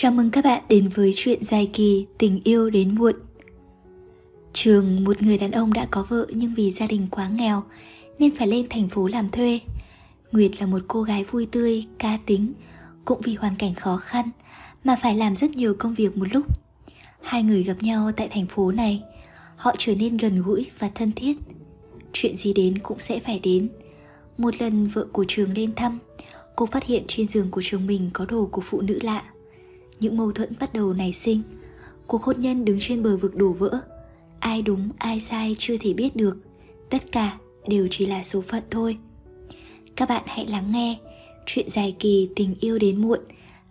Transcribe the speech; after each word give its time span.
Chào 0.00 0.12
mừng 0.12 0.30
các 0.30 0.44
bạn 0.44 0.62
đến 0.68 0.88
với 0.88 1.12
chuyện 1.16 1.44
dài 1.44 1.70
kỳ 1.72 2.06
Tình 2.18 2.40
yêu 2.44 2.70
đến 2.70 2.94
muộn. 2.94 3.14
Trường 4.52 5.04
một 5.04 5.22
người 5.22 5.38
đàn 5.38 5.50
ông 5.50 5.72
đã 5.72 5.86
có 5.90 6.06
vợ 6.08 6.26
nhưng 6.30 6.54
vì 6.54 6.70
gia 6.70 6.86
đình 6.86 7.06
quá 7.10 7.28
nghèo 7.28 7.62
nên 8.18 8.34
phải 8.36 8.46
lên 8.46 8.66
thành 8.70 8.88
phố 8.88 9.08
làm 9.08 9.30
thuê. 9.30 9.60
Nguyệt 10.32 10.60
là 10.60 10.66
một 10.66 10.78
cô 10.88 11.02
gái 11.02 11.24
vui 11.24 11.46
tươi, 11.46 11.84
cá 11.98 12.18
tính, 12.26 12.52
cũng 13.04 13.20
vì 13.20 13.34
hoàn 13.34 13.56
cảnh 13.58 13.74
khó 13.74 13.96
khăn 13.96 14.30
mà 14.84 14.96
phải 15.02 15.16
làm 15.16 15.36
rất 15.36 15.50
nhiều 15.50 15.74
công 15.78 15.94
việc 15.94 16.16
một 16.16 16.26
lúc. 16.32 16.46
Hai 17.22 17.42
người 17.42 17.62
gặp 17.62 17.76
nhau 17.80 18.12
tại 18.16 18.28
thành 18.28 18.46
phố 18.46 18.72
này, 18.72 19.02
họ 19.56 19.74
trở 19.78 19.94
nên 19.94 20.16
gần 20.16 20.42
gũi 20.42 20.66
và 20.78 20.90
thân 20.94 21.12
thiết. 21.12 21.36
Chuyện 22.12 22.36
gì 22.36 22.52
đến 22.52 22.78
cũng 22.78 23.00
sẽ 23.00 23.20
phải 23.20 23.38
đến. 23.38 23.68
Một 24.38 24.54
lần 24.60 24.88
vợ 24.88 25.06
của 25.12 25.24
Trường 25.28 25.52
lên 25.52 25.74
thăm, 25.76 25.98
cô 26.56 26.66
phát 26.66 26.84
hiện 26.84 27.04
trên 27.06 27.26
giường 27.26 27.50
của 27.50 27.62
trường 27.64 27.86
mình 27.86 28.10
có 28.12 28.24
đồ 28.24 28.48
của 28.52 28.62
phụ 28.64 28.80
nữ 28.80 28.98
lạ 29.02 29.24
những 30.00 30.16
mâu 30.16 30.32
thuẫn 30.32 30.52
bắt 30.60 30.72
đầu 30.72 30.92
nảy 30.92 31.12
sinh. 31.12 31.42
Cuộc 32.06 32.22
hôn 32.22 32.40
nhân 32.40 32.64
đứng 32.64 32.78
trên 32.80 33.02
bờ 33.02 33.16
vực 33.16 33.36
đổ 33.36 33.52
vỡ. 33.52 33.80
Ai 34.40 34.62
đúng, 34.62 34.88
ai 34.98 35.20
sai 35.20 35.56
chưa 35.58 35.76
thể 35.80 35.92
biết 35.92 36.16
được. 36.16 36.36
Tất 36.90 37.12
cả 37.12 37.38
đều 37.68 37.88
chỉ 37.90 38.06
là 38.06 38.22
số 38.22 38.40
phận 38.40 38.62
thôi. 38.70 38.98
Các 39.96 40.08
bạn 40.08 40.22
hãy 40.26 40.46
lắng 40.46 40.72
nghe 40.72 40.98
chuyện 41.46 41.70
dài 41.70 41.96
kỳ 41.98 42.30
tình 42.36 42.54
yêu 42.60 42.78
đến 42.78 43.02
muộn 43.02 43.20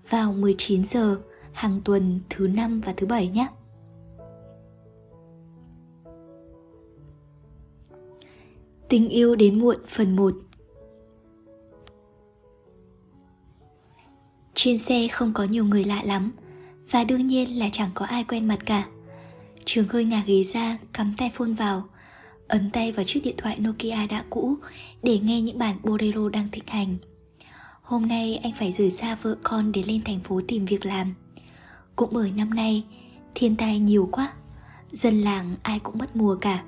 vào 0.10 0.34
19 0.34 0.86
giờ 0.86 1.18
hàng 1.52 1.80
tuần 1.86 2.20
thứ 2.30 2.48
năm 2.48 2.82
và 2.82 2.94
thứ 2.98 3.08
bảy 3.08 3.28
nhé. 3.28 3.48
Tình 8.90 9.10
yêu 9.10 9.36
đến 9.36 9.60
muộn 9.60 9.78
phần 9.88 10.16
1 10.16 10.34
Trên 14.60 14.78
xe 14.78 15.08
không 15.08 15.34
có 15.34 15.44
nhiều 15.44 15.66
người 15.66 15.84
lạ 15.84 16.02
lắm, 16.06 16.32
Và 16.92 17.04
đương 17.04 17.28
nhiên 17.28 17.60
là 17.60 17.70
chẳng 17.72 17.90
có 17.94 18.06
ai 18.06 18.24
quen 18.24 18.48
mặt 18.48 18.60
cả. 18.66 18.86
Trường 19.66 19.88
hơi 19.88 20.06
ngả 20.06 20.24
ghế 20.28 20.44
ra, 20.44 20.78
Cắm 20.94 21.14
tay 21.18 21.32
phone 21.34 21.52
vào, 21.52 21.84
Ấn 22.48 22.72
tay 22.72 22.92
vào 22.92 23.06
chiếc 23.06 23.20
điện 23.24 23.36
thoại 23.38 23.60
Nokia 23.60 24.08
đã 24.10 24.24
cũ 24.30 24.56
Để 25.04 25.20
nghe 25.20 25.42
những 25.42 25.58
bản 25.58 25.76
bolero 25.84 26.30
đang 26.30 26.50
thịnh 26.52 26.64
hành. 26.68 26.98
Hôm 27.82 28.08
nay 28.08 28.40
anh 28.44 28.52
phải 28.60 28.74
rời 28.74 28.92
xa 28.92 29.16
vợ 29.16 29.36
con 29.44 29.72
Để 29.72 29.84
lên 29.84 30.02
thành 30.06 30.20
phố 30.20 30.42
tìm 30.48 30.66
việc 30.66 30.86
làm. 30.86 31.14
Cũng 31.96 32.10
bởi 32.12 32.32
năm 32.32 32.54
nay, 32.54 32.84
Thiên 33.36 33.56
tai 33.56 33.80
nhiều 33.80 34.10
quá, 34.12 34.34
Dân 34.92 35.22
làng 35.22 35.56
ai 35.64 35.80
cũng 35.80 35.98
mất 35.98 36.16
mùa 36.16 36.36
cả. 36.36 36.64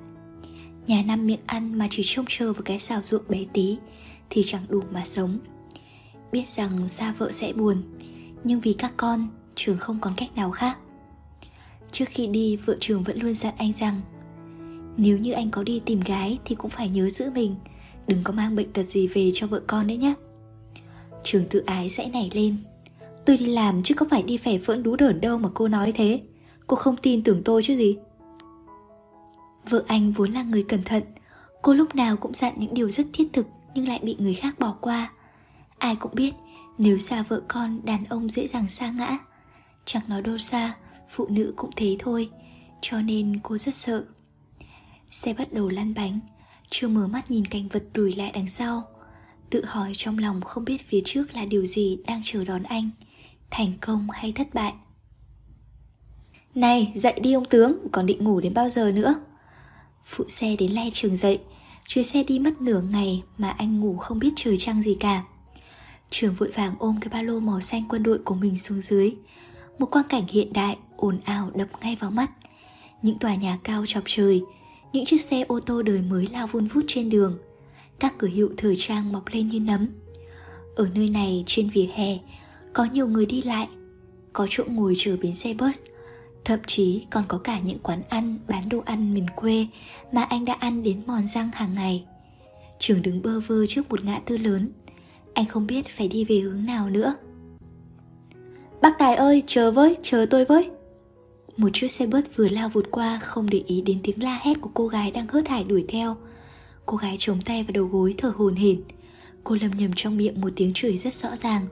Nhà 0.86 1.02
năm 1.02 1.26
miệng 1.26 1.40
ăn 1.46 1.78
mà 1.78 1.88
chỉ 1.90 2.02
trông 2.06 2.24
chờ 2.28 2.52
vào 2.52 2.62
cái 2.62 2.80
xào 2.80 3.00
ruộng 3.02 3.28
bé 3.28 3.44
tí 3.52 3.76
Thì 4.30 4.42
chẳng 4.44 4.62
đủ 4.68 4.82
mà 4.90 5.04
sống 5.04 5.38
biết 6.32 6.48
rằng 6.48 6.88
xa 6.88 7.14
vợ 7.18 7.32
sẽ 7.32 7.52
buồn, 7.52 7.82
nhưng 8.44 8.60
vì 8.60 8.72
các 8.72 8.92
con, 8.96 9.28
trường 9.54 9.78
không 9.78 9.98
còn 10.00 10.14
cách 10.16 10.36
nào 10.36 10.50
khác. 10.50 10.78
Trước 11.92 12.04
khi 12.08 12.26
đi, 12.26 12.56
vợ 12.56 12.76
trường 12.80 13.02
vẫn 13.02 13.22
luôn 13.22 13.34
dặn 13.34 13.54
anh 13.56 13.72
rằng, 13.72 14.00
nếu 14.96 15.18
như 15.18 15.32
anh 15.32 15.50
có 15.50 15.62
đi 15.62 15.82
tìm 15.86 16.00
gái 16.00 16.38
thì 16.44 16.54
cũng 16.54 16.70
phải 16.70 16.88
nhớ 16.88 17.08
giữ 17.08 17.30
mình, 17.30 17.54
đừng 18.06 18.24
có 18.24 18.32
mang 18.32 18.56
bệnh 18.56 18.72
tật 18.72 18.84
gì 18.84 19.06
về 19.06 19.30
cho 19.34 19.46
vợ 19.46 19.62
con 19.66 19.86
đấy 19.86 19.96
nhé. 19.96 20.14
Trường 21.24 21.44
tự 21.50 21.62
ái 21.66 21.90
sẽ 21.90 22.08
nảy 22.08 22.30
lên, 22.34 22.56
tôi 23.26 23.36
đi 23.36 23.46
làm 23.46 23.82
chứ 23.82 23.94
có 23.94 24.06
phải 24.10 24.22
đi 24.22 24.36
phẻ 24.36 24.58
phỡn 24.58 24.82
đú 24.82 24.96
đởn 24.96 25.20
đâu 25.20 25.38
mà 25.38 25.48
cô 25.54 25.68
nói 25.68 25.92
thế, 25.92 26.20
cô 26.66 26.76
không 26.76 26.96
tin 26.96 27.22
tưởng 27.22 27.42
tôi 27.44 27.62
chứ 27.62 27.76
gì. 27.76 27.96
Vợ 29.68 29.84
anh 29.86 30.12
vốn 30.12 30.32
là 30.32 30.42
người 30.42 30.62
cẩn 30.62 30.82
thận, 30.82 31.02
cô 31.62 31.74
lúc 31.74 31.94
nào 31.94 32.16
cũng 32.16 32.34
dặn 32.34 32.52
những 32.56 32.74
điều 32.74 32.90
rất 32.90 33.06
thiết 33.12 33.28
thực 33.32 33.46
nhưng 33.74 33.88
lại 33.88 34.00
bị 34.02 34.16
người 34.18 34.34
khác 34.34 34.58
bỏ 34.58 34.76
qua. 34.80 35.12
Ai 35.80 35.96
cũng 35.96 36.14
biết, 36.14 36.34
nếu 36.78 36.98
xa 36.98 37.22
vợ 37.22 37.42
con, 37.48 37.80
đàn 37.84 38.04
ông 38.04 38.30
dễ 38.30 38.48
dàng 38.48 38.68
xa 38.68 38.90
ngã. 38.90 39.18
Chẳng 39.84 40.02
nói 40.08 40.22
đâu 40.22 40.38
xa, 40.38 40.74
Phụ 41.10 41.26
nữ 41.28 41.52
cũng 41.56 41.70
thế 41.76 41.96
thôi, 41.98 42.30
Cho 42.80 43.00
nên 43.00 43.40
cô 43.42 43.58
rất 43.58 43.74
sợ. 43.74 44.04
Xe 45.10 45.34
bắt 45.34 45.52
đầu 45.52 45.68
lăn 45.68 45.94
bánh, 45.94 46.20
Chưa 46.70 46.88
mở 46.88 47.06
mắt 47.06 47.30
nhìn 47.30 47.44
cảnh 47.44 47.68
vật 47.68 47.84
đùi 47.92 48.12
lại 48.12 48.32
đằng 48.34 48.48
sau. 48.48 48.82
Tự 49.50 49.64
hỏi 49.64 49.92
trong 49.96 50.18
lòng 50.18 50.40
không 50.40 50.64
biết 50.64 50.88
phía 50.88 51.00
trước 51.04 51.34
là 51.34 51.44
điều 51.44 51.66
gì 51.66 51.98
đang 52.06 52.20
chờ 52.24 52.44
đón 52.44 52.62
anh, 52.62 52.90
Thành 53.50 53.72
công 53.80 54.08
hay 54.12 54.32
thất 54.32 54.54
bại. 54.54 54.72
Này, 56.54 56.92
dậy 56.94 57.20
đi 57.22 57.32
ông 57.32 57.44
tướng, 57.44 57.78
Còn 57.92 58.06
định 58.06 58.24
ngủ 58.24 58.40
đến 58.40 58.54
bao 58.54 58.68
giờ 58.68 58.92
nữa? 58.92 59.14
Phụ 60.04 60.24
xe 60.28 60.56
đến 60.56 60.72
le 60.72 60.90
trường 60.92 61.16
dậy, 61.16 61.38
Chuyến 61.88 62.04
xe 62.04 62.22
đi 62.22 62.38
mất 62.38 62.60
nửa 62.60 62.80
ngày 62.80 63.22
Mà 63.38 63.50
anh 63.50 63.80
ngủ 63.80 63.96
không 63.96 64.18
biết 64.18 64.32
trời 64.36 64.56
trăng 64.56 64.82
gì 64.82 64.96
cả. 65.00 65.24
Trường 66.10 66.34
vội 66.34 66.50
vàng 66.54 66.74
ôm 66.78 66.98
cái 67.00 67.08
ba 67.12 67.22
lô 67.22 67.40
màu 67.40 67.60
xanh 67.60 67.82
quân 67.88 68.02
đội 68.02 68.18
của 68.18 68.34
mình 68.34 68.58
xuống 68.58 68.80
dưới. 68.80 69.14
Một 69.78 69.86
quang 69.86 70.06
cảnh 70.08 70.24
hiện 70.28 70.52
đại, 70.52 70.78
ồn 70.96 71.20
ào 71.24 71.50
đập 71.54 71.68
ngay 71.80 71.96
vào 72.00 72.10
mắt. 72.10 72.30
Những 73.02 73.18
tòa 73.18 73.34
nhà 73.34 73.58
cao 73.62 73.84
chọc 73.86 74.04
trời, 74.06 74.42
Những 74.92 75.04
chiếc 75.04 75.20
xe 75.20 75.44
ô 75.48 75.60
tô 75.60 75.82
đời 75.82 76.02
mới 76.02 76.28
lao 76.32 76.46
vun 76.46 76.66
vút 76.66 76.84
trên 76.86 77.10
đường. 77.10 77.38
Các 77.98 78.14
cửa 78.18 78.28
hiệu 78.28 78.50
thời 78.56 78.74
trang 78.76 79.12
mọc 79.12 79.22
lên 79.32 79.48
như 79.48 79.60
nấm. 79.60 79.88
Ở 80.76 80.88
nơi 80.94 81.08
này, 81.08 81.44
trên 81.46 81.68
vỉa 81.70 81.86
hè, 81.94 82.18
Có 82.72 82.84
nhiều 82.84 83.08
người 83.08 83.26
đi 83.26 83.42
lại, 83.42 83.68
Có 84.32 84.46
chỗ 84.50 84.64
ngồi 84.68 84.94
chờ 84.96 85.16
bến 85.22 85.34
xe 85.34 85.54
bus. 85.54 85.80
Thậm 86.44 86.60
chí 86.66 87.06
còn 87.10 87.24
có 87.28 87.38
cả 87.38 87.60
những 87.60 87.78
quán 87.78 88.02
ăn, 88.08 88.38
bán 88.48 88.68
đồ 88.68 88.82
ăn 88.84 89.14
miền 89.14 89.26
quê 89.36 89.66
Mà 90.12 90.22
anh 90.22 90.44
đã 90.44 90.52
ăn 90.52 90.82
đến 90.82 91.02
mòn 91.06 91.26
răng 91.26 91.50
hàng 91.54 91.74
ngày. 91.74 92.04
Trường 92.78 93.02
đứng 93.02 93.22
bơ 93.22 93.40
vơ 93.40 93.66
trước 93.66 93.90
một 93.90 94.04
ngã 94.04 94.20
tư 94.26 94.38
lớn 94.38 94.72
anh 95.34 95.46
không 95.46 95.66
biết 95.66 95.86
phải 95.88 96.08
đi 96.08 96.24
về 96.24 96.38
hướng 96.38 96.64
nào 96.64 96.90
nữa. 96.90 97.14
Bác 98.80 98.98
Tài 98.98 99.14
ơi 99.14 99.42
chờ 99.46 99.70
với 99.70 99.96
chờ 100.02 100.26
tôi 100.30 100.44
với. 100.44 100.70
Một 101.56 101.68
chiếc 101.72 101.88
xe 101.88 102.06
bớt 102.06 102.36
vừa 102.36 102.48
lao 102.48 102.68
vụt 102.68 102.86
qua 102.90 103.18
Không 103.22 103.50
để 103.50 103.62
ý 103.66 103.82
đến 103.82 103.98
tiếng 104.02 104.22
la 104.22 104.40
hét 104.42 104.60
của 104.60 104.70
cô 104.74 104.88
gái 104.88 105.10
Đang 105.10 105.26
hớt 105.28 105.48
hải 105.48 105.64
đuổi 105.64 105.84
theo. 105.88 106.16
Cô 106.86 106.96
gái 106.96 107.16
chống 107.18 107.42
tay 107.42 107.62
vào 107.62 107.72
đầu 107.72 107.84
gối 107.84 108.14
thở 108.18 108.32
hồn 108.36 108.54
hển. 108.54 108.82
Cô 109.44 109.56
lầm 109.60 109.70
nhầm 109.70 109.90
trong 109.96 110.16
miệng 110.16 110.40
một 110.40 110.52
tiếng 110.56 110.72
chửi 110.74 110.96
rất 110.96 111.14
rõ 111.14 111.28
ràng. 111.36 111.66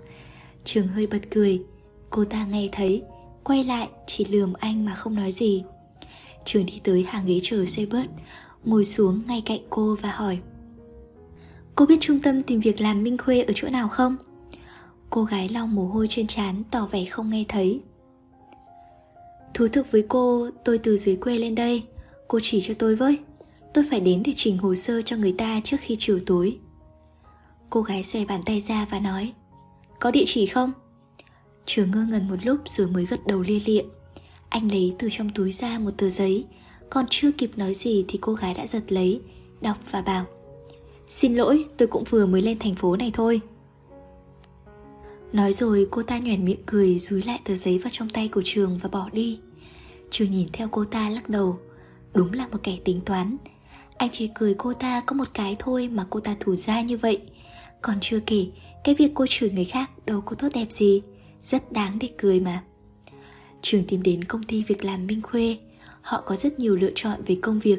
Trường 0.64 0.86
hơi 0.86 1.06
bật 1.06 1.20
cười. 1.30 1.62
Cô 2.10 2.24
ta 2.24 2.46
nghe 2.46 2.68
thấy 2.72 3.02
Quay 3.44 3.64
lại 3.64 3.88
chỉ 4.06 4.24
lườm 4.24 4.52
anh 4.52 4.84
mà 4.84 4.94
không 4.94 5.14
nói 5.14 5.32
gì. 5.32 5.64
Trường 6.44 6.66
đi 6.66 6.80
tới 6.84 7.02
hàng 7.08 7.26
ghế 7.26 7.38
chờ 7.42 7.64
xe 7.66 7.86
bớt, 7.86 8.04
Ngồi 8.64 8.84
xuống 8.84 9.22
ngay 9.26 9.42
cạnh 9.46 9.60
cô 9.70 9.96
và 10.02 10.10
hỏi 10.10 10.38
Cô 11.78 11.86
biết 11.86 11.98
trung 12.00 12.20
tâm 12.20 12.42
tìm 12.42 12.60
việc 12.60 12.80
làm 12.80 13.02
Minh 13.02 13.18
Khuê 13.18 13.42
ở 13.42 13.52
chỗ 13.56 13.68
nào 13.68 13.88
không? 13.88 14.16
Cô 15.10 15.24
gái 15.24 15.48
lau 15.48 15.66
mồ 15.66 15.86
hôi 15.86 16.08
trên 16.08 16.26
trán 16.26 16.62
tỏ 16.70 16.86
vẻ 16.86 17.04
không 17.04 17.30
nghe 17.30 17.44
thấy. 17.48 17.80
Thú 19.54 19.68
thực 19.68 19.92
với 19.92 20.04
cô, 20.08 20.50
tôi 20.64 20.78
từ 20.78 20.98
dưới 20.98 21.16
quê 21.16 21.38
lên 21.38 21.54
đây. 21.54 21.82
Cô 22.28 22.38
chỉ 22.42 22.60
cho 22.60 22.74
tôi 22.78 22.96
với. 22.96 23.18
Tôi 23.74 23.84
phải 23.90 24.00
đến 24.00 24.22
để 24.24 24.32
chỉnh 24.36 24.58
hồ 24.58 24.74
sơ 24.74 25.02
cho 25.02 25.16
người 25.16 25.32
ta 25.38 25.60
trước 25.64 25.76
khi 25.80 25.96
chiều 25.98 26.18
tối. 26.26 26.58
Cô 27.70 27.82
gái 27.82 28.04
xòe 28.04 28.24
bàn 28.24 28.40
tay 28.46 28.60
ra 28.60 28.86
và 28.90 29.00
nói 29.00 29.32
Có 30.00 30.10
địa 30.10 30.24
chỉ 30.26 30.46
không? 30.46 30.72
Trường 31.66 31.90
ngơ 31.90 32.06
ngẩn 32.10 32.28
một 32.28 32.36
lúc 32.42 32.58
rồi 32.66 32.86
mới 32.86 33.06
gật 33.06 33.26
đầu 33.26 33.40
lia 33.40 33.60
lịa. 33.66 33.82
Anh 34.48 34.72
lấy 34.72 34.94
từ 34.98 35.08
trong 35.10 35.30
túi 35.30 35.52
ra 35.52 35.78
một 35.78 35.90
tờ 35.96 36.10
giấy. 36.10 36.44
Còn 36.90 37.04
chưa 37.10 37.32
kịp 37.32 37.50
nói 37.56 37.74
gì 37.74 38.04
thì 38.08 38.18
cô 38.22 38.34
gái 38.34 38.54
đã 38.54 38.66
giật 38.66 38.92
lấy 38.92 39.20
Đọc 39.60 39.76
và 39.90 40.02
bảo 40.02 40.26
Xin 41.08 41.34
lỗi, 41.34 41.64
tôi 41.76 41.88
cũng 41.88 42.04
vừa 42.04 42.26
mới 42.26 42.42
lên 42.42 42.58
thành 42.58 42.74
phố 42.74 42.96
này 42.96 43.10
thôi. 43.14 43.40
Nói 45.32 45.52
rồi 45.52 45.88
cô 45.90 46.02
ta 46.02 46.18
nhoẻn 46.18 46.44
miệng 46.44 46.62
cười 46.66 46.98
Dúi 46.98 47.22
lại 47.22 47.40
tờ 47.44 47.56
giấy 47.56 47.78
vào 47.78 47.90
trong 47.92 48.08
tay 48.08 48.28
của 48.28 48.42
Trường 48.44 48.78
và 48.82 48.88
bỏ 48.88 49.08
đi. 49.12 49.40
Trường 50.10 50.30
nhìn 50.30 50.48
theo 50.52 50.68
cô 50.70 50.84
ta 50.84 51.10
lắc 51.10 51.28
đầu. 51.28 51.58
Đúng 52.14 52.32
là 52.32 52.48
một 52.48 52.58
kẻ 52.62 52.78
tính 52.84 53.00
toán. 53.00 53.36
Anh 53.96 54.08
chỉ 54.12 54.30
cười 54.34 54.54
cô 54.54 54.72
ta 54.72 55.02
có 55.06 55.16
một 55.16 55.28
cái 55.34 55.56
thôi 55.58 55.88
Mà 55.88 56.06
cô 56.10 56.20
ta 56.20 56.36
thủ 56.40 56.56
ra 56.56 56.82
như 56.82 56.96
vậy. 56.96 57.20
Còn 57.82 57.98
chưa 58.00 58.20
kể 58.26 58.46
Cái 58.84 58.94
việc 58.94 59.10
cô 59.14 59.26
chửi 59.28 59.50
người 59.50 59.64
khác 59.64 59.90
đâu 60.06 60.20
có 60.20 60.34
tốt 60.34 60.48
đẹp 60.54 60.66
gì. 60.70 61.02
Rất 61.42 61.72
đáng 61.72 61.98
để 62.00 62.08
cười 62.18 62.40
mà. 62.40 62.62
Trường 63.62 63.84
tìm 63.84 64.02
đến 64.02 64.24
công 64.24 64.42
ty 64.42 64.62
việc 64.62 64.84
làm 64.84 65.06
Minh 65.06 65.22
Khuê. 65.22 65.58
Họ 66.02 66.22
có 66.26 66.36
rất 66.36 66.58
nhiều 66.58 66.76
lựa 66.76 66.92
chọn 66.94 67.20
về 67.26 67.38
công 67.42 67.58
việc. 67.58 67.78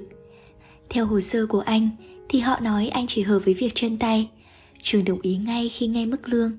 Theo 0.90 1.06
hồ 1.06 1.22
sơ 1.22 1.46
của 1.46 1.60
anh 1.60 1.90
thì 2.30 2.40
họ 2.40 2.60
nói 2.60 2.88
anh 2.88 3.08
chỉ 3.08 3.22
hợp 3.22 3.40
với 3.46 3.54
việc 3.54 3.72
chân 3.76 3.98
tay. 3.98 4.30
Trường 4.82 5.06
đồng 5.06 5.22
ý 5.22 5.38
ngay 5.38 5.70
khi 5.70 5.88
nghe 5.88 6.06
mức 6.06 6.30
lương. 6.30 6.52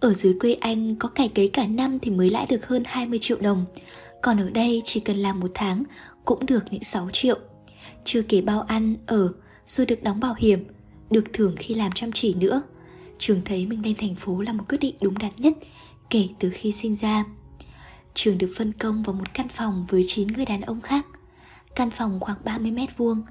Ở 0.00 0.14
dưới 0.14 0.34
quê 0.40 0.54
anh 0.54 0.96
có 0.96 1.08
cải 1.08 1.28
cấy 1.28 1.48
cả 1.48 1.66
năm 1.66 1.98
thì 1.98 2.10
mới 2.10 2.30
lãi 2.30 2.46
được 2.48 2.66
hơn 2.66 2.82
20 2.86 3.18
triệu 3.18 3.38
đồng. 3.40 3.64
Còn 4.22 4.40
ở 4.40 4.50
đây 4.50 4.82
chỉ 4.84 5.00
cần 5.00 5.16
làm 5.16 5.40
một 5.40 5.50
tháng 5.54 5.82
cũng 6.24 6.46
được 6.46 6.64
những 6.70 6.84
6 6.84 7.10
triệu. 7.12 7.38
Chưa 8.04 8.22
kể 8.22 8.40
bao 8.40 8.60
ăn, 8.60 8.96
ở, 9.06 9.32
rồi 9.68 9.86
được 9.86 10.02
đóng 10.02 10.20
bảo 10.20 10.34
hiểm, 10.38 10.64
được 11.10 11.24
thưởng 11.32 11.54
khi 11.58 11.74
làm 11.74 11.92
chăm 11.92 12.12
chỉ 12.12 12.34
nữa. 12.34 12.62
Trường 13.18 13.40
thấy 13.44 13.66
mình 13.66 13.84
lên 13.84 13.94
thành 13.98 14.14
phố 14.14 14.40
là 14.40 14.52
một 14.52 14.64
quyết 14.68 14.78
định 14.80 14.94
đúng 15.00 15.18
đắn 15.18 15.32
nhất 15.36 15.52
kể 16.10 16.28
từ 16.38 16.50
khi 16.54 16.72
sinh 16.72 16.96
ra. 16.96 17.24
Trường 18.14 18.38
được 18.38 18.52
phân 18.56 18.72
công 18.72 19.02
vào 19.02 19.14
một 19.14 19.34
căn 19.34 19.48
phòng 19.48 19.86
với 19.88 20.04
9 20.06 20.28
người 20.28 20.44
đàn 20.44 20.60
ông 20.60 20.80
khác. 20.80 21.06
Căn 21.74 21.90
phòng 21.90 22.20
khoảng 22.20 22.38
30 22.44 22.70
mét 22.70 22.96
vuông, 22.96 23.22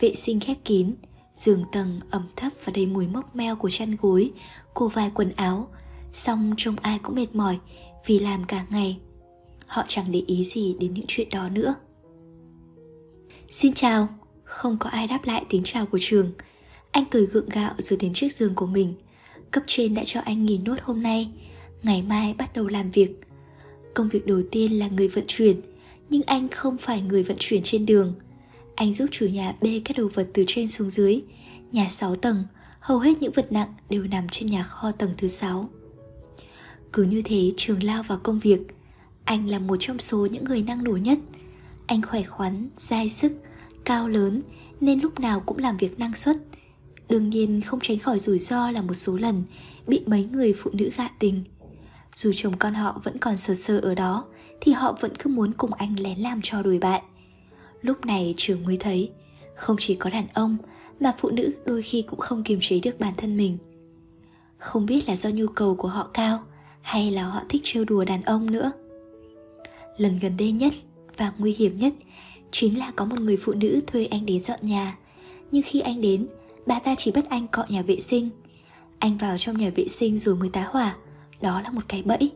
vệ 0.00 0.14
sinh 0.14 0.40
khép 0.40 0.56
kín, 0.64 0.94
giường 1.36 1.64
tầng 1.72 2.00
ẩm 2.10 2.28
thấp 2.36 2.52
và 2.64 2.72
đầy 2.72 2.86
mùi 2.86 3.06
mốc 3.06 3.36
meo 3.36 3.56
của 3.56 3.70
chăn 3.70 3.96
gối, 4.02 4.32
cô 4.74 4.88
vài 4.88 5.10
quần 5.14 5.32
áo. 5.36 5.68
Xong 6.12 6.54
trông 6.56 6.76
ai 6.82 6.98
cũng 7.02 7.14
mệt 7.14 7.34
mỏi 7.34 7.58
vì 8.06 8.18
làm 8.18 8.44
cả 8.44 8.66
ngày. 8.70 9.00
Họ 9.66 9.84
chẳng 9.88 10.12
để 10.12 10.22
ý 10.26 10.44
gì 10.44 10.76
đến 10.80 10.94
những 10.94 11.04
chuyện 11.08 11.28
đó 11.30 11.48
nữa 11.48 11.74
Xin 13.50 13.72
chào 13.74 14.08
Không 14.44 14.76
có 14.78 14.90
ai 14.90 15.06
đáp 15.06 15.20
lại 15.24 15.44
tiếng 15.48 15.62
chào 15.64 15.86
của 15.86 15.98
trường 16.00 16.32
Anh 16.90 17.04
cười 17.10 17.26
gượng 17.26 17.48
gạo 17.48 17.74
rồi 17.78 17.98
đến 18.02 18.14
chiếc 18.14 18.32
giường 18.32 18.54
của 18.54 18.66
mình 18.66 18.94
Cấp 19.50 19.62
trên 19.66 19.94
đã 19.94 20.02
cho 20.04 20.20
anh 20.20 20.44
nghỉ 20.44 20.58
nốt 20.58 20.76
hôm 20.82 21.02
nay 21.02 21.28
Ngày 21.82 22.02
mai 22.02 22.34
bắt 22.38 22.54
đầu 22.54 22.68
làm 22.68 22.90
việc 22.90 23.20
Công 23.94 24.08
việc 24.08 24.26
đầu 24.26 24.42
tiên 24.50 24.78
là 24.78 24.88
người 24.88 25.08
vận 25.08 25.24
chuyển 25.26 25.60
Nhưng 26.10 26.22
anh 26.22 26.48
không 26.48 26.78
phải 26.78 27.02
người 27.02 27.22
vận 27.22 27.36
chuyển 27.40 27.62
trên 27.62 27.86
đường 27.86 28.14
anh 28.76 28.92
giúp 28.92 29.06
chủ 29.10 29.26
nhà 29.26 29.54
bê 29.60 29.80
các 29.84 29.98
đồ 29.98 30.08
vật 30.14 30.28
từ 30.34 30.44
trên 30.46 30.68
xuống 30.68 30.90
dưới. 30.90 31.20
Nhà 31.72 31.88
6 31.88 32.16
tầng 32.16 32.44
Hầu 32.80 32.98
hết 32.98 33.18
những 33.20 33.32
vật 33.32 33.52
nặng 33.52 33.74
đều 33.88 34.02
nằm 34.02 34.28
trên 34.28 34.50
nhà 34.50 34.62
kho 34.62 34.92
tầng 34.92 35.10
thứ 35.18 35.28
6 35.28 35.68
Cứ 36.92 37.02
như 37.02 37.22
thế 37.24 37.52
trường 37.56 37.82
lao 37.82 38.02
vào 38.02 38.18
công 38.22 38.38
việc. 38.38 38.60
Anh 39.24 39.48
là 39.48 39.58
một 39.58 39.76
trong 39.80 39.98
số 39.98 40.26
những 40.26 40.44
người 40.44 40.62
năng 40.62 40.84
nổ 40.84 40.92
nhất. 40.96 41.18
Anh 41.86 42.02
khỏe 42.02 42.22
khoắn, 42.22 42.68
dai 42.78 43.10
sức, 43.10 43.32
cao 43.84 44.08
lớn 44.08 44.42
Nên 44.80 45.00
lúc 45.00 45.20
nào 45.20 45.40
cũng 45.40 45.58
làm 45.58 45.76
việc 45.76 45.98
năng 45.98 46.14
suất. 46.14 46.36
Đương 47.08 47.30
nhiên 47.30 47.60
không 47.60 47.80
tránh 47.82 47.98
khỏi 47.98 48.18
rủi 48.18 48.38
ro 48.38 48.70
là 48.70 48.82
một 48.82 48.94
số 48.94 49.16
lần 49.16 49.42
Bị 49.86 50.00
mấy 50.06 50.24
người 50.24 50.52
phụ 50.52 50.70
nữ 50.74 50.90
gạ 50.96 51.08
tình. 51.18 51.44
Dù 52.14 52.32
chồng 52.36 52.56
con 52.58 52.74
họ 52.74 53.00
vẫn 53.04 53.18
còn 53.18 53.38
sờ 53.38 53.54
sờ 53.54 53.78
ở 53.78 53.94
đó 53.94 54.24
Thì 54.60 54.72
họ 54.72 54.96
vẫn 55.00 55.16
cứ 55.18 55.30
muốn 55.30 55.52
cùng 55.52 55.72
anh 55.72 56.00
lén 56.00 56.18
làm 56.18 56.40
cho 56.42 56.62
đuổi 56.62 56.78
bạn. 56.78 57.02
Lúc 57.82 58.06
này 58.06 58.34
trường 58.36 58.64
mới 58.64 58.76
thấy, 58.76 59.10
Không 59.54 59.76
chỉ 59.80 59.94
có 59.94 60.10
đàn 60.10 60.26
ông 60.34 60.56
Mà 61.00 61.14
phụ 61.18 61.30
nữ 61.30 61.52
đôi 61.64 61.82
khi 61.82 62.02
cũng 62.02 62.18
không 62.20 62.42
kiềm 62.42 62.58
chế 62.62 62.80
được 62.82 63.00
bản 63.00 63.14
thân 63.16 63.36
mình. 63.36 63.58
Không 64.58 64.86
biết 64.86 65.08
là 65.08 65.16
do 65.16 65.30
nhu 65.30 65.46
cầu 65.46 65.74
của 65.74 65.88
họ 65.88 66.10
cao 66.14 66.42
Hay 66.82 67.10
là 67.10 67.24
họ 67.24 67.42
thích 67.48 67.60
trêu 67.64 67.84
đùa 67.84 68.04
đàn 68.04 68.22
ông 68.22 68.50
nữa. 68.50 68.72
Lần 69.96 70.18
gần 70.18 70.36
đây 70.36 70.52
nhất 70.52 70.72
và 71.16 71.32
nguy 71.38 71.54
hiểm 71.58 71.78
nhất 71.78 71.94
Chính 72.50 72.78
là 72.78 72.92
có 72.96 73.04
một 73.04 73.20
người 73.20 73.36
phụ 73.36 73.52
nữ 73.52 73.80
thuê 73.86 74.04
anh 74.04 74.26
đến 74.26 74.42
dọn 74.42 74.58
nhà. 74.62 74.96
Nhưng 75.50 75.62
khi 75.62 75.80
anh 75.80 76.00
đến, 76.00 76.26
bà 76.66 76.78
ta 76.78 76.94
chỉ 76.98 77.10
bắt 77.10 77.30
anh 77.30 77.46
cọ 77.48 77.64
nhà 77.68 77.82
vệ 77.82 78.00
sinh. 78.00 78.30
Anh 78.98 79.18
vào 79.18 79.38
trong 79.38 79.58
nhà 79.58 79.70
vệ 79.76 79.88
sinh 79.88 80.18
rồi 80.18 80.36
mới 80.36 80.48
tá 80.48 80.66
hỏa, 80.70 80.96
Đó 81.40 81.60
là 81.60 81.70
một 81.70 81.80
cái 81.88 82.02
bẫy. 82.02 82.30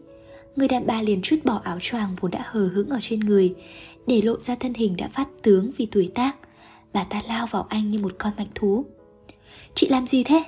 Người 0.57 0.69
đàn 0.69 0.87
bà 0.87 1.03
liền 1.03 1.23
trút 1.23 1.45
bỏ 1.45 1.61
áo 1.65 1.79
choàng 1.81 2.17
vốn 2.21 2.31
đã 2.31 2.43
hờ 2.45 2.69
hững 2.69 2.89
ở 2.89 2.99
trên 3.01 3.21
người 3.21 3.55
để 4.11 4.23
lộ 4.23 4.41
ra 4.41 4.55
thân 4.55 4.75
hình 4.75 4.97
đã 4.97 5.09
phát 5.09 5.29
tướng 5.43 5.71
vì 5.77 5.87
tuổi 5.87 6.11
tác. 6.15 6.37
Bà 6.93 7.05
ta 7.05 7.23
lao 7.29 7.47
vào 7.47 7.67
anh 7.69 7.91
như 7.91 7.99
một 7.99 8.13
con 8.19 8.33
mạch 8.37 8.49
thú. 8.55 8.85
Chị 9.75 9.89
làm 9.89 10.07
gì 10.07 10.25
thế? 10.25 10.45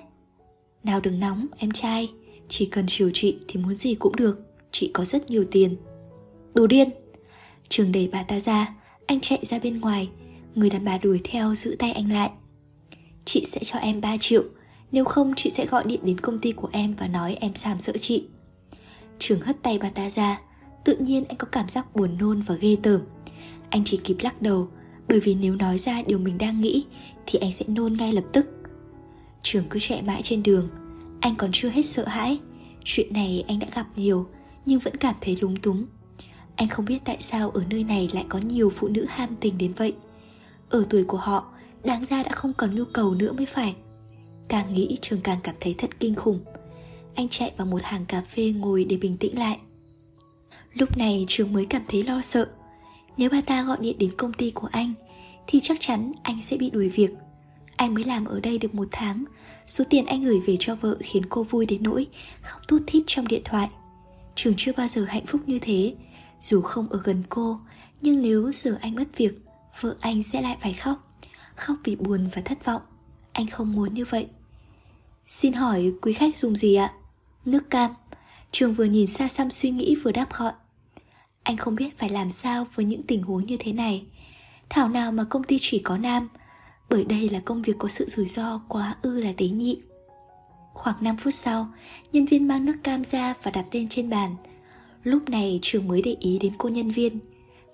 Nào 0.84 1.00
đừng 1.00 1.20
nóng, 1.20 1.46
em 1.58 1.70
trai. 1.70 2.10
Chỉ 2.48 2.66
cần 2.66 2.84
chiều 2.88 3.10
chị 3.14 3.38
thì 3.48 3.60
muốn 3.60 3.76
gì 3.76 3.94
cũng 3.94 4.16
được. 4.16 4.40
Chị 4.72 4.90
có 4.94 5.04
rất 5.04 5.30
nhiều 5.30 5.44
tiền. 5.50 5.76
Đồ 6.54 6.66
điên. 6.66 6.90
Trường 7.68 7.92
đẩy 7.92 8.08
bà 8.12 8.22
ta 8.22 8.40
ra. 8.40 8.74
Anh 9.06 9.20
chạy 9.20 9.38
ra 9.42 9.58
bên 9.58 9.80
ngoài. 9.80 10.08
Người 10.54 10.70
đàn 10.70 10.84
bà 10.84 10.98
đuổi 10.98 11.20
theo 11.24 11.54
giữ 11.54 11.76
tay 11.78 11.92
anh 11.92 12.12
lại. 12.12 12.30
Chị 13.24 13.44
sẽ 13.46 13.60
cho 13.64 13.78
em 13.78 14.00
3 14.00 14.16
triệu. 14.20 14.44
Nếu 14.92 15.04
không, 15.04 15.32
chị 15.36 15.50
sẽ 15.50 15.66
gọi 15.66 15.84
điện 15.86 16.00
đến 16.02 16.20
công 16.20 16.38
ty 16.38 16.52
của 16.52 16.68
em 16.72 16.94
Và 16.98 17.06
nói 17.06 17.36
em 17.40 17.54
sàm 17.54 17.80
sỡ 17.80 17.92
chị. 18.00 18.24
Trường 19.18 19.40
hất 19.40 19.62
tay 19.62 19.78
bà 19.78 19.90
ta 19.90 20.10
ra. 20.10 20.40
Tự 20.84 20.96
nhiên 20.96 21.24
anh 21.28 21.36
có 21.38 21.48
cảm 21.52 21.68
giác 21.68 21.96
buồn 21.96 22.18
nôn 22.18 22.42
và 22.42 22.54
ghê 22.54 22.76
tởm. 22.82 23.00
Anh 23.72 23.84
chỉ 23.84 23.96
kịp 24.04 24.16
lắc 24.20 24.42
đầu, 24.42 24.68
Bởi 25.08 25.20
vì 25.20 25.34
nếu 25.34 25.56
nói 25.56 25.78
ra 25.78 26.02
điều 26.06 26.18
mình 26.18 26.38
đang 26.38 26.60
nghĩ, 26.60 26.84
Thì 27.26 27.38
anh 27.38 27.52
sẽ 27.52 27.64
nôn 27.68 27.92
ngay 27.92 28.12
lập 28.12 28.24
tức. 28.32 28.46
Trường 29.42 29.64
cứ 29.70 29.78
chạy 29.80 30.02
mãi 30.02 30.20
trên 30.24 30.42
đường. 30.42 30.68
Anh 31.20 31.34
còn 31.36 31.50
chưa 31.52 31.68
hết 31.68 31.82
sợ 31.82 32.08
hãi. 32.08 32.38
Chuyện 32.84 33.12
này 33.12 33.44
anh 33.48 33.58
đã 33.58 33.66
gặp 33.74 33.86
nhiều, 33.96 34.26
Nhưng 34.66 34.78
vẫn 34.78 34.96
cảm 34.96 35.14
thấy 35.20 35.38
lúng 35.40 35.56
túng. 35.56 35.86
Anh 36.56 36.68
không 36.68 36.84
biết 36.84 36.98
tại 37.04 37.16
sao 37.20 37.50
ở 37.50 37.64
nơi 37.70 37.84
này 37.84 38.08
lại 38.12 38.24
có 38.28 38.38
nhiều 38.38 38.70
phụ 38.70 38.88
nữ 38.88 39.06
ham 39.08 39.36
tình 39.40 39.58
đến 39.58 39.72
vậy. 39.72 39.94
Ở 40.70 40.84
tuổi 40.90 41.04
của 41.04 41.18
họ, 41.18 41.44
đáng 41.84 42.04
ra 42.04 42.22
đã 42.22 42.30
không 42.32 42.52
còn 42.52 42.74
nhu 42.74 42.84
cầu 42.84 43.14
nữa 43.14 43.32
mới 43.32 43.46
phải. 43.46 43.74
Càng 44.48 44.74
nghĩ, 44.74 44.98
trường 45.00 45.20
càng 45.20 45.38
cảm 45.42 45.54
thấy 45.60 45.74
thật 45.78 45.90
kinh 46.00 46.14
khủng. 46.14 46.40
Anh 47.14 47.28
chạy 47.28 47.52
vào 47.56 47.66
một 47.66 47.82
hàng 47.82 48.06
cà 48.06 48.20
phê 48.20 48.52
ngồi 48.52 48.84
để 48.84 48.96
bình 48.96 49.16
tĩnh 49.16 49.38
lại. 49.38 49.58
Lúc 50.74 50.98
này, 50.98 51.24
trường 51.28 51.52
mới 51.52 51.66
cảm 51.66 51.82
thấy 51.88 52.02
lo 52.02 52.20
sợ 52.22 52.48
nếu 53.16 53.30
bà 53.30 53.40
ta 53.40 53.62
gọi 53.62 53.76
điện 53.80 53.98
đến 53.98 54.10
công 54.16 54.32
ty 54.32 54.50
của 54.50 54.68
anh, 54.72 54.94
thì 55.46 55.60
chắc 55.60 55.76
chắn 55.80 56.12
anh 56.22 56.40
sẽ 56.40 56.56
bị 56.56 56.70
đuổi 56.70 56.88
việc. 56.88 57.10
Anh 57.76 57.94
mới 57.94 58.04
làm 58.04 58.24
ở 58.24 58.40
đây 58.40 58.58
được 58.58 58.74
một 58.74 58.88
tháng, 58.90 59.24
số 59.66 59.84
tiền 59.90 60.06
anh 60.06 60.24
gửi 60.24 60.40
về 60.40 60.56
cho 60.60 60.74
vợ 60.74 60.96
khiến 61.00 61.26
cô 61.28 61.42
vui 61.42 61.66
đến 61.66 61.82
nỗi 61.82 62.06
khóc 62.42 62.60
thút 62.68 62.82
thít 62.86 63.02
trong 63.06 63.28
điện 63.28 63.42
thoại. 63.44 63.68
Trường 64.34 64.54
chưa 64.56 64.72
bao 64.76 64.88
giờ 64.88 65.04
hạnh 65.08 65.26
phúc 65.26 65.40
như 65.46 65.58
thế. 65.58 65.94
Dù 66.42 66.60
không 66.60 66.88
ở 66.88 67.00
gần 67.04 67.22
cô, 67.28 67.60
nhưng 68.00 68.22
nếu 68.22 68.52
giờ 68.54 68.78
anh 68.80 68.94
mất 68.94 69.16
việc, 69.16 69.34
vợ 69.80 69.96
anh 70.00 70.22
sẽ 70.22 70.42
lại 70.42 70.56
phải 70.60 70.72
khóc. 70.72 71.16
Khóc 71.56 71.76
vì 71.84 71.96
buồn 71.96 72.28
và 72.34 72.42
thất 72.42 72.64
vọng. 72.64 72.82
Anh 73.32 73.46
không 73.46 73.72
muốn 73.72 73.94
như 73.94 74.04
vậy. 74.04 74.26
Xin 75.26 75.52
hỏi 75.52 75.92
quý 76.02 76.12
khách 76.12 76.36
dùng 76.36 76.56
gì 76.56 76.74
ạ? 76.74 76.92
Nước 77.44 77.70
cam. 77.70 77.90
Trường 78.52 78.74
vừa 78.74 78.84
nhìn 78.84 79.06
xa 79.06 79.28
xăm 79.28 79.50
suy 79.50 79.70
nghĩ 79.70 79.94
vừa 80.02 80.12
đáp 80.12 80.26
gọn 80.38 80.54
anh 81.42 81.56
không 81.56 81.74
biết 81.74 81.98
phải 81.98 82.10
làm 82.10 82.30
sao 82.30 82.66
với 82.74 82.84
những 82.84 83.02
tình 83.02 83.22
huống 83.22 83.46
như 83.46 83.56
thế 83.60 83.72
này. 83.72 84.06
Thảo 84.68 84.88
nào 84.88 85.12
mà 85.12 85.24
công 85.24 85.44
ty 85.44 85.56
chỉ 85.60 85.78
có 85.78 85.98
nam, 85.98 86.28
bởi 86.90 87.04
đây 87.04 87.28
là 87.28 87.40
công 87.40 87.62
việc 87.62 87.78
có 87.78 87.88
sự 87.88 88.04
rủi 88.08 88.26
ro 88.26 88.60
quá 88.68 88.96
ư 89.02 89.20
là 89.20 89.32
tế 89.36 89.48
nhị. 89.48 89.78
Khoảng 90.74 90.96
5 91.00 91.16
phút 91.16 91.34
sau, 91.34 91.68
nhân 92.12 92.26
viên 92.26 92.48
mang 92.48 92.64
nước 92.64 92.76
cam 92.82 93.04
ra 93.04 93.34
và 93.42 93.50
đặt 93.50 93.66
tên 93.70 93.88
trên 93.88 94.10
bàn. 94.10 94.36
Lúc 95.04 95.28
này 95.28 95.58
trường 95.62 95.88
mới 95.88 96.02
để 96.02 96.16
ý 96.20 96.38
đến 96.38 96.52
cô 96.58 96.68
nhân 96.68 96.90
viên. 96.90 97.18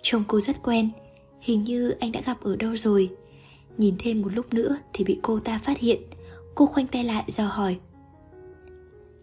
Trông 0.03 0.25
cô 0.29 0.41
rất 0.41 0.62
quen, 0.62 0.91
hình 1.41 1.64
như 1.64 1.91
anh 1.91 2.12
đã 2.12 2.21
gặp 2.26 2.41
ở 2.41 2.56
đâu 2.56 2.76
rồi. 2.76 3.11
Nhìn 3.79 3.94
thêm 3.99 4.23
một 4.23 4.29
lúc 4.35 4.55
nữa 4.55 4.79
thì 4.93 5.05
bị 5.05 5.19
cô 5.23 5.38
ta 5.38 5.59
phát 5.59 5.79
hiện. 5.79 6.03
Cô 6.55 6.67
khoanh 6.67 6.87
tay 6.87 7.05
lại 7.05 7.25
dò 7.26 7.44
hỏi. 7.44 7.79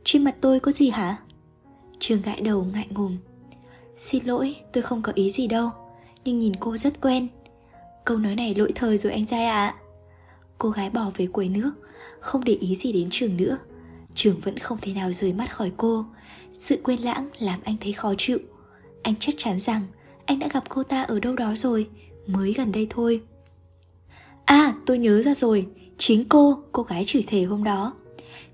Trên 0.04 0.24
mặt 0.24 0.36
tôi 0.42 0.60
có 0.60 0.72
gì 0.72 0.90
hả? 0.90 1.18
Trường 2.00 2.22
gãi 2.22 2.42
đầu 2.42 2.68
ngại 2.74 2.88
ngùng. 2.90 3.18
Xin 3.98 4.26
lỗi 4.26 4.56
tôi 4.72 4.84
không 4.84 5.02
có 5.02 5.12
ý 5.16 5.30
gì 5.30 5.48
đâu 5.48 5.70
Nhưng 6.26 6.40
nhìn 6.40 6.56
cô 6.60 6.78
rất 6.78 7.02
quen. 7.02 7.28
Câu 8.06 8.18
nói 8.18 8.36
này 8.36 8.56
lỗi 8.56 8.72
thời 8.76 8.98
rồi 8.98 9.12
anh 9.12 9.26
trai 9.26 9.46
ạ. 9.46 9.66
À. 9.66 9.76
Cô 10.58 10.70
gái 10.70 10.90
bỏ 10.90 11.12
về 11.18 11.28
quầy 11.28 11.50
nước 11.50 11.72
Không 12.20 12.44
để 12.44 12.54
ý 12.54 12.76
gì 12.76 12.92
đến 12.92 13.08
trường 13.12 13.38
nữa. 13.38 13.58
Trường 14.16 14.40
vẫn 14.40 14.60
không 14.60 14.78
thể 14.82 14.94
nào 14.94 15.14
rời 15.14 15.34
mắt 15.34 15.56
khỏi 15.56 15.72
cô. 15.78 16.06
Sự 16.54 16.80
quên 16.84 17.00
lãng 17.00 17.30
làm 17.40 17.60
anh 17.64 17.76
thấy 17.82 17.94
khó 17.94 18.14
chịu. 18.18 18.40
Anh 19.04 19.16
chắc 19.20 19.36
chắn 19.38 19.60
rằng 19.60 19.82
Anh 20.26 20.40
đã 20.40 20.48
gặp 20.54 20.64
cô 20.70 20.84
ta 20.84 21.04
ở 21.04 21.20
đâu 21.20 21.36
đó 21.36 21.54
rồi 21.56 21.90
Mới 22.28 22.54
gần 22.54 22.72
đây 22.72 22.88
thôi. 22.90 23.22
À 24.46 24.74
tôi 24.86 24.98
nhớ 24.98 25.22
ra 25.22 25.34
rồi 25.34 25.68
Chính 25.98 26.30
cô, 26.30 26.64
cô 26.72 26.84
gái 26.84 27.06
chửi 27.06 27.24
thề 27.28 27.44
hôm 27.44 27.64
đó. 27.64 27.94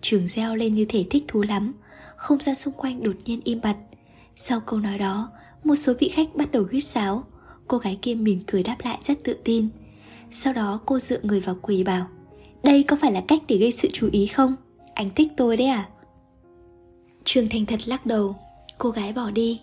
Trường 0.01 0.27
reo 0.27 0.55
lên 0.55 0.75
như 0.75 0.85
thể 0.85 1.05
thích 1.09 1.23
thú 1.27 1.41
lắm 1.41 1.73
Không 2.15 2.39
gian 2.39 2.55
xung 2.55 2.73
quanh 2.73 3.03
đột 3.03 3.15
nhiên 3.25 3.41
im 3.43 3.61
bặt. 3.61 3.75
Sau 4.35 4.59
câu 4.59 4.79
nói 4.79 4.97
đó 4.97 5.31
một 5.63 5.75
số 5.75 5.93
vị 5.99 6.09
khách 6.09 6.35
bắt 6.35 6.51
đầu 6.51 6.65
huyết 6.71 6.83
sáo. 6.83 7.23
Cô 7.67 7.77
gái 7.77 7.99
kia 8.01 8.15
mỉm 8.15 8.39
cười 8.47 8.63
đáp 8.63 8.77
lại 8.83 8.99
rất 9.03 9.23
tự 9.23 9.33
tin. 9.43 9.69
Sau 10.31 10.53
đó 10.53 10.79
cô 10.85 10.99
dựa 10.99 11.19
người 11.23 11.39
vào 11.39 11.57
quỳ 11.61 11.83
bảo, 11.83 12.07
Đây 12.63 12.83
có 12.83 12.97
phải 13.01 13.11
là 13.11 13.23
cách 13.27 13.41
để 13.47 13.57
gây 13.57 13.71
sự 13.71 13.89
chú 13.93 14.09
ý 14.11 14.25
không? 14.25 14.55
Anh 14.93 15.09
thích 15.15 15.27
tôi 15.37 15.57
đấy 15.57 15.67
à? 15.67 15.89
Trường 17.23 17.49
thành 17.49 17.65
thật 17.65 17.79
lắc 17.85 18.05
đầu. 18.05 18.35
Cô 18.77 18.89
gái 18.89 19.13
bỏ 19.13 19.31
đi. 19.31 19.61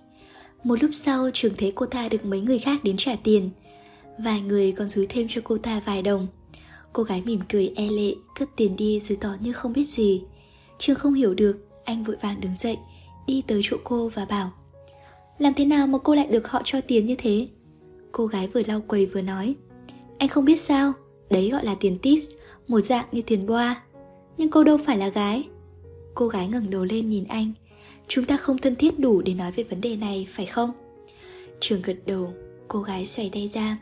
Một 0.64 0.82
lúc 0.82 0.90
sau, 0.94 1.30
trường 1.34 1.54
thấy 1.56 1.72
cô 1.74 1.86
ta 1.86 2.08
được 2.08 2.24
mấy 2.24 2.40
người 2.40 2.58
khác 2.58 2.84
đến 2.84 2.96
trả 2.96 3.16
tiền. 3.22 3.50
Vài 4.18 4.40
người 4.40 4.72
còn 4.72 4.88
rúi 4.88 5.06
thêm 5.08 5.26
cho 5.30 5.40
cô 5.44 5.58
ta 5.58 5.80
vài 5.84 6.02
đồng. 6.02 6.26
Cô 6.92 7.02
gái 7.02 7.22
mỉm 7.24 7.40
cười 7.48 7.72
e 7.76 7.86
lệ 7.86 8.14
cướp 8.38 8.48
tiền 8.56 8.76
đi 8.76 9.00
rồi 9.00 9.18
tỏ 9.20 9.34
như 9.40 9.52
không 9.52 9.72
biết 9.72 9.88
gì. 9.88 10.22
Trường 10.78 10.96
không 10.96 11.14
hiểu 11.14 11.34
được, 11.34 11.68
Anh 11.84 12.04
vội 12.04 12.16
vàng 12.22 12.40
đứng 12.40 12.58
dậy, 12.58 12.78
Đi 13.26 13.42
tới 13.46 13.60
chỗ 13.64 13.76
cô 13.84 14.08
và 14.08 14.24
bảo 14.24 14.52
làm 15.38 15.54
thế 15.54 15.64
nào 15.64 15.86
mà 15.86 15.98
cô 15.98 16.14
lại 16.14 16.26
được 16.26 16.48
họ 16.48 16.62
cho 16.64 16.80
tiền 16.80 17.06
như 17.06 17.14
thế? 17.18 17.48
Cô 18.12 18.26
gái 18.26 18.48
vừa 18.48 18.62
lau 18.66 18.80
quầy 18.80 19.06
vừa 19.06 19.22
nói. 19.22 19.54
Anh 20.18 20.28
không 20.28 20.44
biết 20.44 20.60
sao, 20.60 20.92
Đấy 21.30 21.50
gọi 21.50 21.64
là 21.64 21.74
tiền 21.80 21.98
tips, 21.98 22.30
Một 22.68 22.80
dạng 22.80 23.06
như 23.12 23.22
tiền 23.22 23.46
boa. 23.46 23.82
Nhưng 24.36 24.50
cô 24.50 24.64
đâu 24.64 24.78
phải 24.86 24.98
là 24.98 25.08
gái. 25.08 25.48
Cô 26.14 26.28
gái 26.28 26.48
ngẩng 26.48 26.70
đầu 26.70 26.84
lên 26.84 27.08
nhìn 27.08 27.24
anh. 27.24 27.52
Chúng 28.08 28.24
ta 28.24 28.36
không 28.36 28.58
thân 28.58 28.76
thiết 28.76 28.98
đủ 28.98 29.22
để 29.22 29.34
nói 29.34 29.52
về 29.52 29.64
vấn 29.64 29.80
đề 29.80 29.96
này, 29.96 30.26
phải 30.32 30.46
không? 30.46 30.72
Trường 31.60 31.82
gật 31.82 31.96
đầu, 32.06 32.32
Cô 32.68 32.82
gái 32.82 33.06
xoay 33.06 33.30
tay 33.32 33.48
ra. 33.48 33.78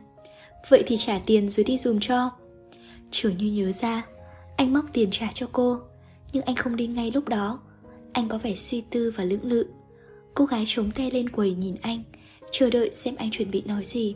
Vậy 0.68 0.82
thì 0.86 0.96
trả 0.96 1.18
tiền 1.26 1.48
rồi 1.48 1.64
đi 1.64 1.78
dùm 1.78 1.98
cho. 2.00 2.30
Trường 3.10 3.36
như 3.36 3.52
nhớ 3.52 3.72
ra, 3.72 4.06
Anh 4.56 4.72
móc 4.72 4.84
tiền 4.92 5.08
trả 5.10 5.28
cho 5.34 5.46
cô. 5.52 5.78
Nhưng 6.32 6.42
anh 6.42 6.56
không 6.56 6.76
đi 6.76 6.86
ngay 6.86 7.10
lúc 7.10 7.28
đó. 7.28 7.60
Anh 8.12 8.28
có 8.28 8.38
vẻ 8.38 8.54
suy 8.54 8.84
tư 8.90 9.12
và 9.16 9.24
lưỡng 9.24 9.44
lự. 9.44 9.66
Cô 10.36 10.44
gái 10.44 10.64
chống 10.66 10.90
tay 10.90 11.10
lên 11.10 11.28
quầy 11.28 11.54
nhìn 11.54 11.76
anh, 11.82 12.02
Chờ 12.50 12.70
đợi 12.70 12.90
xem 12.92 13.14
anh 13.16 13.30
chuẩn 13.30 13.50
bị 13.50 13.62
nói 13.66 13.84
gì. 13.84 14.14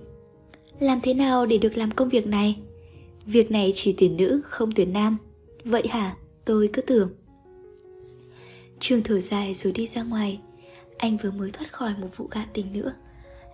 Làm 0.81 1.01
thế 1.01 1.15
nào 1.15 1.47
để 1.47 1.59
được 1.59 1.77
làm 1.77 1.91
công 1.91 2.09
việc 2.09 2.27
này? 2.27 2.57
Việc 3.27 3.51
này 3.51 3.73
chỉ 3.75 3.95
tuyển 3.99 4.17
nữ, 4.17 4.41
không 4.45 4.73
tuyển 4.73 4.93
nam. 4.93 5.17
Vậy 5.65 5.89
hả? 5.89 6.17
Tôi 6.45 6.71
cứ 6.73 6.83
tưởng. 6.83 7.11
Trường 8.81 9.03
thở 9.03 9.21
dài 9.21 9.55
rồi 9.55 9.73
đi 9.73 9.87
ra 9.87 10.03
ngoài. 10.03 10.41
Anh 10.99 11.17
vừa 11.17 11.31
mới 11.31 11.51
thoát 11.51 11.73
khỏi 11.73 11.95
một 12.01 12.09
vụ 12.17 12.29
gạ 12.31 12.47
tình 12.53 12.73
nữa. 12.73 12.93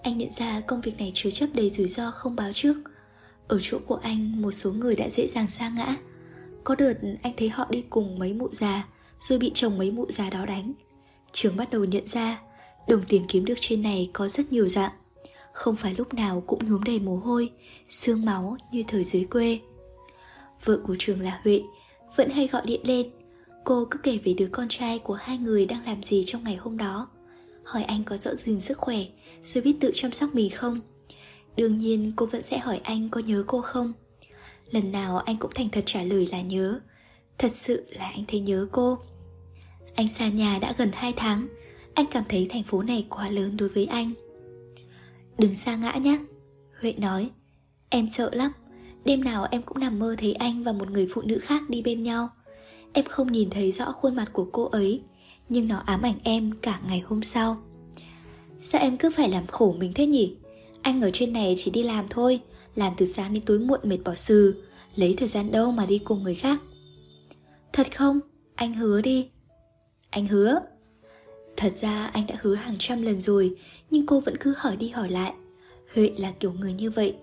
Anh 0.03 0.19
nhận 0.19 0.33
ra 0.33 0.61
công 0.61 0.81
việc 0.81 0.99
này 0.99 1.11
chứa 1.15 1.31
chấp 1.31 1.47
đầy 1.55 1.71
rủi 1.71 1.89
ro 1.89 2.11
không 2.11 2.37
báo 2.37 2.51
trước. 2.55 2.77
Ở 3.49 3.59
chỗ 3.63 3.79
của 3.87 3.99
anh, 4.03 4.43
một 4.43 4.53
số 4.53 4.73
người 4.73 4.97
đã 4.97 5.09
dễ 5.09 5.27
dàng 5.27 5.51
sa 5.51 5.69
ngã. 5.69 5.97
Có 6.65 6.75
đợt 6.75 6.95
anh 7.23 7.33
thấy 7.37 7.49
họ 7.49 7.67
đi 7.71 7.85
cùng 7.91 8.19
mấy 8.19 8.33
mụ 8.33 8.49
già, 8.53 8.89
Rồi 9.21 9.39
bị 9.39 9.53
chồng 9.55 9.79
mấy 9.79 9.91
mụ 9.91 10.07
già 10.11 10.31
đó 10.31 10.47
đánh. 10.47 10.73
Trường 11.33 11.57
bắt 11.57 11.71
đầu 11.71 11.85
nhận 11.85 12.07
ra 12.07 12.41
Đồng 12.89 13.03
tiền 13.09 13.27
kiếm 13.29 13.45
được 13.45 13.55
trên 13.61 13.83
này 13.83 14.11
có 14.13 14.29
rất 14.29 14.53
nhiều 14.53 14.69
dạng. 14.69 14.93
Không 15.53 15.77
phải 15.77 15.95
lúc 15.95 16.15
nào 16.15 16.43
cũng 16.47 16.71
nhuốm 16.71 16.83
đầy 16.83 17.01
mồ 17.01 17.17
hôi, 17.17 17.51
Xương 17.89 18.25
máu 18.25 18.57
như 18.73 18.83
thời 18.89 19.05
dưới 19.05 19.25
quê. 19.25 19.59
Vợ 20.65 20.81
của 20.87 20.97
trường 20.99 21.21
là 21.21 21.41
Huệ, 21.45 21.63
Vẫn 22.17 22.31
hay 22.31 22.47
gọi 22.47 22.63
điện 22.67 22.81
lên. 22.85 23.11
Cô 23.65 23.87
cứ 23.91 23.99
kể 23.99 24.19
về 24.25 24.35
đứa 24.35 24.49
con 24.53 24.69
trai 24.69 24.99
của 24.99 25.15
hai 25.15 25.39
người 25.39 25.67
đang 25.67 25.85
làm 25.85 26.03
gì 26.03 26.23
trong 26.27 26.45
ngày 26.45 26.57
hôm 26.57 26.77
đó. 26.77 27.09
Hỏi 27.65 27.83
anh 27.83 28.05
có 28.05 28.17
rõ 28.17 28.35
gìn 28.35 28.61
sức 28.61 28.79
khỏe, 28.79 28.99
Rồi 29.45 29.63
biết 29.63 29.77
tự 29.81 29.91
chăm 29.95 30.13
sóc 30.13 30.35
mình 30.35 30.51
không? 30.51 30.81
Đương 31.57 31.79
nhiên 31.79 32.13
cô 32.17 32.27
vẫn 32.27 32.43
sẽ 32.43 32.59
hỏi 32.59 32.81
anh 32.83 33.09
có 33.09 33.21
nhớ 33.21 33.45
cô 33.47 33.61
không? 33.61 33.93
Lần 34.71 34.93
nào 34.93 35.19
anh 35.19 35.37
cũng 35.37 35.51
thành 35.55 35.69
thật 35.69 35.83
trả 35.87 36.03
lời 36.03 36.29
là 36.33 36.41
nhớ. 36.41 36.81
Thật 37.39 37.53
sự 37.53 37.87
là 37.91 38.05
anh 38.05 38.25
thấy 38.29 38.41
nhớ 38.41 38.69
cô. 38.73 38.99
Anh 39.95 40.09
xa 40.09 40.29
nhà 40.29 40.59
đã 40.59 40.75
gần 40.79 40.91
2 40.95 41.13
tháng 41.17 41.49
anh 41.97 42.07
cảm 42.07 42.25
thấy 42.29 42.47
thành 42.51 42.63
phố 42.63 42.83
này 42.83 43.07
quá 43.11 43.29
lớn 43.29 43.57
đối 43.57 43.69
với 43.69 43.87
anh. 43.87 44.13
Đừng 45.39 45.55
xa 45.55 45.77
ngã 45.77 45.93
nhé, 45.93 46.19
Huệ 46.81 46.95
nói. 46.99 47.31
Em 47.89 48.09
sợ 48.09 48.31
lắm. 48.33 48.53
Đêm 49.05 49.25
nào 49.25 49.47
em 49.51 49.63
cũng 49.63 49.81
nằm 49.81 49.99
mơ 49.99 50.17
thấy 50.19 50.33
anh 50.33 50.65
và 50.65 50.73
một 50.73 50.91
người 50.91 51.09
phụ 51.11 51.23
nữ 51.23 51.39
khác 51.39 51.63
đi 51.71 51.83
bên 51.83 52.03
nhau. 52.03 52.29
Em 52.93 53.05
không 53.05 53.33
nhìn 53.33 53.51
thấy 53.51 53.73
rõ 53.73 53.93
khuôn 53.93 54.17
mặt 54.17 54.31
của 54.33 54.49
cô 54.53 54.65
ấy, 54.65 55.03
Nhưng 55.49 55.69
nó 55.69 55.77
ám 55.79 56.03
ảnh 56.03 56.19
em 56.25 56.53
cả 56.63 56.81
ngày 56.89 57.01
hôm 57.01 57.23
sau. 57.23 57.57
Sao 58.61 58.81
em 58.81 58.97
cứ 58.97 59.11
phải 59.11 59.29
làm 59.29 59.47
khổ 59.47 59.75
mình 59.79 59.93
thế 59.95 60.07
nhỉ? 60.07 60.37
Anh 60.83 61.03
ở 61.03 61.11
trên 61.11 61.33
này 61.33 61.55
chỉ 61.59 61.71
đi 61.71 61.83
làm 61.83 62.05
thôi, 62.11 62.41
Làm 62.75 62.93
từ 62.97 63.07
sáng 63.07 63.35
đến 63.35 63.43
tối 63.47 63.59
muộn 63.59 63.81
mệt 63.83 63.99
bỏ 64.05 64.15
sừ 64.15 64.63
Lấy 64.95 65.15
thời 65.19 65.29
gian 65.29 65.51
đâu 65.51 65.73
mà 65.73 65.87
đi 65.87 65.99
cùng 65.99 66.23
người 66.23 66.35
khác. 66.35 66.61
Thật 67.73 67.97
không? 67.97 68.21
Anh 68.55 68.75
hứa 68.75 69.01
đi. 69.01 69.29
Anh 70.11 70.27
hứa. 70.27 70.61
Thật 71.57 71.73
ra 71.81 72.11
anh 72.13 72.27
đã 72.29 72.35
hứa 72.41 72.55
hàng 72.55 72.77
trăm 72.79 73.03
lần 73.03 73.21
rồi, 73.21 73.57
Nhưng 73.91 74.07
cô 74.07 74.21
vẫn 74.21 74.37
cứ 74.41 74.55
hỏi 74.59 74.77
đi 74.77 74.89
hỏi 74.89 75.11
lại. 75.11 75.33
Huệ 75.95 76.13
là 76.17 76.33
kiểu 76.41 76.53
người 76.53 76.73
như 76.73 76.91
vậy, 76.91 77.15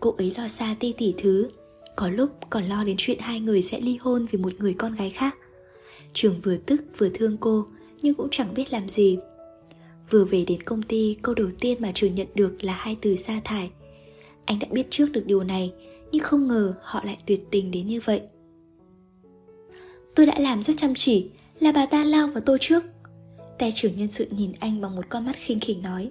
Cô 0.00 0.14
ấy 0.18 0.34
lo 0.36 0.48
xa 0.48 0.76
ti 0.80 0.94
tỉ 0.98 1.14
thứ. 1.18 1.48
Có 1.96 2.08
lúc 2.08 2.30
còn 2.50 2.64
lo 2.64 2.84
đến 2.84 2.96
chuyện 2.98 3.18
hai 3.20 3.40
người 3.40 3.62
sẽ 3.62 3.80
ly 3.80 3.96
hôn 4.00 4.26
Vì 4.30 4.38
một 4.38 4.52
người 4.58 4.74
con 4.74 4.94
gái 4.94 5.10
khác. 5.10 5.36
Trường 6.14 6.40
vừa 6.40 6.56
tức 6.56 6.82
vừa 6.98 7.08
thương 7.14 7.36
cô, 7.40 7.66
Nhưng 8.02 8.14
cũng 8.14 8.28
chẳng 8.30 8.54
biết 8.54 8.72
làm 8.72 8.88
gì. 8.88 9.18
Vừa 10.10 10.24
về 10.24 10.44
đến 10.46 10.62
công 10.62 10.82
ty, 10.82 11.16
Câu 11.22 11.34
đầu 11.34 11.48
tiên 11.60 11.78
mà 11.80 11.90
trường 11.94 12.14
nhận 12.14 12.26
được 12.34 12.64
là 12.64 12.72
hai 12.72 12.96
từ 13.00 13.16
sa 13.16 13.40
thải. 13.44 13.70
Anh 14.44 14.58
đã 14.58 14.66
biết 14.70 14.86
trước 14.90 15.12
được 15.12 15.22
điều 15.26 15.42
này, 15.42 15.72
Nhưng 16.12 16.22
không 16.22 16.48
ngờ 16.48 16.74
họ 16.82 17.00
lại 17.04 17.18
tuyệt 17.26 17.40
tình 17.50 17.70
đến 17.70 17.86
như 17.86 18.00
vậy. 18.04 18.20
Tôi 20.14 20.26
đã 20.26 20.38
làm 20.38 20.62
rất 20.62 20.76
chăm 20.76 20.94
chỉ, 20.94 21.30
Là 21.60 21.72
bà 21.72 21.86
ta 21.86 22.04
lao 22.04 22.26
vào 22.26 22.42
tôi 22.46 22.58
trước. 22.60 22.82
Tay 23.60 23.72
trưởng 23.74 23.96
nhân 23.96 24.10
sự 24.10 24.26
nhìn 24.30 24.52
anh 24.60 24.80
bằng 24.80 24.96
một 24.96 25.04
con 25.08 25.26
mắt 25.26 25.36
khinh 25.38 25.60
khỉnh 25.60 25.82
nói 25.82 26.10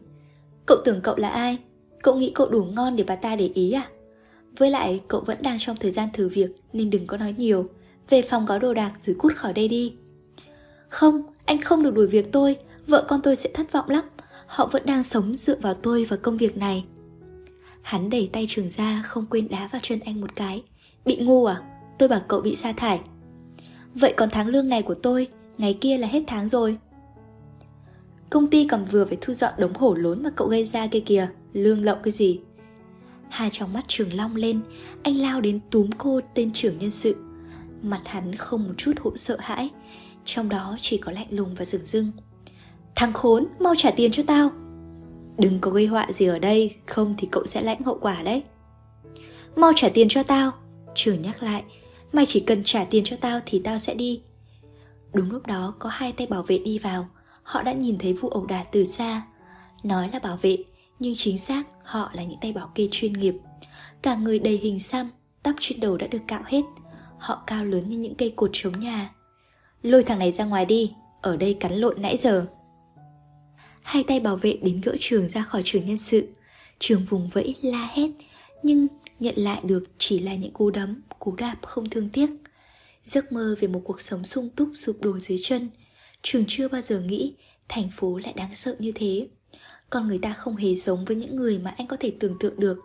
Cậu 0.65 0.77
tưởng 0.85 1.01
cậu 1.01 1.17
là 1.17 1.29
ai? 1.29 1.57
Cậu 2.03 2.15
nghĩ 2.15 2.31
cậu 2.35 2.49
đủ 2.49 2.63
ngon 2.63 2.95
để 2.95 3.03
bà 3.03 3.15
ta 3.15 3.35
để 3.35 3.51
ý 3.53 3.71
à? 3.71 3.87
Với 4.57 4.71
lại 4.71 5.01
cậu 5.07 5.21
vẫn 5.21 5.37
đang 5.41 5.59
trong 5.59 5.77
thời 5.79 5.91
gian 5.91 6.09
thử 6.13 6.29
việc 6.29 6.49
Nên 6.73 6.89
đừng 6.89 7.07
có 7.07 7.17
nói 7.17 7.35
nhiều. 7.37 7.69
Về 8.09 8.21
phòng 8.21 8.45
gói 8.45 8.59
đồ 8.59 8.73
đạc 8.73 8.93
rồi 9.01 9.15
cút 9.19 9.35
khỏi 9.35 9.53
đây 9.53 9.67
đi. 9.67 9.93
Không, 10.89 11.21
anh 11.45 11.61
không 11.61 11.83
được 11.83 11.93
đuổi 11.93 12.07
việc 12.07 12.31
tôi. 12.31 12.57
Vợ 12.87 13.05
con 13.07 13.21
tôi 13.21 13.35
sẽ 13.35 13.49
thất 13.53 13.71
vọng 13.71 13.89
lắm. 13.89 14.03
Họ 14.45 14.69
vẫn 14.71 14.85
đang 14.85 15.03
sống 15.03 15.35
dựa 15.35 15.55
vào 15.55 15.73
tôi 15.73 16.05
và 16.05 16.17
công 16.17 16.37
việc 16.37 16.57
này. 16.57 16.85
Hắn 17.81 18.09
đẩy 18.09 18.29
tay 18.33 18.45
trường 18.47 18.69
ra 18.69 19.01
Không 19.05 19.25
quên 19.25 19.47
đá 19.47 19.69
vào 19.71 19.79
chân 19.83 19.99
anh 20.05 20.21
một 20.21 20.35
cái. 20.35 20.63
Bị 21.05 21.17
ngu 21.17 21.45
à? 21.45 21.61
Tôi 21.99 22.09
bảo 22.09 22.21
cậu 22.27 22.41
bị 22.41 22.55
sa 22.55 22.73
thải. 22.73 22.99
Vậy 23.93 24.13
còn 24.17 24.29
tháng 24.29 24.47
lương 24.47 24.69
này 24.69 24.81
của 24.81 24.95
tôi 24.95 25.27
Ngày 25.57 25.77
kia 25.81 25.97
là 25.97 26.07
hết 26.07 26.23
tháng 26.27 26.49
rồi. 26.49 26.77
Công 28.29 28.48
ty 28.48 28.67
còn 28.67 28.86
vừa 28.86 29.05
phải 29.05 29.17
thu 29.21 29.33
dọn 29.33 29.53
đống 29.57 29.74
hổ 29.74 29.93
lốn 29.93 30.24
mà 30.24 30.29
cậu 30.29 30.48
gây 30.48 30.65
ra 30.65 30.88
kia 30.88 31.00
kìa 31.00 31.29
Lương 31.53 31.83
lậu 31.83 31.95
cái 32.03 32.12
gì? 32.12 32.39
Hai 33.29 33.50
trong 33.51 33.74
mắt 33.74 33.86
trường 33.88 34.13
long 34.13 34.36
lên 34.36 34.62
Anh 35.03 35.17
lao 35.17 35.41
đến 35.41 35.59
túm 35.69 35.89
cô 35.98 36.19
tên 36.36 36.51
trưởng 36.53 36.79
nhân 36.79 36.91
sự. 36.91 37.15
Mặt 37.81 38.01
hắn 38.05 38.36
không 38.36 38.63
một 38.63 38.74
chút 38.77 38.91
hỗn 39.00 39.17
sợ 39.17 39.38
hãi 39.39 39.69
Trong 40.25 40.50
đó 40.50 40.77
chỉ 40.81 40.98
có 40.98 41.12
lạnh 41.12 41.27
lùng 41.29 41.55
và 41.55 41.65
rừng 41.65 41.86
rưng. 41.86 42.12
Thằng 42.95 43.13
khốn, 43.13 43.48
mau 43.59 43.74
trả 43.77 43.91
tiền 43.91 44.12
cho 44.12 44.24
tao. 44.27 44.51
Đừng 45.38 45.59
có 45.59 45.71
gây 45.71 45.86
họa 45.86 46.07
gì 46.12 46.25
ở 46.25 46.39
đây 46.39 46.75
Không 46.88 47.13
thì 47.17 47.27
cậu 47.31 47.45
sẽ 47.45 47.62
lãnh 47.62 47.81
hậu 47.81 47.98
quả 48.01 48.24
đấy. 48.24 48.43
Mau 49.55 49.71
trả 49.75 49.89
tiền 49.89 50.09
cho 50.09 50.24
tao. 50.24 50.51
Trường 50.95 51.21
nhắc 51.21 51.43
lại 51.43 51.63
Mày 52.13 52.25
chỉ 52.25 52.39
cần 52.39 52.63
trả 52.63 52.83
tiền 52.83 53.03
cho 53.03 53.15
tao 53.21 53.39
thì 53.45 53.62
tao 53.63 53.77
sẽ 53.77 53.93
đi. 53.93 54.21
Đúng 55.13 55.31
lúc 55.31 55.48
đó 55.48 55.74
có 55.79 55.89
hai 55.89 56.12
tay 56.12 56.27
bảo 56.27 56.43
vệ 56.43 56.57
đi 56.57 56.77
vào. 56.77 57.07
Họ 57.49 57.63
đã 57.63 57.73
nhìn 57.73 57.97
thấy 57.97 58.13
vụ 58.13 58.29
ẩu 58.29 58.45
đả 58.45 58.63
từ 58.63 58.85
xa. 58.85 59.21
Nói 59.83 60.09
là 60.13 60.19
bảo 60.19 60.37
vệ, 60.41 60.57
Nhưng 60.99 61.13
chính 61.17 61.37
xác 61.37 61.67
họ 61.83 62.11
là 62.13 62.23
những 62.23 62.39
tay 62.41 62.53
bảo 62.53 62.71
kê 62.75 62.87
chuyên 62.91 63.13
nghiệp. 63.13 63.33
Cả 64.01 64.15
người 64.15 64.39
đầy 64.39 64.57
hình 64.57 64.79
xăm, 64.79 65.09
Tóc 65.43 65.55
trên 65.59 65.79
đầu 65.79 65.97
đã 65.97 66.07
được 66.07 66.21
cạo 66.27 66.41
hết. 66.45 66.61
Họ 67.17 67.43
cao 67.47 67.65
lớn 67.65 67.89
như 67.89 67.97
những 67.97 68.15
cây 68.15 68.33
cột 68.35 68.49
chống 68.53 68.79
nhà. 68.79 69.11
Lôi 69.81 70.03
thằng 70.03 70.19
này 70.19 70.31
ra 70.31 70.45
ngoài 70.45 70.65
đi, 70.65 70.91
Ở 71.21 71.37
đây 71.37 71.53
cắn 71.59 71.73
lộn 71.73 72.01
nãy 72.01 72.17
giờ. 72.17 72.45
Hai 73.81 74.03
tay 74.03 74.19
bảo 74.19 74.35
vệ 74.35 74.57
đến 74.61 74.81
gỡ 74.81 74.95
trường 74.99 75.29
ra 75.29 75.41
khỏi 75.41 75.61
trường 75.65 75.85
nhân 75.85 75.97
sự. 75.97 76.27
Trường 76.79 77.05
vùng 77.05 77.29
vẫy 77.29 77.55
la 77.61 77.89
hét, 77.93 78.09
Nhưng 78.63 78.87
nhận 79.19 79.35
lại 79.37 79.61
được 79.63 79.83
chỉ 79.97 80.19
là 80.19 80.35
những 80.35 80.51
cú 80.51 80.69
đấm, 80.69 81.01
Cú 81.19 81.35
đạp 81.35 81.57
không 81.61 81.89
thương 81.89 82.09
tiếc. 82.09 82.29
Giấc 83.05 83.31
mơ 83.31 83.55
về 83.59 83.67
một 83.67 83.81
cuộc 83.83 84.01
sống 84.01 84.25
sung 84.25 84.49
túc 84.55 84.69
sụp 84.75 84.95
đổ 85.01 85.19
dưới 85.19 85.37
chân 85.41 85.69
Trường 86.23 86.43
chưa 86.47 86.67
bao 86.67 86.81
giờ 86.81 86.99
nghĩ 86.99 87.33
thành 87.69 87.89
phố 87.97 88.17
lại 88.17 88.33
đáng 88.33 88.55
sợ 88.55 88.75
như 88.79 88.91
thế. 88.95 89.27
Còn 89.89 90.07
người 90.07 90.19
ta 90.21 90.33
không 90.33 90.55
hề 90.55 90.75
giống 90.75 91.05
với 91.05 91.15
những 91.15 91.35
người 91.35 91.59
mà 91.59 91.73
anh 91.77 91.88
có 91.88 91.97
thể 91.99 92.13
tưởng 92.19 92.38
tượng 92.39 92.59
được. 92.59 92.77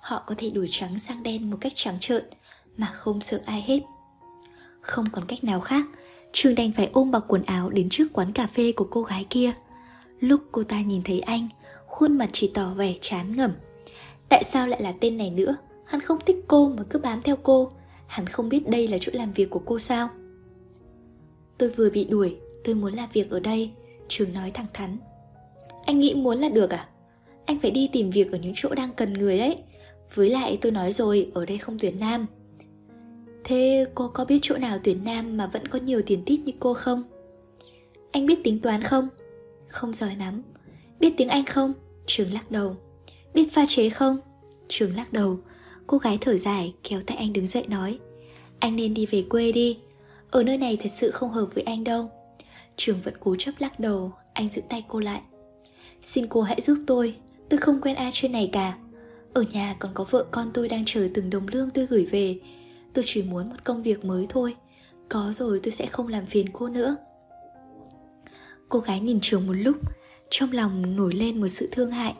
Họ 0.00 0.22
có 0.26 0.34
thể 0.38 0.50
đổi 0.50 0.68
trắng 0.70 0.98
sang 0.98 1.22
đen 1.22 1.50
một 1.50 1.56
cách 1.60 1.72
trắng 1.74 1.96
trợn, 2.00 2.24
Mà 2.76 2.86
không 2.86 3.20
sợ 3.20 3.40
ai 3.46 3.64
hết. 3.66 3.80
Không 4.80 5.06
còn 5.12 5.24
cách 5.26 5.44
nào 5.44 5.60
khác 5.60 5.86
Trường 6.32 6.54
đành 6.54 6.72
phải 6.72 6.90
ôm 6.92 7.10
bọc 7.10 7.24
quần 7.28 7.42
áo 7.42 7.70
đến 7.70 7.88
trước 7.90 8.12
quán 8.12 8.32
cà 8.32 8.46
phê 8.46 8.72
của 8.72 8.88
cô 8.90 9.02
gái 9.02 9.26
kia. 9.30 9.52
Lúc 10.20 10.40
cô 10.52 10.62
ta 10.62 10.80
nhìn 10.80 11.02
thấy 11.02 11.20
anh, 11.20 11.48
Khuôn 11.86 12.18
mặt 12.18 12.30
chỉ 12.32 12.50
tỏ 12.54 12.74
vẻ 12.74 12.94
chán 13.00 13.36
ngẩm. 13.36 13.52
Tại 14.28 14.44
sao 14.44 14.66
lại 14.66 14.82
là 14.82 14.94
tên 15.00 15.16
này 15.16 15.30
nữa? 15.30 15.56
Hắn 15.84 16.00
không 16.00 16.18
thích 16.26 16.36
cô 16.48 16.68
mà 16.68 16.82
cứ 16.90 16.98
bám 16.98 17.22
theo 17.22 17.36
cô. 17.42 17.70
Hắn 18.06 18.26
không 18.26 18.48
biết 18.48 18.68
đây 18.68 18.88
là 18.88 18.98
chỗ 19.00 19.12
làm 19.14 19.32
việc 19.32 19.50
của 19.50 19.62
cô 19.64 19.78
sao? 19.78 20.08
Tôi 21.58 21.70
vừa 21.70 21.90
bị 21.90 22.04
đuổi 22.04 22.36
Tôi 22.66 22.74
muốn 22.74 22.94
làm 22.94 23.08
việc 23.12 23.30
ở 23.30 23.40
đây, 23.40 23.70
Trường 24.08 24.32
nói 24.32 24.50
thẳng 24.50 24.66
thắn. 24.72 24.98
Anh 25.84 26.00
nghĩ 26.00 26.14
muốn 26.14 26.38
là 26.38 26.48
được 26.48 26.70
à? 26.70 26.88
Anh 27.44 27.60
phải 27.60 27.70
đi 27.70 27.88
tìm 27.92 28.10
việc 28.10 28.32
ở 28.32 28.38
những 28.38 28.52
chỗ 28.56 28.74
đang 28.74 28.90
cần 28.96 29.12
người 29.12 29.38
ấy. 29.38 29.58
Với 30.14 30.30
lại 30.30 30.58
tôi 30.60 30.72
nói 30.72 30.92
rồi, 30.92 31.30
Ở 31.34 31.46
đây 31.46 31.58
không 31.58 31.78
tuyển 31.78 32.00
nam. 32.00 32.26
Thế 33.44 33.86
cô 33.94 34.08
có 34.08 34.24
biết 34.24 34.38
chỗ 34.42 34.56
nào 34.56 34.78
tuyển 34.84 35.04
nam 35.04 35.36
Mà 35.36 35.46
vẫn 35.46 35.68
có 35.68 35.78
nhiều 35.78 36.02
tiền 36.06 36.22
tít 36.26 36.40
như 36.40 36.52
cô 36.60 36.74
không? 36.74 37.02
Anh 38.12 38.26
biết 38.26 38.44
tính 38.44 38.60
toán 38.60 38.82
không? 38.82 39.08
Không 39.68 39.92
giỏi 39.92 40.16
lắm. 40.16 40.42
Biết 41.00 41.14
tiếng 41.16 41.28
Anh 41.28 41.44
không? 41.44 41.72
Trường 42.06 42.32
lắc 42.32 42.50
đầu. 42.50 42.76
Biết 43.34 43.52
pha 43.52 43.66
chế 43.68 43.90
không? 43.90 44.18
Trường 44.68 44.96
lắc 44.96 45.12
đầu. 45.12 45.38
Cô 45.86 45.98
gái 45.98 46.18
thở 46.20 46.36
dài, 46.38 46.74
kéo 46.82 47.00
tay 47.06 47.16
anh 47.16 47.32
đứng 47.32 47.46
dậy 47.46 47.64
nói, 47.68 47.98
Anh 48.58 48.76
nên 48.76 48.94
đi 48.94 49.06
về 49.06 49.24
quê 49.30 49.52
đi. 49.52 49.78
Ở 50.30 50.42
nơi 50.42 50.58
này 50.58 50.76
thật 50.76 50.90
sự 50.92 51.10
không 51.10 51.30
hợp 51.30 51.46
với 51.54 51.62
anh 51.64 51.84
đâu. 51.84 52.10
Trường 52.76 53.00
vẫn 53.00 53.14
cố 53.20 53.34
chấp 53.38 53.52
lắc 53.58 53.80
đầu, 53.80 54.12
Anh 54.32 54.50
giữ 54.50 54.62
tay 54.68 54.84
cô 54.88 55.00
lại. 55.00 55.20
Xin 56.02 56.26
cô 56.26 56.42
hãy 56.42 56.60
giúp 56.60 56.78
tôi 56.86 57.16
Tôi 57.48 57.60
không 57.60 57.80
quen 57.80 57.96
ai 57.96 58.10
trên 58.12 58.32
này 58.32 58.50
cả. 58.52 58.78
Ở 59.32 59.42
nhà 59.42 59.76
còn 59.78 59.94
có 59.94 60.04
vợ 60.10 60.26
con 60.30 60.50
tôi 60.54 60.68
đang 60.68 60.82
chờ 60.86 61.08
từng 61.14 61.30
đồng 61.30 61.48
lương 61.48 61.70
tôi 61.70 61.86
gửi 61.86 62.06
về. 62.06 62.40
Tôi 62.92 63.04
chỉ 63.06 63.22
muốn 63.22 63.48
một 63.48 63.56
công 63.64 63.82
việc 63.82 64.04
mới 64.04 64.26
thôi, 64.28 64.56
Có 65.08 65.32
rồi 65.34 65.60
tôi 65.62 65.72
sẽ 65.72 65.86
không 65.86 66.08
làm 66.08 66.26
phiền 66.26 66.46
cô 66.52 66.68
nữa. 66.68 66.96
Cô 68.68 68.78
gái 68.78 69.00
nhìn 69.00 69.18
trường 69.22 69.46
một 69.46 69.52
lúc, 69.52 69.76
Trong 70.30 70.52
lòng 70.52 70.96
nổi 70.96 71.14
lên 71.14 71.40
một 71.40 71.48
sự 71.48 71.68
thương 71.72 71.90
hại. 71.90 72.14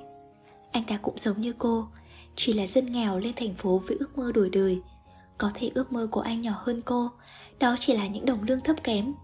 Anh 0.73 0.85
ta 0.85 0.99
cũng 1.03 1.19
giống 1.19 1.41
như 1.41 1.53
cô, 1.59 1.89
Chỉ 2.37 2.53
là 2.53 2.67
dân 2.67 2.93
nghèo 2.93 3.19
lên 3.19 3.33
thành 3.37 3.55
phố 3.55 3.83
với 3.87 3.97
ước 4.01 4.19
mơ 4.19 4.33
đổi 4.33 4.51
đời. 4.51 4.81
Có 5.39 5.51
thể 5.55 5.71
ước 5.75 5.93
mơ 5.93 6.09
của 6.11 6.21
anh 6.21 6.43
nhỏ 6.43 6.53
hơn 6.57 6.83
cô, 6.85 7.11
Đó 7.59 7.77
chỉ 7.81 7.97
là 7.97 8.07
những 8.07 8.27
đồng 8.27 8.43
lương 8.43 8.61
thấp 8.61 8.77
kém 8.85 9.15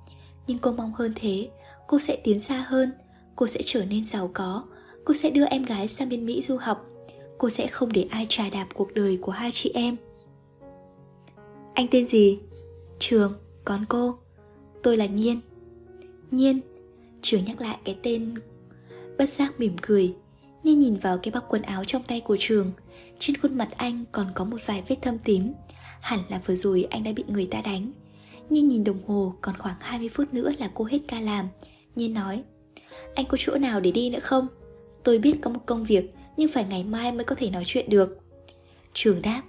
nhưng 0.46 0.58
cô 0.58 0.72
mong 0.72 0.92
hơn 0.92 1.12
thế. 1.16 1.48
Cô 1.86 1.98
sẽ 1.98 2.16
tiến 2.24 2.38
xa 2.38 2.64
hơn. 2.68 2.92
Cô 3.36 3.46
sẽ 3.46 3.60
trở 3.64 3.84
nên 3.84 4.04
giàu 4.04 4.30
có. 4.34 4.64
Cô 5.04 5.14
sẽ 5.14 5.30
đưa 5.30 5.44
em 5.44 5.64
gái 5.64 5.88
sang 5.88 6.08
bên 6.08 6.26
Mỹ 6.26 6.42
du 6.42 6.56
học. 6.56 6.86
Cô 7.38 7.50
sẽ 7.50 7.66
không 7.66 7.92
để 7.92 8.06
ai 8.10 8.26
trà 8.28 8.50
đạp 8.50 8.66
cuộc 8.74 8.94
đời 8.94 9.18
của 9.22 9.32
hai 9.32 9.52
chị 9.52 9.70
em. 9.74 9.96
Anh 11.74 11.86
tên 11.90 12.06
gì? 12.06 12.38
Trường, 12.98 13.32
còn 13.64 13.84
cô? 13.88 14.18
Tôi 14.82 14.96
là 14.96 15.06
Nhiên. 15.06 15.40
Nhiên 16.30 16.60
Trường 17.22 17.44
nhắc 17.44 17.60
lại 17.60 17.78
cái 17.84 17.96
tên. 18.02 18.34
Bất 19.18 19.28
giác 19.28 19.60
mỉm 19.60 19.76
cười. 19.82 20.14
Nhiên 20.62 20.78
nhìn 20.78 20.96
vào 20.96 21.18
cái 21.18 21.32
bọc 21.32 21.44
quần 21.48 21.62
áo 21.62 21.84
trong 21.84 22.02
tay 22.02 22.20
của 22.20 22.36
trường. 22.40 22.72
Trên 23.18 23.36
khuôn 23.36 23.58
mặt 23.58 23.68
anh 23.76 24.04
còn 24.12 24.26
có 24.34 24.44
một 24.44 24.58
vài 24.66 24.82
vết 24.88 24.96
thâm 25.02 25.18
tím. 25.18 25.52
Hẳn 26.00 26.20
là 26.28 26.40
vừa 26.46 26.54
rồi 26.54 26.86
anh 26.90 27.04
đã 27.04 27.12
bị 27.16 27.24
người 27.28 27.46
ta 27.50 27.60
đánh 27.60 27.92
nhưng 28.52 28.68
nhìn 28.68 28.84
đồng 28.84 29.02
hồ, 29.06 29.34
còn 29.40 29.56
khoảng 29.58 29.76
20 29.80 30.08
phút 30.08 30.34
nữa 30.34 30.52
là 30.58 30.70
cô 30.74 30.84
hết 30.84 30.98
ca 31.08 31.20
làm 31.20 31.48
Nhiên 31.96 32.14
nói, 32.14 32.42
Anh 33.14 33.26
có 33.26 33.36
chỗ 33.40 33.56
nào 33.56 33.80
để 33.80 33.90
đi 33.90 34.10
nữa 34.10 34.20
không? 34.22 34.46
Tôi 35.02 35.18
biết 35.18 35.34
có 35.40 35.50
một 35.50 35.60
công 35.66 35.84
việc, 35.84 36.14
Nhưng 36.36 36.48
phải 36.48 36.64
ngày 36.64 36.84
mai 36.84 37.12
mới 37.12 37.24
có 37.24 37.34
thể 37.34 37.50
nói 37.50 37.62
chuyện 37.66 37.90
được 37.90 38.18
Trường 38.94 39.22
đáp, 39.22 39.42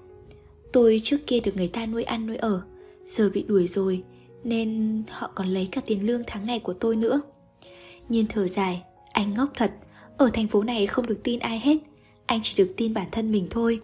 Tôi 0.73 1.01
trước 1.03 1.17
kia 1.27 1.39
được 1.39 1.55
người 1.55 1.67
ta 1.67 1.85
nuôi 1.85 2.03
ăn 2.03 2.27
nuôi 2.27 2.35
ở, 2.35 2.61
Giờ 3.09 3.29
bị 3.33 3.43
đuổi 3.43 3.67
rồi, 3.67 4.03
Nên 4.43 5.03
họ 5.09 5.31
còn 5.35 5.47
lấy 5.47 5.67
cả 5.71 5.81
tiền 5.85 6.05
lương 6.05 6.21
tháng 6.27 6.45
ngày 6.45 6.59
của 6.59 6.73
tôi 6.73 6.95
nữa 6.95 7.21
Nhiên 8.09 8.25
thở 8.29 8.47
dài, 8.47 8.83
Anh 9.11 9.33
ngốc 9.33 9.49
thật, 9.55 9.71
Ở 10.17 10.29
thành 10.33 10.47
phố 10.47 10.63
này 10.63 10.87
không 10.87 11.07
được 11.07 11.19
tin 11.23 11.39
ai 11.39 11.59
hết, 11.59 11.77
Anh 12.25 12.39
chỉ 12.43 12.63
được 12.63 12.73
tin 12.77 12.93
bản 12.93 13.07
thân 13.11 13.31
mình 13.31 13.47
thôi 13.49 13.79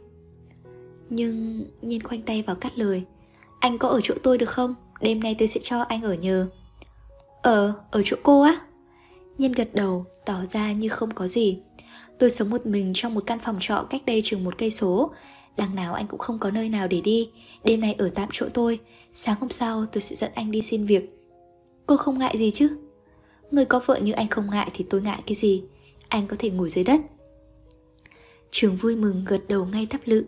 Nhưng 1.10 1.66
Nhiên 1.82 2.04
khoanh 2.04 2.22
tay 2.22 2.44
vào 2.48 2.56
cắt 2.56 2.78
lời, 2.78 3.04
Anh 3.60 3.78
có 3.78 3.88
ở 3.88 4.02
chỗ 4.04 4.16
tôi 4.24 4.38
được 4.38 4.50
không? 4.50 4.76
Đêm 5.02 5.20
nay 5.20 5.36
tôi 5.40 5.48
sẽ 5.48 5.60
cho 5.64 5.82
anh 5.82 6.02
ở 6.02 6.14
nhờ. 6.14 6.48
Ờ, 7.42 7.74
ở 7.92 8.02
chỗ 8.06 8.18
cô 8.24 8.42
á? 8.42 8.60
nhân 9.38 9.52
gật 9.52 9.70
đầu, 9.74 10.06
tỏ 10.26 10.46
ra 10.50 10.72
như 10.72 10.90
không 10.90 11.14
có 11.14 11.28
gì. 11.28 11.60
Tôi 12.20 12.32
sống 12.32 12.50
một 12.50 12.66
mình 12.66 12.92
trong 12.96 13.14
một 13.14 13.24
căn 13.26 13.40
phòng 13.40 13.58
trọ 13.60 13.88
cách 13.90 14.02
đây 14.06 14.22
chừng 14.24 14.44
một 14.44 14.58
cây 14.58 14.72
số. 14.72 15.12
Đằng 15.58 15.76
nào 15.76 15.94
anh 15.94 16.08
cũng 16.08 16.20
không 16.20 16.40
có 16.40 16.52
nơi 16.52 16.70
nào 16.70 16.88
để 16.88 17.02
đi. 17.02 17.30
Đêm 17.64 17.82
nay 17.82 17.96
ở 17.98 18.10
tạm 18.16 18.30
chỗ 18.32 18.48
tôi. 18.54 18.80
Sáng 19.14 19.38
hôm 19.40 19.50
sau 19.50 19.86
tôi 19.86 20.02
sẽ 20.02 20.16
dẫn 20.16 20.32
anh 20.36 20.52
đi 20.52 20.62
xin 20.62 20.86
việc. 20.86 21.20
Cô 21.86 21.98
không 21.98 22.20
ngại 22.20 22.38
gì 22.38 22.52
chứ? 22.52 22.78
Người 23.52 23.66
có 23.66 23.82
vợ 23.86 24.00
như 24.00 24.12
anh 24.12 24.28
không 24.28 24.50
ngại 24.50 24.72
thì 24.74 24.86
tôi 24.90 25.02
ngại 25.02 25.22
cái 25.26 25.36
gì? 25.36 25.64
Anh 26.08 26.28
có 26.28 26.36
thể 26.40 26.50
ngồi 26.50 26.70
dưới 26.70 26.84
đất. 26.84 27.02
Trường 28.52 28.76
vui 28.76 28.96
mừng 28.96 29.26
gật 29.28 29.42
đầu 29.48 29.66
ngay 29.66 29.86
thắp 29.86 30.02
lự. 30.06 30.26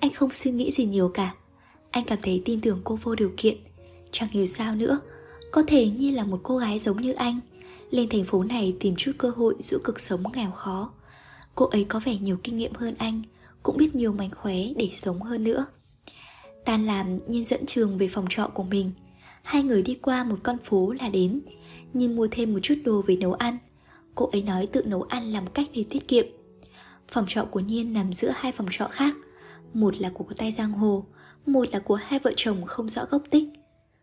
Anh 0.00 0.10
không 0.12 0.32
suy 0.32 0.50
nghĩ 0.50 0.70
gì 0.70 0.84
nhiều 0.84 1.08
cả. 1.08 1.34
Anh 1.90 2.04
cảm 2.04 2.18
thấy 2.22 2.42
tin 2.44 2.60
tưởng 2.60 2.80
cô 2.84 2.98
vô 3.02 3.14
điều 3.14 3.32
kiện. 3.36 3.56
Chẳng 4.12 4.28
hiểu 4.28 4.46
sao 4.46 4.74
nữa. 4.74 5.00
Có 5.50 5.62
thể 5.66 5.90
như 5.90 6.10
là 6.10 6.24
một 6.24 6.40
cô 6.42 6.56
gái 6.56 6.78
giống 6.78 7.00
như 7.00 7.12
anh. 7.12 7.40
Lên 7.90 8.08
thành 8.08 8.24
phố 8.24 8.44
này 8.44 8.76
tìm 8.80 8.94
chút 8.96 9.12
cơ 9.18 9.30
hội 9.30 9.54
giữa 9.58 9.78
cực 9.84 10.00
sống 10.00 10.22
nghèo 10.34 10.50
khó. 10.50 10.92
Cô 11.54 11.66
ấy 11.66 11.84
có 11.84 12.00
vẻ 12.04 12.16
nhiều 12.16 12.38
kinh 12.42 12.56
nghiệm 12.56 12.74
hơn 12.74 12.94
anh, 12.98 13.22
Cũng 13.62 13.76
biết 13.76 13.94
nhiều 13.94 14.12
mánh 14.12 14.30
khóe 14.30 14.56
để 14.76 14.90
sống 14.96 15.22
hơn 15.22 15.44
nữa. 15.44 15.66
Tan 16.64 16.86
làm 16.86 17.18
Nhiên 17.26 17.44
dẫn 17.44 17.66
trường 17.66 17.98
về 17.98 18.08
phòng 18.08 18.26
trọ 18.30 18.50
của 18.54 18.62
mình. 18.62 18.90
Hai 19.42 19.62
người 19.62 19.82
đi 19.82 19.94
qua 19.94 20.24
một 20.24 20.36
con 20.42 20.58
phố 20.64 20.92
là 21.00 21.08
đến 21.08 21.40
Nhiên 21.92 22.16
mua 22.16 22.28
thêm 22.30 22.52
một 22.52 22.58
chút 22.62 22.74
đồ 22.84 23.02
về 23.06 23.16
nấu 23.16 23.32
ăn. 23.32 23.58
Cô 24.14 24.28
ấy 24.32 24.42
nói 24.42 24.66
tự 24.66 24.82
nấu 24.82 25.02
ăn 25.02 25.32
làm 25.32 25.46
cách 25.46 25.68
để 25.74 25.84
tiết 25.90 26.08
kiệm. 26.08 26.26
Phòng 27.08 27.24
trọ 27.28 27.44
của 27.44 27.60
Nhiên 27.60 27.92
nằm 27.92 28.12
giữa 28.12 28.32
hai 28.34 28.52
phòng 28.52 28.66
trọ 28.70 28.88
khác. 28.90 29.16
Một 29.74 29.96
là 29.96 30.10
của 30.14 30.24
tay 30.36 30.52
giang 30.52 30.72
hồ, 30.72 31.04
Một 31.46 31.68
là 31.72 31.78
của 31.78 31.94
hai 31.94 32.18
vợ 32.18 32.32
chồng 32.36 32.64
không 32.64 32.88
rõ 32.88 33.04
gốc 33.10 33.22
tích. 33.30 33.44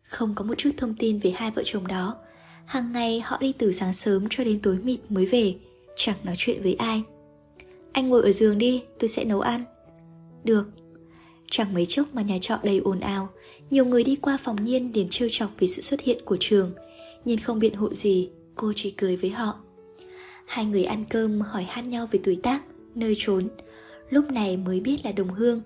Không 0.08 0.36
có 0.36 0.44
một 0.44 0.58
chút 0.58 0.70
thông 0.78 0.96
tin 0.96 1.20
về 1.20 1.32
hai 1.36 1.52
vợ 1.52 1.64
chồng 1.66 1.88
đó. 1.88 2.16
Hàng 2.66 2.92
ngày 2.92 3.22
họ 3.26 3.38
đi 3.40 3.54
từ 3.58 3.72
sáng 3.72 3.94
sớm 3.94 4.28
cho 4.30 4.44
đến 4.44 4.60
tối 4.60 4.78
mịt 4.84 5.00
mới 5.10 5.26
về 5.26 5.56
Chẳng 5.96 6.18
nói 6.24 6.36
chuyện 6.38 6.64
với 6.64 6.74
ai. 6.74 7.02
Anh 7.92 8.10
ngồi 8.10 8.24
ở 8.24 8.32
giường 8.32 8.58
đi, 8.58 8.84
tôi 9.00 9.10
sẽ 9.10 9.26
nấu 9.26 9.42
ăn. 9.42 9.62
Được. 10.44 10.70
Chẳng 11.52 11.74
mấy 11.74 11.86
chốc 11.86 12.14
mà 12.14 12.22
nhà 12.22 12.38
trọ 12.42 12.58
đầy 12.64 12.78
ồn 12.78 13.00
ào 13.00 13.30
Nhiều 13.70 13.86
người 13.86 14.04
đi 14.04 14.16
qua 14.16 14.38
phòng 14.44 14.66
Nhiên 14.66 14.92
liền 14.94 15.08
trêu 15.10 15.30
chọc 15.32 15.52
vì 15.60 15.68
sự 15.68 15.82
xuất 15.82 16.02
hiện 16.02 16.18
của 16.26 16.38
trường. 16.40 16.72
Nhiên 17.26 17.40
không 17.40 17.60
biện 17.60 17.74
hộ 17.74 17.94
gì 17.94 18.30
Cô 18.56 18.74
chỉ 18.76 18.92
cười 18.92 19.16
với 19.16 19.30
họ. 19.30 19.60
Hai 20.46 20.66
người 20.66 20.84
ăn 20.84 21.06
cơm 21.10 21.42
hỏi 21.42 21.64
han 21.64 21.90
nhau 21.90 22.08
về 22.12 22.20
tuổi 22.24 22.40
tác 22.44 22.64
Nơi 22.96 23.16
trốn. 23.18 23.48
Lúc 24.10 24.32
này 24.32 24.58
mới 24.58 24.80
biết 24.80 24.98
là 25.06 25.12
đồng 25.12 25.30
hương 25.30 25.62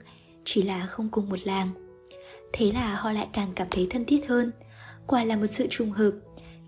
Chỉ 0.46 0.62
là 0.62 0.86
không 0.86 1.10
cùng 1.10 1.30
một 1.30 1.40
làng. 1.44 1.70
Thế 2.54 2.72
là 2.72 2.96
họ 2.96 3.12
lại 3.12 3.28
càng 3.34 3.52
cảm 3.56 3.68
thấy 3.72 3.88
thân 3.90 4.06
thiết 4.06 4.28
hơn. 4.28 4.52
Quả 5.08 5.24
là 5.24 5.36
một 5.36 5.46
sự 5.46 5.68
trùng 5.70 5.92
hợp. 5.92 6.12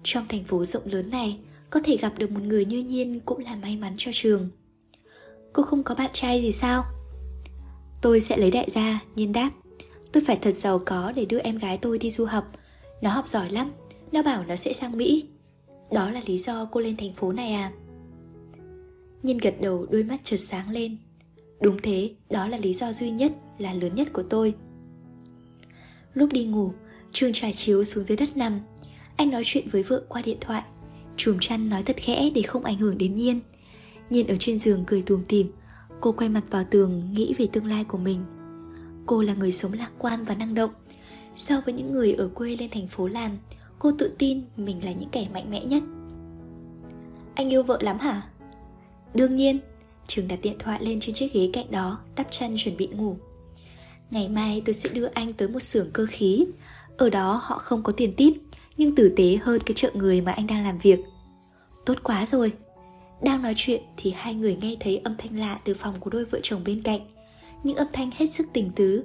Trong 0.03 0.27
thành 0.27 0.43
phố 0.43 0.65
rộng 0.65 0.83
lớn 0.85 1.09
này 1.09 1.39
Có 1.69 1.79
thể 1.83 1.97
gặp 1.97 2.13
được 2.17 2.31
một 2.31 2.41
người 2.43 2.65
như 2.65 2.83
Nhiên 2.83 3.19
Cũng 3.19 3.39
là 3.39 3.55
may 3.55 3.77
mắn 3.77 3.93
cho 3.97 4.11
trường. 4.13 4.49
Cô 5.53 5.63
không 5.63 5.83
có 5.83 5.95
bạn 5.95 6.09
trai 6.13 6.41
gì 6.41 6.51
sao? 6.51 6.85
Tôi 8.01 8.21
sẽ 8.21 8.37
lấy 8.37 8.51
đại 8.51 8.69
gia, 8.69 8.99
nhiên 9.15 9.31
đáp. 9.31 9.51
Tôi 10.11 10.23
phải 10.27 10.37
thật 10.41 10.51
giàu 10.51 10.79
có 10.85 11.11
để 11.15 11.25
đưa 11.25 11.39
em 11.39 11.57
gái 11.57 11.77
tôi 11.77 11.97
đi 11.97 12.11
du 12.11 12.25
học. 12.25 12.51
Nó 13.01 13.09
học 13.09 13.29
giỏi 13.29 13.51
lắm 13.51 13.71
Nó 14.11 14.23
bảo 14.23 14.43
nó 14.43 14.55
sẽ 14.55 14.73
sang 14.73 14.97
Mỹ. 14.97 15.25
Đó 15.91 16.09
là 16.09 16.21
lý 16.25 16.37
do 16.37 16.65
cô 16.71 16.79
lên 16.79 16.97
thành 16.97 17.13
phố 17.13 17.33
này 17.33 17.53
à? 17.53 17.71
Nhiên 19.23 19.37
gật 19.37 19.55
đầu 19.61 19.85
đôi 19.89 20.03
mắt 20.03 20.17
chợt 20.23 20.37
sáng 20.37 20.69
lên. 20.69 20.97
Đúng 21.61 21.77
thế, 21.83 22.11
đó 22.29 22.47
là 22.47 22.57
lý 22.57 22.73
do 22.73 22.93
duy 22.93 23.09
nhất 23.09 23.31
Là 23.57 23.73
lớn 23.73 23.95
nhất 23.95 24.07
của 24.13 24.23
tôi. 24.23 24.53
Lúc 26.13 26.33
đi 26.33 26.45
ngủ, 26.45 26.71
Trương 27.11 27.33
trải 27.33 27.53
chiếu 27.53 27.83
xuống 27.83 28.03
dưới 28.03 28.17
đất 28.17 28.37
nằm. 28.37 28.59
Anh 29.15 29.29
nói 29.29 29.41
chuyện 29.45 29.67
với 29.71 29.83
vợ 29.83 30.03
qua 30.09 30.21
điện 30.21 30.37
thoại. 30.41 30.63
Chùm 31.17 31.37
chăn 31.41 31.69
nói 31.69 31.83
thật 31.83 31.95
khẽ 31.99 32.29
để 32.35 32.41
không 32.41 32.63
ảnh 32.63 32.77
hưởng 32.77 32.97
đến 32.97 33.15
Nhiên. 33.15 33.39
Nhiên 34.09 34.27
ở 34.27 34.35
trên 34.39 34.59
giường 34.59 34.83
cười 34.87 35.01
tùm 35.01 35.23
tìm 35.27 35.51
Cô 36.01 36.11
quay 36.11 36.29
mặt 36.29 36.43
vào 36.49 36.63
tường, 36.69 37.13
nghĩ 37.13 37.33
về 37.37 37.47
tương 37.47 37.65
lai 37.65 37.83
của 37.83 37.97
mình. 37.97 38.23
Cô 39.05 39.21
là 39.21 39.33
người 39.33 39.51
sống 39.51 39.73
lạc 39.73 39.91
quan 39.97 40.25
và 40.25 40.35
năng 40.35 40.53
động. 40.53 40.71
So 41.35 41.61
với 41.65 41.73
những 41.73 41.91
người 41.91 42.13
ở 42.13 42.27
quê 42.27 42.55
lên 42.55 42.69
thành 42.69 42.87
phố 42.87 43.07
làm, 43.07 43.37
Cô 43.79 43.91
tự 43.97 44.11
tin 44.17 44.41
mình 44.57 44.85
là 44.85 44.91
những 44.91 45.09
kẻ 45.09 45.27
mạnh 45.33 45.51
mẽ 45.51 45.65
nhất. 45.65 45.83
Anh 47.35 47.53
yêu 47.53 47.63
vợ 47.63 47.77
lắm 47.81 47.99
hả? 47.99 48.21
Đương 49.13 49.35
nhiên. 49.35 49.59
Trường 50.07 50.27
đặt 50.27 50.39
điện 50.41 50.55
thoại 50.59 50.85
lên 50.85 50.99
trên 50.99 51.15
chiếc 51.15 51.33
ghế 51.33 51.49
cạnh 51.53 51.71
đó, 51.71 51.99
Đắp 52.15 52.31
chăn 52.31 52.55
chuẩn 52.57 52.77
bị 52.77 52.87
ngủ. 52.87 53.17
Ngày 54.13 54.29
mai 54.29 54.61
tôi 54.65 54.73
sẽ 54.73 54.89
đưa 54.89 55.05
anh 55.13 55.33
tới 55.33 55.47
một 55.47 55.59
xưởng 55.59 55.87
cơ 55.93 56.05
khí. 56.09 56.45
Ở 56.97 57.09
đó 57.09 57.41
họ 57.43 57.57
không 57.57 57.83
có 57.83 57.93
tiền 57.97 58.11
tip, 58.17 58.33
Nhưng 58.77 58.95
tử 58.95 59.13
tế 59.17 59.37
hơn 59.41 59.61
cái 59.65 59.73
chợ 59.75 59.91
người 59.93 60.21
mà 60.21 60.31
anh 60.31 60.47
đang 60.47 60.63
làm 60.63 60.77
việc. 60.77 60.99
Tốt 61.85 61.93
quá 62.03 62.25
rồi. 62.25 62.53
Đang 63.23 63.41
nói 63.41 63.53
chuyện 63.57 63.81
thì 63.97 64.11
hai 64.11 64.33
người 64.33 64.55
nghe 64.55 64.75
thấy 64.79 64.97
âm 64.97 65.15
thanh 65.17 65.39
lạ 65.39 65.59
từ 65.63 65.73
phòng 65.73 65.99
của 65.99 66.09
đôi 66.09 66.25
vợ 66.25 66.39
chồng 66.43 66.61
bên 66.65 66.81
cạnh. 66.81 66.99
Những 67.63 67.75
âm 67.75 67.87
thanh 67.93 68.11
hết 68.11 68.25
sức 68.25 68.47
tình 68.53 68.71
tứ. 68.75 69.03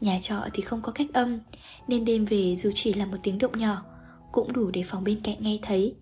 Nhà 0.00 0.18
trọ 0.22 0.40
thì 0.54 0.62
không 0.62 0.82
có 0.82 0.92
cách 0.92 1.06
âm, 1.12 1.38
Nên 1.88 2.04
đêm 2.04 2.24
về 2.24 2.56
dù 2.56 2.70
chỉ 2.74 2.92
là 2.94 3.06
một 3.06 3.16
tiếng 3.22 3.38
động 3.38 3.58
nhỏ, 3.58 3.82
Cũng 4.32 4.52
đủ 4.52 4.70
để 4.70 4.82
phòng 4.86 5.04
bên 5.04 5.20
cạnh 5.24 5.36
nghe 5.40 5.58
thấy. 5.62 5.94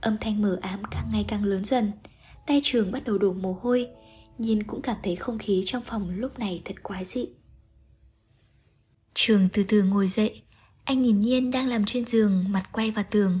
Âm 0.00 0.16
thanh 0.20 0.42
mờ 0.42 0.58
ám 0.62 0.82
càng 0.90 1.08
ngày 1.12 1.24
càng 1.28 1.44
lớn 1.44 1.64
dần. 1.64 1.92
Tay 2.46 2.60
trường 2.64 2.92
bắt 2.92 3.04
đầu 3.04 3.18
đổ 3.18 3.32
mồ 3.32 3.58
hôi, 3.62 3.88
Nhìn 4.38 4.62
cũng 4.62 4.82
cảm 4.82 4.96
thấy 5.02 5.16
không 5.16 5.38
khí 5.38 5.62
trong 5.66 5.82
phòng 5.86 6.10
lúc 6.10 6.38
này 6.38 6.62
thật 6.64 6.82
quái 6.82 7.04
dị. 7.04 7.26
Trường 9.22 9.48
từ 9.52 9.62
từ 9.62 9.82
ngồi 9.82 10.08
dậy. 10.08 10.42
Anh 10.84 11.02
nhìn 11.02 11.22
Nhiên 11.22 11.50
đang 11.50 11.68
nằm 11.68 11.84
trên 11.84 12.06
giường, 12.06 12.44
Mặt 12.48 12.62
quay 12.72 12.90
vào 12.90 13.04
tường. 13.10 13.40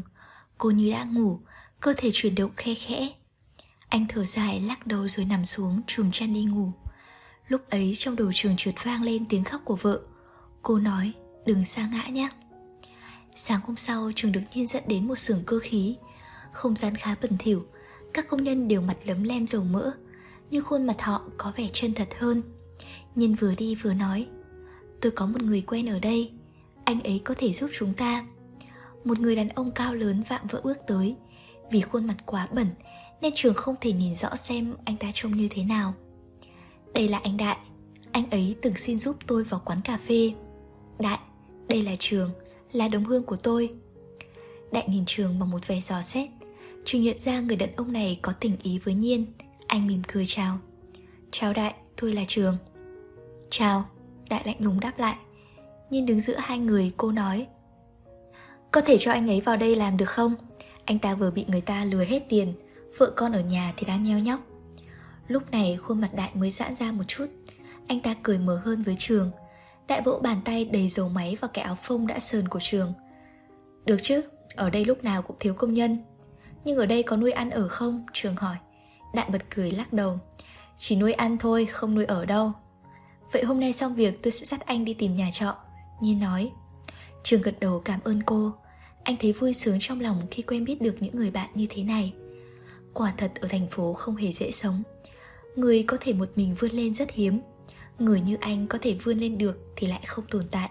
Cô 0.58 0.70
như 0.70 0.90
đã 0.90 1.04
ngủ, 1.04 1.40
Cơ 1.80 1.94
thể 1.96 2.10
chuyển 2.12 2.34
động 2.34 2.50
khe 2.56 2.74
khẽ. 2.74 3.08
Anh 3.88 4.06
thở 4.08 4.24
dài, 4.24 4.60
lắc 4.60 4.86
đầu 4.86 5.08
rồi 5.08 5.26
nằm 5.26 5.44
xuống, 5.44 5.80
trùm 5.86 6.10
chăn 6.10 6.34
đi 6.34 6.44
ngủ. 6.44 6.72
Lúc 7.48 7.70
ấy 7.70 7.92
trong 7.96 8.16
đầu 8.16 8.30
trường 8.34 8.56
trượt 8.56 8.74
vang 8.84 9.02
lên 9.02 9.24
tiếng 9.28 9.44
khóc 9.44 9.60
của 9.64 9.76
vợ. 9.76 10.00
Cô 10.62 10.78
nói, 10.78 11.12
đừng 11.46 11.64
xa 11.64 11.88
ngã 11.92 12.06
nhé. 12.06 12.28
Sáng 13.34 13.60
hôm 13.64 13.76
sau, 13.76 14.10
trường 14.14 14.32
được 14.32 14.42
nhiên 14.54 14.66
dẫn 14.66 14.82
đến 14.86 15.08
một 15.08 15.18
xưởng 15.18 15.42
cơ 15.46 15.58
khí. 15.62 15.96
Không 16.52 16.76
gian 16.76 16.94
khá 16.94 17.14
bẩn 17.22 17.38
thỉu, 17.38 17.66
Các 18.14 18.28
công 18.28 18.44
nhân 18.44 18.68
đều 18.68 18.80
mặt 18.80 18.96
lấm 19.04 19.22
lem 19.22 19.46
dầu 19.46 19.64
mỡ, 19.64 19.90
Nhưng 20.50 20.64
khuôn 20.64 20.86
mặt 20.86 21.02
họ 21.02 21.22
có 21.36 21.52
vẻ 21.56 21.68
chân 21.72 21.94
thật 21.94 22.08
hơn. 22.18 22.42
Nhiên 23.14 23.34
vừa 23.34 23.54
đi 23.54 23.74
vừa 23.74 23.94
nói 23.94 24.26
Tôi 25.00 25.12
có 25.12 25.26
một 25.26 25.42
người 25.42 25.60
quen 25.60 25.86
ở 25.86 25.98
đây 25.98 26.30
Anh 26.84 27.00
ấy 27.00 27.20
có 27.24 27.34
thể 27.38 27.52
giúp 27.52 27.70
chúng 27.78 27.94
ta 27.94 28.26
Một 29.04 29.20
người 29.20 29.36
đàn 29.36 29.48
ông 29.48 29.70
cao 29.70 29.94
lớn 29.94 30.22
vạm 30.28 30.46
vỡ 30.50 30.60
bước 30.64 30.78
tới 30.86 31.16
Vì 31.70 31.80
khuôn 31.80 32.06
mặt 32.06 32.16
quá 32.26 32.48
bẩn 32.52 32.66
nên 33.20 33.32
trường 33.36 33.54
không 33.54 33.74
thể 33.80 33.92
nhìn 33.92 34.14
rõ 34.14 34.36
xem 34.36 34.74
anh 34.84 34.96
ta 34.96 35.10
trông 35.14 35.32
như 35.32 35.48
thế 35.50 35.64
nào. 35.64 35.94
Đây 36.94 37.08
là 37.08 37.18
anh 37.18 37.36
Đại, 37.36 37.56
anh 38.12 38.30
ấy 38.30 38.56
từng 38.62 38.74
xin 38.74 38.98
giúp 38.98 39.16
tôi 39.26 39.44
vào 39.44 39.62
quán 39.64 39.80
cà 39.84 39.98
phê. 40.06 40.32
Đại, 40.98 41.18
đây 41.68 41.82
là 41.82 41.96
trường, 41.98 42.30
là 42.72 42.88
đồng 42.88 43.04
hương 43.04 43.22
của 43.22 43.36
tôi. 43.36 43.70
Đại 44.72 44.84
nhìn 44.88 45.04
trường 45.06 45.38
bằng 45.38 45.50
một 45.50 45.66
vẻ 45.66 45.80
dò 45.80 46.02
xét. 46.02 46.30
Trường 46.84 47.02
nhận 47.02 47.18
ra 47.18 47.40
người 47.40 47.56
đàn 47.56 47.76
ông 47.76 47.92
này 47.92 48.18
có 48.22 48.32
tình 48.32 48.56
ý 48.62 48.78
với 48.78 48.94
Nhiên. 48.94 49.26
Anh 49.66 49.86
mỉm 49.86 50.02
cười 50.12 50.26
chào. 50.26 50.58
Chào 51.30 51.52
Đại, 51.52 51.74
tôi 52.00 52.12
là 52.12 52.24
Trường. 52.28 52.56
Chào, 53.50 53.84
Đại 54.30 54.42
lạnh 54.44 54.56
lùng 54.58 54.80
đáp 54.80 54.98
lại. 54.98 55.16
Nhiên 55.90 56.06
đứng 56.06 56.20
giữa 56.20 56.36
hai 56.38 56.58
người 56.58 56.92
cô 56.96 57.12
nói. 57.12 57.46
Có 58.70 58.80
thể 58.80 58.98
cho 58.98 59.12
anh 59.12 59.30
ấy 59.30 59.40
vào 59.40 59.56
đây 59.56 59.76
làm 59.76 59.96
được 59.96 60.08
không? 60.08 60.34
Anh 60.84 60.98
ta 60.98 61.14
vừa 61.14 61.30
bị 61.30 61.44
người 61.48 61.60
ta 61.60 61.84
lừa 61.84 62.04
hết 62.04 62.22
tiền 62.28 62.52
Vợ 62.98 63.12
con 63.16 63.32
ở 63.32 63.40
nhà 63.40 63.72
thì 63.76 63.86
đang 63.86 64.02
nheo 64.04 64.18
nhóc 64.18 64.40
Lúc 65.28 65.50
này 65.50 65.76
khuôn 65.76 66.00
mặt 66.00 66.14
đại 66.14 66.30
mới 66.34 66.50
giãn 66.50 66.74
ra 66.74 66.92
một 66.92 67.04
chút 67.08 67.26
Anh 67.86 68.00
ta 68.00 68.14
cười 68.22 68.38
mở 68.38 68.60
hơn 68.64 68.82
với 68.82 68.96
trường 68.98 69.30
Đại 69.88 70.02
vỗ 70.02 70.20
bàn 70.22 70.40
tay 70.44 70.64
đầy 70.64 70.88
dầu 70.88 71.08
máy 71.08 71.36
vào 71.40 71.50
cái 71.54 71.64
áo 71.64 71.76
phông 71.82 72.06
đã 72.06 72.18
sờn 72.18 72.48
của 72.48 72.58
trường 72.62 72.92
Được 73.84 73.96
chứ, 74.02 74.22
ở 74.56 74.70
đây 74.70 74.84
lúc 74.84 75.04
nào 75.04 75.22
cũng 75.22 75.36
thiếu 75.40 75.54
công 75.54 75.74
nhân 75.74 75.98
Nhưng 76.64 76.76
ở 76.76 76.86
đây 76.86 77.02
có 77.02 77.16
nuôi 77.16 77.32
ăn 77.32 77.50
ở 77.50 77.68
không? 77.68 78.06
Trường 78.12 78.36
hỏi 78.36 78.56
Đại 79.14 79.30
bật 79.30 79.42
cười 79.50 79.70
lắc 79.70 79.92
đầu 79.92 80.18
Chỉ 80.78 80.96
nuôi 80.96 81.12
ăn 81.12 81.38
thôi, 81.38 81.66
không 81.66 81.94
nuôi 81.94 82.04
ở 82.04 82.24
đâu 82.24 82.52
Vậy 83.32 83.44
hôm 83.44 83.60
nay 83.60 83.72
xong 83.72 83.94
việc, 83.94 84.22
tôi 84.22 84.30
sẽ 84.30 84.46
dắt 84.46 84.60
anh 84.66 84.84
đi 84.84 84.94
tìm 84.94 85.16
nhà 85.16 85.30
trọ. 85.32 85.56
Nhiên 86.00 86.20
nói. 86.20 86.50
Trường 87.22 87.42
gật 87.42 87.60
đầu 87.60 87.80
cảm 87.84 88.00
ơn 88.04 88.22
cô. 88.22 88.52
Anh 89.04 89.16
thấy 89.20 89.32
vui 89.32 89.54
sướng 89.54 89.76
trong 89.80 90.00
lòng 90.00 90.22
khi 90.30 90.42
quen 90.42 90.64
biết 90.64 90.80
được 90.80 90.96
những 91.00 91.16
người 91.16 91.30
bạn 91.30 91.50
như 91.54 91.66
thế 91.70 91.82
này. 91.82 92.12
Quả 92.94 93.14
thật 93.16 93.32
ở 93.40 93.48
thành 93.48 93.66
phố 93.70 93.92
không 93.94 94.16
hề 94.16 94.32
dễ 94.32 94.50
sống. 94.50 94.82
Người 95.56 95.82
có 95.82 95.96
thể 96.00 96.12
một 96.12 96.28
mình 96.36 96.54
vươn 96.58 96.70
lên 96.70 96.94
rất 96.94 97.10
hiếm. 97.10 97.40
Người 97.98 98.20
như 98.20 98.36
anh 98.40 98.66
có 98.66 98.78
thể 98.82 98.94
vươn 98.94 99.18
lên 99.18 99.38
được 99.38 99.58
thì 99.76 99.86
lại 99.86 100.00
không 100.06 100.24
tồn 100.30 100.42
tại. 100.50 100.70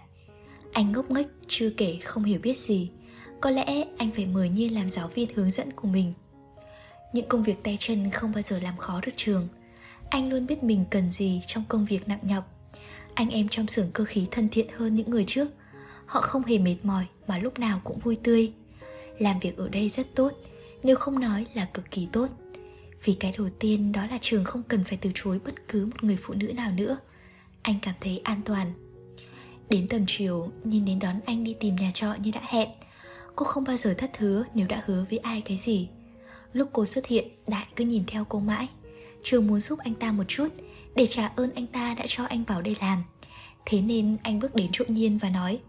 Anh 0.72 0.92
ngốc 0.92 1.12
nghếch, 1.12 1.28
chưa 1.48 1.70
kể 1.70 1.98
không 2.04 2.24
hiểu 2.24 2.40
biết 2.44 2.58
gì. 2.58 2.92
Có 3.42 3.50
lẽ 3.50 3.86
anh 3.98 4.12
phải 4.16 4.26
mời 4.26 4.50
Nhiên 4.50 4.76
làm 4.76 4.90
giáo 4.90 5.08
viên 5.08 5.34
hướng 5.36 5.52
dẫn 5.52 5.74
của 5.74 5.88
mình. 5.88 6.14
Những 7.14 7.28
công 7.28 7.44
việc 7.44 7.64
tay 7.64 7.78
chân 7.80 8.10
không 8.10 8.32
bao 8.32 8.42
giờ 8.42 8.60
làm 8.60 8.78
khó 8.78 9.02
được 9.06 9.12
trường. 9.16 9.48
Anh 10.10 10.30
luôn 10.30 10.48
biết 10.48 10.64
mình 10.64 10.86
cần 10.92 11.12
gì 11.12 11.42
trong 11.48 11.64
công 11.68 11.86
việc 11.86 12.08
nặng 12.08 12.20
nhọc. 12.22 12.56
Anh 13.14 13.30
em 13.30 13.48
trong 13.50 13.68
xưởng 13.68 13.92
cơ 13.94 14.06
khí 14.06 14.28
thân 14.32 14.50
thiện 14.50 14.68
hơn 14.78 14.96
những 14.96 15.10
người 15.10 15.24
trước. 15.28 15.48
Họ 16.06 16.22
không 16.22 16.44
hề 16.44 16.58
mệt 16.58 16.78
mỏi 16.84 17.06
mà 17.28 17.38
lúc 17.38 17.60
nào 17.60 17.82
cũng 17.84 18.00
vui 18.00 18.16
tươi. 18.24 18.54
Làm 19.20 19.40
việc 19.40 19.58
ở 19.58 19.70
đây 19.70 19.90
rất 19.90 20.08
tốt 20.16 20.34
Nếu 20.84 20.96
không 20.96 21.20
nói 21.20 21.46
là 21.54 21.66
cực 21.74 21.92
kỳ 21.92 22.08
tốt. 22.12 22.28
Vì 23.04 23.14
cái 23.14 23.34
đầu 23.38 23.50
tiên 23.60 23.92
đó 23.92 24.06
là 24.12 24.18
trường 24.22 24.44
không 24.44 24.64
cần 24.64 24.84
phải 24.84 24.98
từ 25.02 25.12
chối 25.16 25.40
bất 25.46 25.68
cứ 25.68 25.86
một 25.86 26.04
người 26.04 26.18
phụ 26.22 26.34
nữ 26.34 26.54
nào 26.54 26.72
nữa. 26.72 26.98
Anh 27.62 27.80
cảm 27.82 27.96
thấy 28.02 28.22
an 28.24 28.42
toàn. 28.46 28.74
Đến 29.70 29.88
tầm 29.88 30.06
chiều, 30.08 30.52
nhìn 30.64 30.86
đến 30.86 31.00
đón 31.00 31.20
anh 31.26 31.44
đi 31.44 31.56
tìm 31.60 31.76
nhà 31.76 31.92
trọ 31.94 32.16
như 32.24 32.32
đã 32.32 32.42
hẹn 32.44 32.70
Cô 33.40 33.46
không 33.46 33.64
bao 33.64 33.78
giờ 33.78 33.94
thất 33.98 34.18
hứa 34.18 34.44
nếu 34.54 34.68
đã 34.68 34.84
hứa 34.86 35.06
với 35.10 35.20
ai 35.20 35.42
cái 35.42 35.58
gì. 35.58 35.90
Lúc 36.54 36.70
cô 36.74 36.86
xuất 36.86 37.06
hiện, 37.06 37.28
Đại 37.48 37.66
cứ 37.76 37.86
nhìn 37.86 38.04
theo 38.08 38.26
cô 38.30 38.40
mãi. 38.40 38.68
Trường 39.24 39.48
muốn 39.48 39.60
giúp 39.60 39.80
anh 39.80 39.96
ta 39.96 40.12
một 40.12 40.24
chút 40.28 40.48
Để 40.96 41.06
trả 41.06 41.28
ơn 41.28 41.52
anh 41.56 41.68
ta 41.68 41.96
đã 41.98 42.04
cho 42.08 42.26
anh 42.26 42.44
vào 42.44 42.62
đây 42.62 42.76
làm. 42.82 43.04
Thế 43.66 43.82
nên 43.82 44.18
anh 44.24 44.40
bước 44.40 44.56
đến 44.56 44.70
chỗ 44.74 44.86
Nhiên 44.88 45.18
và 45.18 45.30
nói 45.30 45.60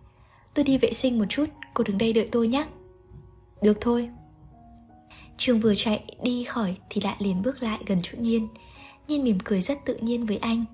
Tôi 0.55 0.65
đi 0.65 0.79
vệ 0.79 0.93
sinh 0.93 1.19
một 1.19 1.25
chút, 1.29 1.45
cô 1.75 1.85
đứng 1.85 1.99
đây 1.99 2.13
đợi 2.13 2.29
tôi 2.33 2.49
nhé. 2.49 2.67
Được 3.63 3.79
thôi. 3.81 4.11
Trường 5.37 5.61
vừa 5.61 5.75
chạy 5.75 6.05
đi 6.23 6.45
khỏi 6.45 6.77
thì 6.91 7.01
lại 7.01 7.17
liền 7.19 7.43
bước 7.43 7.63
lại 7.63 7.79
gần 7.87 7.99
chỗ 8.03 8.19
Nhiên. 8.19 8.49
Nhiên 9.09 9.25
mỉm 9.25 9.39
cười 9.45 9.63
rất 9.63 9.79
tự 9.85 9.97
nhiên 9.97 10.27
với 10.27 10.37
anh. 10.37 10.65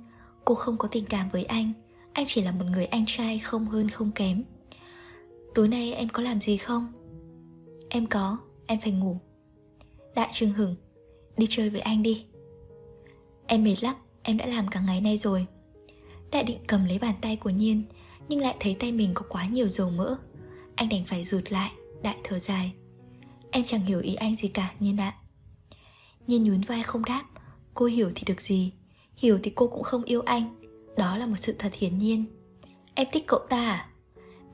Cô 0.45 0.55
không 0.55 0.77
có 0.77 0.89
tình 0.89 1.05
cảm 1.05 1.29
với 1.33 1.45
anh 1.45 1.73
Anh 2.13 2.25
chỉ 2.29 2.43
là 2.43 2.53
một 2.53 2.65
người 2.65 2.87
anh 2.87 3.05
trai 3.07 3.39
không 3.39 3.67
hơn 3.67 3.89
không 3.89 4.13
kém. 4.13 4.43
Tối 5.55 5.69
nay 5.69 5.95
em 5.95 6.09
có 6.09 6.23
làm 6.23 6.41
gì 6.41 6.57
không? 6.57 6.93
Em 7.89 8.07
có, 8.07 8.39
em 8.67 8.81
phải 8.81 8.93
ngủ. 8.93 9.19
Đại 10.15 10.29
Trương 10.33 10.53
hửng 10.53 10.77
Đi 11.37 11.47
chơi 11.49 11.71
với 11.71 11.81
anh 11.81 12.03
đi. 12.03 12.25
Em 13.47 13.65
mệt 13.65 13.83
lắm, 13.83 13.95
em 14.23 14.37
đã 14.37 14.47
làm 14.47 14.69
cả 14.69 14.81
ngày 14.81 15.01
nay 15.01 15.17
rồi. 15.17 15.47
Đại 16.31 16.45
định 16.45 16.59
cầm 16.67 16.85
lấy 16.85 16.99
bàn 16.99 17.15
tay 17.21 17.37
của 17.37 17.51
Nhiên 17.51 17.83
nhưng 18.29 18.41
lại 18.41 18.57
thấy 18.61 18.77
tay 18.81 18.93
mình 18.93 19.11
có 19.15 19.23
quá 19.29 19.47
nhiều 19.47 19.69
dầu 19.69 19.91
mỡ. 19.91 20.17
Anh 20.75 20.89
đành 20.89 21.05
phải 21.05 21.25
rụt 21.25 21.53
lại 21.53 21.71
đại 22.03 22.17
thở 22.25 22.39
dài. 22.39 22.73
Em 23.51 23.65
chẳng 23.65 23.81
hiểu 23.81 24.01
ý 24.01 24.15
anh 24.15 24.37
gì 24.37 24.49
cả 24.49 24.75
nhiên 24.81 24.97
ạ. 24.97 25.15
Nhiên 26.27 26.45
nhún 26.45 26.61
vai 26.61 26.83
không 26.83 27.05
đáp 27.05 27.25
cô 27.75 27.87
hiểu 27.87 28.11
thì 28.15 28.23
được 28.27 28.41
gì 28.41 28.73
hiểu 29.17 29.39
thì 29.43 29.53
cô 29.55 29.67
cũng 29.67 29.83
không 29.83 30.03
yêu 30.05 30.21
anh. 30.21 30.61
Đó 30.97 31.17
là 31.17 31.27
một 31.27 31.37
sự 31.37 31.55
thật 31.59 31.75
hiển 31.75 31.99
nhiên. 31.99 32.25
Em 32.95 33.07
thích 33.13 33.25
cậu 33.27 33.41
ta 33.49 33.71
à? 33.71 33.89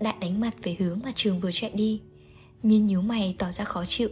Đại 0.01 0.15
đánh 0.21 0.41
mặt 0.41 0.55
về 0.63 0.77
hướng 0.79 1.01
mà 1.05 1.13
trường 1.15 1.41
vừa 1.41 1.53
chạy 1.53 1.71
đi. 1.71 2.03
Nhiên 2.63 2.87
nhíu 2.87 3.03
mày 3.03 3.37
tỏ 3.39 3.51
ra 3.51 3.65
khó 3.65 3.85
chịu. 3.85 4.09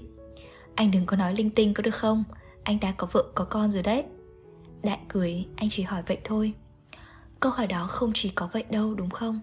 Anh 0.75 0.91
đừng 0.91 1.07
có 1.07 1.17
nói 1.17 1.35
linh 1.35 1.51
tinh 1.51 1.75
có 1.75 1.83
được 1.83 1.95
không? 1.95 2.25
Anh 2.63 2.79
ta 2.79 2.93
có 2.93 3.09
vợ 3.13 3.25
có 3.35 3.45
con 3.45 3.73
rồi 3.73 3.83
đấy 3.83 4.05
đại 4.83 4.99
cười, 5.09 5.47
anh 5.57 5.71
chỉ 5.71 5.83
hỏi 5.83 6.03
vậy 6.07 6.19
thôi. 6.25 6.53
Câu 7.41 7.53
hỏi 7.53 7.67
đó 7.67 7.87
không 7.89 8.11
chỉ 8.15 8.29
có 8.29 8.49
vậy 8.53 8.65
đâu, 8.71 8.95
đúng 8.95 9.11
không? 9.11 9.41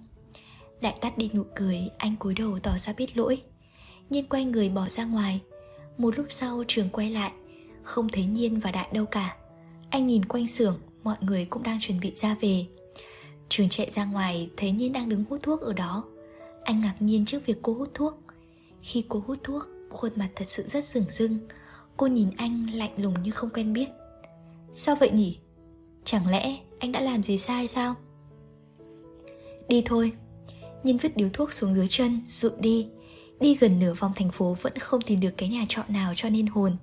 Đại 0.82 0.98
tắt 1.02 1.18
đi 1.18 1.30
nụ 1.34 1.44
cười, 1.56 1.90
Anh 1.98 2.16
cúi 2.16 2.34
đầu 2.34 2.60
tỏ 2.60 2.78
ra 2.78 2.94
biết 2.98 3.18
lỗi. 3.18 3.42
Nhiên 4.10 4.30
quay 4.30 4.46
người 4.46 4.70
bỏ 4.70 4.90
ra 4.90 5.06
ngoài. 5.06 5.42
Một 5.98 6.18
lúc 6.18 6.26
sau, 6.30 6.64
trường 6.68 6.90
quay 6.90 7.10
lại. 7.10 7.32
Không 7.84 8.10
thấy 8.10 8.26
Nhiên 8.26 8.60
và 8.60 8.72
Đại 8.72 8.88
đâu 8.94 9.06
cả. 9.06 9.36
Anh 9.90 10.08
nhìn 10.08 10.26
quanh 10.26 10.48
xưởng, 10.48 10.80
Mọi 11.04 11.18
người 11.22 11.46
cũng 11.46 11.64
đang 11.64 11.80
chuẩn 11.82 12.00
bị 12.00 12.12
ra 12.16 12.36
về. 12.42 12.66
Trường 13.50 13.70
chạy 13.70 13.92
ra 13.92 14.06
ngoài, 14.06 14.50
Thấy 14.58 14.72
Nhiên 14.72 14.94
đang 14.94 15.10
đứng 15.10 15.24
hút 15.30 15.40
thuốc 15.44 15.62
ở 15.62 15.74
đó. 15.74 16.04
Anh 16.64 16.82
ngạc 16.82 16.96
nhiên 17.00 17.26
trước 17.26 17.46
việc 17.46 17.58
cô 17.62 17.74
hút 17.74 17.90
thuốc. 17.94 18.20
Khi 18.82 19.06
cô 19.10 19.24
hút 19.28 19.38
thuốc, 19.44 19.64
Khuôn 19.90 20.12
mặt 20.16 20.30
thật 20.36 20.46
sự 20.48 20.64
rất 20.68 20.86
rừng 20.86 21.06
rưng. 21.10 21.40
Cô 21.98 22.08
nhìn 22.08 22.30
anh 22.38 22.68
lạnh 22.74 22.92
lùng 22.98 23.24
như 23.24 23.32
không 23.32 23.50
quen 23.50 23.74
biết. 23.74 23.88
Sao 24.80 24.96
vậy 24.96 25.12
nhỉ? 25.12 25.38
Chẳng 26.04 26.28
lẽ 26.28 26.58
anh 26.80 26.92
đã 26.92 27.02
làm 27.02 27.24
gì 27.24 27.38
sai 27.38 27.68
sao? 27.68 27.96
Đi 29.68 29.82
thôi. 29.86 30.12
Nhiên 30.84 30.98
vứt 30.98 31.18
điếu 31.18 31.30
thuốc 31.34 31.54
xuống 31.54 31.76
dưới 31.76 31.88
chân, 31.90 32.22
rụi 32.28 32.52
đi. 32.60 32.88
Đi 33.40 33.56
gần 33.56 33.80
nửa 33.80 33.94
vòng 33.94 34.12
thành 34.16 34.32
phố 34.32 34.58
vẫn 34.62 34.78
không 34.80 35.02
tìm 35.02 35.20
được 35.20 35.34
cái 35.38 35.50
nhà 35.50 35.66
trọ 35.70 35.84
nào 35.88 36.14
cho 36.16 36.30
nên 36.30 36.48
hồn. 36.48 36.78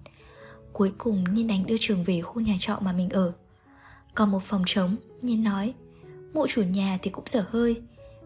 Cuối 0.72 0.92
cùng 0.98 1.24
Nhiên 1.34 1.46
đành 1.46 1.66
đưa 1.66 1.76
trường 1.80 2.04
về 2.04 2.20
khu 2.20 2.40
nhà 2.40 2.56
trọ 2.60 2.78
mà 2.80 2.92
mình 2.92 3.08
ở. 3.08 3.32
Còn 4.14 4.30
một 4.30 4.42
phòng 4.42 4.62
trống, 4.66 4.96
Nhiên 5.22 5.42
nói 5.42 5.74
Mụ 6.32 6.46
chủ 6.46 6.62
nhà 6.62 6.98
thì 7.02 7.10
cũng 7.10 7.24
dở 7.26 7.46
hơi. 7.48 7.82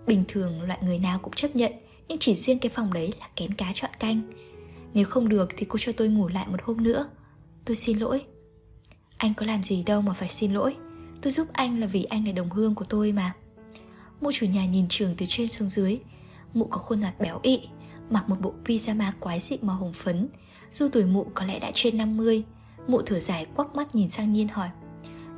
Bình 0.07 0.24
thường 0.28 0.62
loại 0.62 0.78
người 0.83 0.98
nào 0.98 1.18
cũng 1.22 1.33
chấp 1.33 1.57
nhận 1.57 1.72
Nhưng 2.09 2.18
chỉ 2.18 2.35
riêng 2.35 2.59
cái 2.59 2.70
phòng 2.70 2.92
đấy 2.92 3.12
là 3.20 3.28
kén 3.37 3.54
cá 3.54 3.72
chọn 3.74 3.90
canh. 3.98 4.20
Nếu 4.94 5.04
không 5.04 5.28
được 5.28 5.48
thì 5.57 5.66
cô 5.68 5.78
cho 5.78 5.92
tôi 5.92 6.09
ngủ 6.09 6.28
lại 6.28 6.46
một 6.48 6.62
hôm 6.62 6.83
nữa. 6.83 7.11
Tôi 7.64 7.76
xin 7.76 7.98
lỗi. 7.98 8.24
Anh 9.18 9.35
có 9.35 9.46
làm 9.46 9.62
gì 9.62 9.83
đâu 9.83 10.02
mà 10.02 10.12
phải 10.12 10.28
xin 10.28 10.52
lỗi. 10.52 10.76
Tôi 11.22 11.33
giúp 11.33 11.48
anh 11.52 11.81
là 11.81 11.87
vì 11.87 12.04
anh 12.04 12.26
là 12.26 12.33
đồng 12.33 12.50
hương 12.50 12.74
của 12.74 12.85
tôi 12.88 13.12
mà. 13.12 13.35
Mụ 14.20 14.33
chủ 14.33 14.46
nhà 14.46 14.66
nhìn 14.66 14.87
trường 14.88 15.14
từ 15.16 15.26
trên 15.28 15.48
xuống 15.48 15.68
dưới. 15.68 15.98
Mụ 16.54 16.64
có 16.64 16.78
khuôn 16.78 17.00
mặt 17.00 17.14
béo 17.20 17.40
ị, 17.42 17.61
Mặc 18.11 18.28
một 18.28 18.37
bộ 18.40 18.54
pyjama 18.64 19.12
quái 19.20 19.40
dị 19.40 19.57
màu 19.62 19.76
hồng 19.76 19.92
phấn. 19.92 20.28
Dù 20.72 20.88
tuổi 20.92 21.04
mụ 21.04 21.26
có 21.35 21.44
lẽ 21.44 21.59
đã 21.59 21.70
trên 21.74 21.96
50 21.96 22.44
Mụ 22.87 23.02
thở 23.02 23.20
dài 23.20 23.46
quắc 23.57 23.76
mắt 23.76 23.94
nhìn 23.94 24.09
sang 24.09 24.33
Nhiên 24.33 24.48
hỏi, 24.48 24.68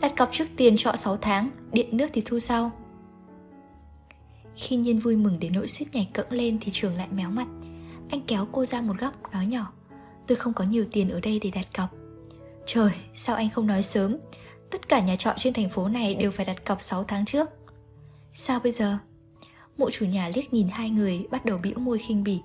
Đặt 0.00 0.16
cọc 0.16 0.28
trước 0.32 0.44
tiền 0.56 0.76
trọ 0.76 0.92
6 0.96 1.16
tháng, 1.16 1.50
Điện 1.72 1.96
nước 1.96 2.06
thì 2.12 2.22
thu 2.24 2.38
sau? 2.38 2.70
Khi 4.56 4.76
Nhiên 4.76 4.98
vui 4.98 5.16
mừng 5.16 5.40
đến 5.40 5.52
nỗi 5.52 5.68
suýt 5.68 5.86
nhảy 5.92 6.10
cẫng 6.12 6.32
lên 6.32 6.58
Thì 6.60 6.72
trường 6.72 6.96
lại 6.96 7.08
méo 7.10 7.30
mặt. 7.30 7.46
Anh 8.10 8.20
kéo 8.26 8.48
cô 8.52 8.64
ra 8.64 8.80
một 8.80 8.98
góc, 8.98 9.32
nói 9.32 9.46
nhỏ, 9.46 9.72
Tôi 10.26 10.36
không 10.36 10.52
có 10.52 10.64
nhiều 10.64 10.84
tiền 10.92 11.08
ở 11.08 11.20
đây 11.20 11.38
để 11.42 11.50
đặt 11.50 11.66
cọc. 11.76 11.99
Trời, 12.72 12.92
sao 13.14 13.36
anh 13.36 13.50
không 13.50 13.66
nói 13.66 13.82
sớm? 13.82 14.16
Tất 14.70 14.88
cả 14.88 15.00
nhà 15.00 15.16
trọ 15.16 15.32
trên 15.36 15.52
thành 15.52 15.68
phố 15.68 15.88
này 15.88 16.14
đều 16.14 16.30
phải 16.30 16.46
đặt 16.46 16.64
cọc 16.64 16.82
6 16.82 17.04
tháng 17.04 17.24
trước. 17.24 17.48
Sao 18.34 18.60
bây 18.60 18.72
giờ? 18.72 18.98
Mụ 19.76 19.90
chủ 19.90 20.06
nhà 20.06 20.30
liếc 20.34 20.52
nhìn 20.52 20.68
hai 20.68 20.90
người 20.90 21.26
bắt 21.30 21.44
đầu 21.44 21.58
bĩu 21.58 21.78
môi 21.78 21.98
khinh 21.98 22.24
bỉ. 22.24 22.40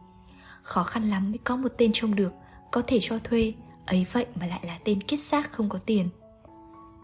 Khó 0.61 0.83
khăn 0.83 1.09
lắm 1.09 1.31
mới 1.31 1.37
có 1.37 1.55
một 1.55 1.67
tên 1.77 1.91
trông 1.93 2.15
được 2.15 2.33
Có 2.71 2.81
thể 2.87 2.99
cho 3.01 3.19
thuê 3.19 3.53
Ấy 3.85 4.05
vậy 4.11 4.25
mà 4.35 4.45
lại 4.45 4.59
là 4.63 4.79
tên 4.85 5.03
kết 5.03 5.17
xác 5.17 5.51
không 5.51 5.69
có 5.69 5.79
tiền. 5.85 6.09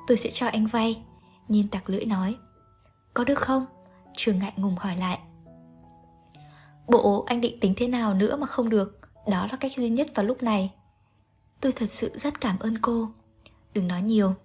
Tôi 0.07 0.17
sẽ 0.17 0.29
cho 0.29 0.47
anh 0.47 0.67
vay 0.67 1.01
Nhìn 1.47 1.67
tặc 1.67 1.89
lưỡi 1.89 2.05
nói. 2.05 2.35
Có 3.13 3.23
được 3.23 3.39
không? 3.39 3.65
Trường 4.17 4.39
ngại 4.39 4.53
ngùng 4.55 4.75
hỏi 4.75 4.97
lại. 4.97 5.19
Bộ 6.87 7.23
anh 7.27 7.41
định 7.41 7.59
tính 7.59 7.73
thế 7.77 7.87
nào 7.87 8.13
nữa 8.13 8.35
mà 8.35 8.45
không 8.45 8.69
được? 8.69 8.99
Đó 9.27 9.47
là 9.51 9.57
cách 9.57 9.71
duy 9.77 9.89
nhất 9.89 10.07
vào 10.15 10.25
lúc 10.25 10.43
này. 10.43 10.71
Tôi 11.61 11.71
thật 11.71 11.89
sự 11.89 12.11
rất 12.15 12.41
cảm 12.41 12.59
ơn 12.59 12.77
cô. 12.77 13.11
Đừng 13.73 13.87
nói 13.87 14.01
nhiều. 14.01 14.35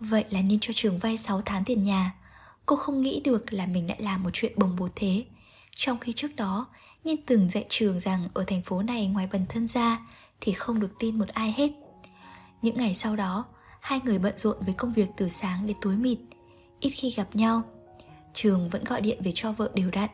Vậy 0.00 0.24
là 0.30 0.42
nên 0.42 0.58
cho 0.60 0.72
trường 0.76 0.98
vay 0.98 1.16
6 1.16 1.42
tháng 1.44 1.64
tiền 1.64 1.84
nhà. 1.84 2.14
Cô 2.66 2.76
không 2.76 3.00
nghĩ 3.00 3.20
được 3.24 3.52
là 3.52 3.66
mình 3.66 3.88
lại 3.88 4.02
làm 4.02 4.22
một 4.22 4.30
chuyện 4.32 4.52
bồng 4.56 4.76
bột 4.76 4.90
thế. 4.94 5.24
Trong 5.76 5.98
khi 5.98 6.12
trước 6.12 6.36
đó, 6.36 6.66
Nhiên 7.04 7.16
từng 7.26 7.50
dạy 7.50 7.64
trường 7.68 8.00
rằng 8.00 8.28
ở 8.34 8.44
thành 8.46 8.62
phố 8.62 8.82
này 8.82 9.06
ngoài 9.06 9.28
bần 9.32 9.46
thân 9.48 9.68
ra 9.68 9.98
Thì 10.40 10.52
không 10.52 10.80
được 10.80 10.98
tin 10.98 11.18
một 11.18 11.28
ai 11.28 11.54
hết. 11.56 11.70
Những 12.62 12.76
ngày 12.76 12.94
sau 12.94 13.16
đó, 13.16 13.44
Hai 13.80 14.00
người 14.04 14.18
bận 14.18 14.38
rộn 14.38 14.56
với 14.60 14.74
công 14.74 14.92
việc 14.92 15.08
từ 15.16 15.28
sáng 15.28 15.66
đến 15.66 15.76
tối 15.80 15.96
mịt. 15.96 16.18
Ít 16.80 16.90
khi 16.90 17.10
gặp 17.10 17.36
nhau, 17.36 17.62
Trường 18.34 18.70
vẫn 18.70 18.84
gọi 18.84 19.00
điện 19.00 19.18
về 19.24 19.32
cho 19.34 19.52
vợ 19.52 19.70
đều 19.74 19.90
đặn. 19.90 20.10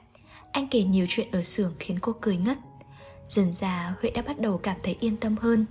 Anh 0.52 0.68
kể 0.68 0.82
nhiều 0.82 1.06
chuyện 1.08 1.30
ở 1.30 1.42
xưởng 1.42 1.74
khiến 1.78 1.98
cô 2.00 2.14
cười 2.20 2.36
ngất. 2.36 2.58
Dần 3.28 3.54
già 3.54 3.94
Huệ 4.00 4.10
đã 4.10 4.22
bắt 4.22 4.40
đầu 4.40 4.58
cảm 4.58 4.76
thấy 4.82 4.96
yên 5.00 5.16
tâm 5.16 5.36
hơn. 5.40 5.66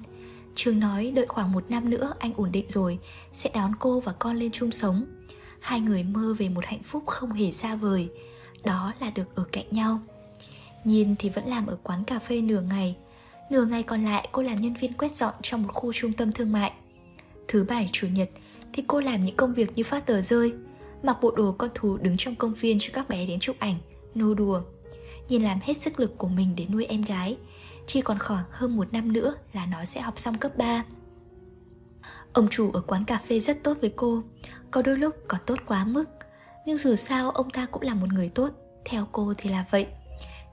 Trường 0.56 0.80
nói 0.80 1.12
đợi 1.16 1.26
khoảng 1.28 1.52
một 1.52 1.64
năm 1.70 1.90
nữa 1.90 2.14
anh 2.20 2.34
ổn 2.36 2.52
định 2.52 2.66
rồi, 2.70 3.00
Sẽ 3.34 3.50
đón 3.54 3.72
cô 3.80 4.00
và 4.00 4.14
con 4.20 4.36
lên 4.38 4.52
chung 4.52 4.72
sống. 4.72 5.06
Hai 5.60 5.80
người 5.80 6.04
mơ 6.04 6.36
về 6.40 6.50
một 6.50 6.66
hạnh 6.66 6.84
phúc 6.84 7.04
không 7.06 7.32
hề 7.32 7.52
xa 7.52 7.76
vời, 7.76 8.10
đó 8.64 8.94
là 9.00 9.10
được 9.10 9.36
ở 9.36 9.44
cạnh 9.52 9.66
nhau. 9.72 10.00
Nhìn 10.84 11.16
thì 11.20 11.30
vẫn 11.30 11.48
làm 11.48 11.68
ở 11.68 11.78
quán 11.84 12.04
cà 12.04 12.20
phê 12.20 12.42
nửa 12.42 12.62
ngày. 12.62 12.96
Nửa 13.50 13.66
ngày 13.66 13.84
còn 13.84 14.04
lại, 14.04 14.30
cô 14.32 14.42
làm 14.42 14.62
nhân 14.62 14.74
viên 14.74 14.94
quét 14.94 15.12
dọn 15.12 15.34
trong 15.42 15.64
một 15.64 15.70
khu 15.74 15.94
trung 15.94 16.14
tâm 16.14 16.32
thương 16.32 16.52
mại. 16.52 16.74
Thứ 17.48 17.64
bảy, 17.64 17.90
chủ 17.92 18.08
nhật 18.08 18.30
thì 18.74 18.84
cô 18.88 19.00
làm 19.00 19.22
những 19.22 19.36
công 19.36 19.54
việc 19.54 19.72
như 19.76 19.84
phát 19.84 20.06
tờ 20.06 20.22
rơi, 20.22 20.54
mặc 21.04 21.18
bộ 21.22 21.32
đồ 21.32 21.56
con 21.58 21.70
thú 21.74 21.98
đứng 21.98 22.18
trong 22.18 22.36
công 22.36 22.54
viên 22.54 22.78
cho 22.80 22.90
các 22.94 23.10
bé 23.10 23.26
đến 23.26 23.40
chụp 23.40 23.56
ảnh, 23.60 23.76
nô 24.16 24.34
đùa. 24.34 24.62
Nhìn 25.30 25.44
làm 25.44 25.60
hết 25.64 25.78
sức 25.78 26.00
lực 26.00 26.18
của 26.18 26.28
mình 26.28 26.54
để 26.56 26.66
nuôi 26.72 26.86
em 26.86 27.02
gái 27.02 27.38
chỉ 27.88 28.02
còn 28.02 28.20
khoảng 28.20 28.44
hơn 28.50 28.76
một 28.76 28.94
năm 28.94 29.14
nữa 29.14 29.36
là 29.54 29.66
nó 29.66 29.86
sẽ 29.86 30.02
học 30.02 30.20
xong 30.20 30.38
cấp 30.38 30.58
3 30.58 30.84
Ông 32.36 32.48
chủ 32.52 32.72
ở 32.72 32.82
quán 32.82 33.06
cà 33.06 33.18
phê 33.18 33.40
rất 33.40 33.64
tốt 33.64 33.78
với 33.82 33.94
cô. 33.96 34.24
Có 34.72 34.82
đôi 34.82 34.98
lúc 34.98 35.16
có 35.28 35.38
tốt 35.38 35.56
quá 35.66 35.86
mức. 35.86 36.06
Nhưng 36.66 36.78
dù 36.78 36.96
sao, 36.96 37.32
ông 37.32 37.50
ta 37.50 37.66
cũng 37.66 37.82
là 37.82 37.94
một 37.94 38.08
người 38.14 38.30
tốt. 38.30 38.50
Theo 38.86 39.08
cô 39.12 39.34
thì 39.38 39.50
là 39.50 39.66
vậy. 39.72 39.88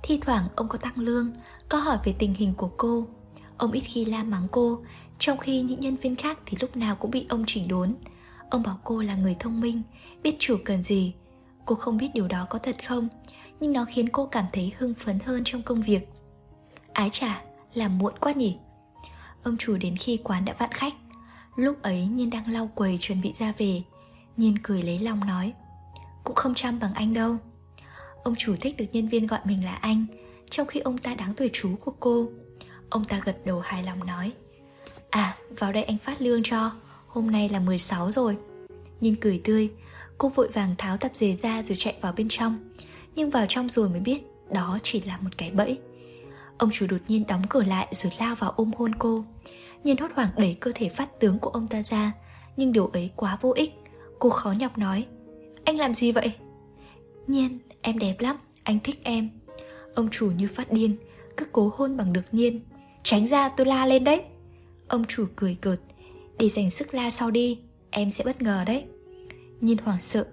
Thi 0.02 0.18
thoảng 0.20 0.44
ông 0.56 0.68
có 0.68 0.78
tăng 0.78 0.96
lương, 0.96 1.32
Có 1.68 1.78
hỏi 1.78 1.98
về 2.04 2.14
tình 2.18 2.34
hình 2.34 2.54
của 2.54 2.70
cô. 2.76 3.06
Ông 3.56 3.72
ít 3.72 3.80
khi 3.80 4.04
la 4.04 4.24
mắng 4.24 4.48
cô. 4.50 4.82
Trong 5.18 5.38
khi 5.38 5.60
những 5.60 5.80
nhân 5.80 5.96
viên 5.96 6.16
khác 6.16 6.38
thì 6.46 6.56
lúc 6.60 6.76
nào 6.76 6.96
cũng 6.96 7.10
bị 7.10 7.26
ông 7.28 7.44
chỉ 7.46 7.66
đốn. 7.66 7.88
Ông 8.50 8.62
bảo 8.62 8.80
cô 8.84 9.02
là 9.02 9.14
người 9.16 9.36
thông 9.40 9.60
minh, 9.60 9.82
Biết 10.22 10.36
chủ 10.38 10.56
cần 10.64 10.82
gì. 10.82 11.14
Cô 11.66 11.74
không 11.74 11.96
biết 11.96 12.10
điều 12.14 12.28
đó 12.28 12.46
có 12.50 12.58
thật 12.58 12.76
không, 12.88 13.08
Nhưng 13.60 13.72
nó 13.72 13.84
khiến 13.84 14.08
cô 14.08 14.26
cảm 14.26 14.44
thấy 14.52 14.72
hưng 14.78 14.94
phấn 14.94 15.18
hơn 15.24 15.42
trong 15.44 15.62
công 15.62 15.82
việc. 15.82 16.08
Ái 16.92 17.10
chả, 17.10 17.42
làm 17.74 17.98
muộn 17.98 18.18
quá 18.20 18.32
nhỉ? 18.32 18.56
Ông 19.42 19.56
chủ 19.56 19.76
đến 19.76 19.96
khi 19.96 20.18
quán 20.24 20.44
đã 20.44 20.54
vặn 20.58 20.72
khách. 20.72 20.94
Lúc 21.56 21.82
ấy 21.82 22.06
Nhiên 22.06 22.30
đang 22.30 22.50
lau 22.50 22.70
quầy 22.74 22.98
chuẩn 23.00 23.20
bị 23.20 23.32
ra 23.32 23.52
về. 23.58 23.82
Nhiên 24.36 24.56
cười 24.62 24.82
lấy 24.82 24.98
lòng 24.98 25.26
nói 25.26 25.52
Cũng 26.24 26.34
không 26.34 26.54
chăm 26.54 26.78
bằng 26.78 26.94
anh 26.94 27.14
đâu. 27.14 27.36
Ông 28.22 28.34
chủ 28.38 28.56
thích 28.60 28.76
được 28.76 28.84
nhân 28.92 29.08
viên 29.08 29.26
gọi 29.26 29.40
mình 29.44 29.64
là 29.64 29.74
anh 29.74 30.06
Trong 30.50 30.66
khi 30.66 30.80
ông 30.80 30.98
ta 30.98 31.14
đáng 31.14 31.34
tuổi 31.34 31.50
chú 31.52 31.76
của 31.80 31.92
cô. 32.00 32.28
Ông 32.90 33.04
ta 33.04 33.20
gật 33.24 33.46
đầu 33.46 33.60
hài 33.60 33.82
lòng 33.82 34.06
nói 34.06 34.32
À 35.10 35.36
vào 35.58 35.72
đây 35.72 35.82
anh 35.82 35.98
phát 35.98 36.22
lương 36.22 36.42
cho 36.42 36.72
Hôm 37.06 37.30
nay 37.30 37.48
là 37.48 37.60
16 37.60 38.10
rồi. 38.10 38.36
Nhiên 39.00 39.16
cười 39.20 39.40
tươi 39.44 39.70
Cô 40.18 40.28
vội 40.28 40.48
vàng 40.48 40.74
tháo 40.78 40.96
tập 40.96 41.10
dề 41.14 41.34
ra 41.34 41.62
rồi 41.62 41.76
chạy 41.76 41.94
vào 42.00 42.12
bên 42.12 42.26
trong. 42.30 42.72
Nhưng 43.14 43.30
vào 43.30 43.46
trong 43.48 43.68
rồi 43.68 43.88
mới 43.88 44.00
biết 44.00 44.22
Đó 44.50 44.78
chỉ 44.82 45.00
là 45.00 45.18
một 45.18 45.30
cái 45.38 45.50
bẫy. 45.50 45.78
Ông 46.62 46.70
chủ 46.70 46.86
đột 46.86 47.00
nhiên 47.08 47.24
đóng 47.28 47.42
cửa 47.48 47.62
lại 47.62 47.86
rồi 47.90 48.12
lao 48.18 48.34
vào 48.34 48.52
ôm 48.56 48.70
hôn 48.76 48.94
cô. 48.94 49.24
Nhiên 49.84 49.96
hốt 49.96 50.08
hoảng 50.14 50.30
đẩy 50.36 50.56
cơ 50.60 50.72
thể 50.74 50.88
phát 50.88 51.20
tướng 51.20 51.38
của 51.38 51.50
ông 51.50 51.68
ta 51.68 51.82
ra 51.82 52.12
Nhưng 52.56 52.72
điều 52.72 52.86
ấy 52.86 53.10
quá 53.16 53.38
vô 53.40 53.52
ích. 53.56 53.74
Cô 54.18 54.30
khó 54.30 54.52
nhọc 54.52 54.78
nói 54.78 55.06
Anh 55.64 55.76
làm 55.76 55.94
gì 55.94 56.12
vậy? 56.12 56.32
Nhiên, 57.26 57.58
em 57.80 57.98
đẹp 57.98 58.20
lắm, 58.20 58.36
anh 58.62 58.78
thích 58.84 59.00
em. 59.04 59.30
Ông 59.94 60.08
chủ 60.10 60.30
như 60.30 60.48
phát 60.48 60.72
điên 60.72 60.96
Cứ 61.36 61.46
cố 61.52 61.72
hôn 61.76 61.96
bằng 61.96 62.12
được 62.12 62.34
Nhiên. 62.34 62.60
Tránh 63.02 63.28
ra 63.28 63.48
tôi 63.48 63.66
la 63.66 63.86
lên 63.86 64.04
đấy. 64.04 64.22
Ông 64.88 65.04
chủ 65.04 65.26
cười 65.36 65.56
cợt 65.60 65.80
Để 66.38 66.48
dành 66.48 66.70
sức 66.70 66.94
la 66.94 67.10
sau 67.10 67.30
đi 67.30 67.58
Em 67.90 68.10
sẽ 68.10 68.24
bất 68.24 68.42
ngờ 68.42 68.64
đấy. 68.66 68.84
Nhiên 69.60 69.78
hoảng 69.84 70.00
sợ 70.00 70.26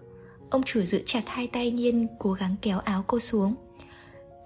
Ông 0.49 0.63
chủ 0.63 0.81
giữ 0.81 1.03
chặt 1.05 1.23
hai 1.27 1.47
tay 1.47 1.71
Nhiên 1.71 2.07
Cố 2.19 2.31
gắng 2.31 2.55
kéo 2.61 2.79
áo 2.79 3.03
cô 3.07 3.19
xuống. 3.19 3.55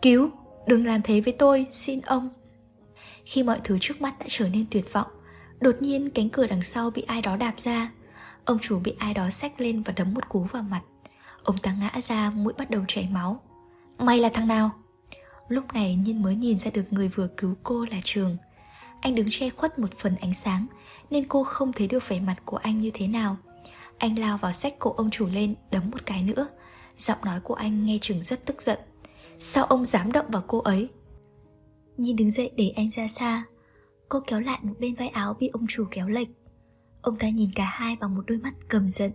Cứu, 0.01 0.29
đừng 0.67 0.85
làm 0.85 1.01
thế 1.01 1.21
với 1.21 1.33
tôi, 1.33 1.65
xin 1.69 2.01
ông. 2.01 2.29
Khi 3.25 3.43
mọi 3.43 3.59
thứ 3.63 3.77
trước 3.81 4.01
mắt 4.01 4.19
đã 4.19 4.25
trở 4.29 4.49
nên 4.49 4.65
tuyệt 4.71 4.93
vọng 4.93 5.07
Đột 5.63 5.75
nhiên 5.79 6.09
cánh 6.09 6.29
cửa 6.29 6.47
đằng 6.47 6.61
sau 6.61 6.89
bị 6.89 7.01
ai 7.01 7.21
đó 7.21 7.35
đạp 7.35 7.53
ra. 7.57 7.91
Ông 8.45 8.59
chủ 8.59 8.79
bị 8.79 8.95
ai 8.99 9.13
đó 9.13 9.29
xách 9.29 9.61
lên 9.61 9.83
và 9.83 9.93
đấm 9.97 10.13
một 10.13 10.29
cú 10.29 10.43
vào 10.43 10.63
mặt. 10.63 10.81
Ông 11.43 11.57
ta 11.57 11.75
ngã 11.79 12.01
ra 12.01 12.29
mũi 12.29 12.53
bắt 12.57 12.69
đầu 12.69 12.81
chảy 12.87 13.07
máu. 13.11 13.41
Mày 13.97 14.19
là 14.19 14.29
thằng 14.29 14.47
nào? 14.47 14.71
Lúc 15.47 15.73
này 15.73 15.95
Nhiên 15.95 16.21
mới 16.21 16.35
nhìn 16.35 16.57
ra 16.57 16.71
được 16.71 16.93
người 16.93 17.07
vừa 17.07 17.27
cứu 17.27 17.55
cô 17.63 17.85
là 17.91 17.97
Trường. 18.03 18.37
Anh 19.01 19.15
đứng 19.15 19.27
che 19.31 19.49
khuất 19.49 19.79
một 19.79 19.97
phần 19.97 20.15
ánh 20.15 20.33
sáng 20.33 20.67
Nên 21.09 21.27
cô 21.27 21.43
không 21.43 21.73
thấy 21.73 21.87
được 21.87 22.07
vẻ 22.07 22.19
mặt 22.19 22.35
của 22.45 22.57
anh 22.57 22.79
như 22.79 22.91
thế 22.93 23.07
nào. 23.07 23.37
Anh 23.97 24.19
lao 24.19 24.37
vào 24.37 24.53
sách 24.53 24.73
cổ 24.79 24.93
ông 24.97 25.11
chủ 25.11 25.27
lên 25.27 25.55
Đấm 25.71 25.91
một 25.91 26.05
cái 26.05 26.23
nữa. 26.23 26.47
Giọng 26.97 27.19
nói 27.25 27.39
của 27.39 27.53
anh 27.53 27.85
nghe 27.85 27.97
Trường 28.01 28.21
rất 28.21 28.45
tức 28.45 28.61
giận. 28.61 28.79
Sao 29.45 29.65
ông 29.65 29.85
dám 29.85 30.11
động 30.11 30.25
vào 30.29 30.43
cô 30.47 30.59
ấy? 30.59 30.89
Nhìn 31.97 32.15
đứng 32.15 32.31
dậy 32.31 32.51
để 32.55 32.73
anh 32.75 32.89
ra 32.89 33.07
xa. 33.07 33.43
Cô 34.09 34.19
kéo 34.27 34.39
lại 34.39 34.59
một 34.61 34.73
bên 34.79 34.95
vai 34.95 35.07
áo 35.07 35.33
bị 35.39 35.47
ông 35.47 35.65
chủ 35.69 35.85
kéo 35.91 36.07
lệch. 36.07 36.27
Ông 37.01 37.15
ta 37.15 37.29
nhìn 37.29 37.49
cả 37.55 37.63
hai 37.63 37.95
bằng 38.01 38.15
một 38.15 38.21
đôi 38.27 38.37
mắt 38.37 38.53
cầm 38.67 38.89
giận. 38.89 39.11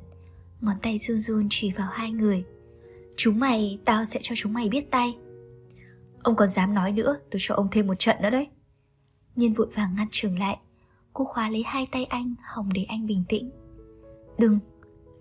Ngón 0.61 0.77
tay 0.83 0.99
run 0.99 1.21
run 1.21 1.47
chỉ 1.51 1.73
vào 1.73 1.89
hai 1.93 2.11
người. 2.11 2.45
Chúng 3.17 3.39
mày, 3.39 3.79
tao 3.85 4.05
sẽ 4.05 4.21
cho 4.23 4.35
chúng 4.39 4.53
mày 4.53 4.69
biết 4.69 4.91
tay. 4.91 5.17
Ông 6.23 6.37
còn 6.37 6.49
dám 6.49 6.75
nói 6.75 6.93
nữa 6.93 7.17
Tôi 7.31 7.39
cho 7.43 7.55
ông 7.55 7.69
thêm 7.73 7.87
một 7.87 7.99
trận 7.99 8.17
nữa 8.23 8.31
đấy. 8.31 8.47
Nhiên 9.37 9.55
vội 9.55 9.69
vàng 9.75 9.95
ngăn 9.97 10.09
trường 10.11 10.39
lại. 10.39 10.59
Cô 11.13 11.25
khóa 11.25 11.51
lấy 11.51 11.63
hai 11.67 11.87
tay 11.93 12.05
anh 12.05 12.35
hòng 12.55 12.69
để 12.73 12.85
anh 12.89 13.07
bình 13.07 13.25
tĩnh. 13.29 13.51
Đừng 14.39 14.59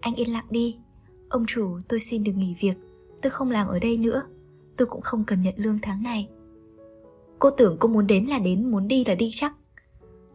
Anh 0.02 0.16
yên 0.16 0.34
lặng 0.34 0.48
đi. 0.50 0.78
Ông 1.30 1.46
chủ 1.48 1.80
tôi 1.90 2.00
xin 2.00 2.24
được 2.24 2.34
nghỉ 2.36 2.56
việc. 2.60 2.76
Tôi 3.22 3.32
không 3.32 3.52
làm 3.52 3.68
ở 3.68 3.80
đây 3.80 3.98
nữa. 3.98 4.24
Tôi 4.78 4.88
cũng 4.88 5.02
không 5.02 5.24
cần 5.24 5.42
nhận 5.42 5.54
lương 5.58 5.80
tháng 5.82 6.04
này. 6.04 6.30
Cô 7.40 7.50
tưởng 7.50 7.78
cô 7.80 7.88
muốn 7.88 8.08
đến 8.08 8.26
là 8.26 8.40
đến, 8.40 8.72
Muốn 8.72 8.88
đi 8.88 9.06
là 9.06 9.16
đi 9.16 9.30
chắc. 9.34 9.54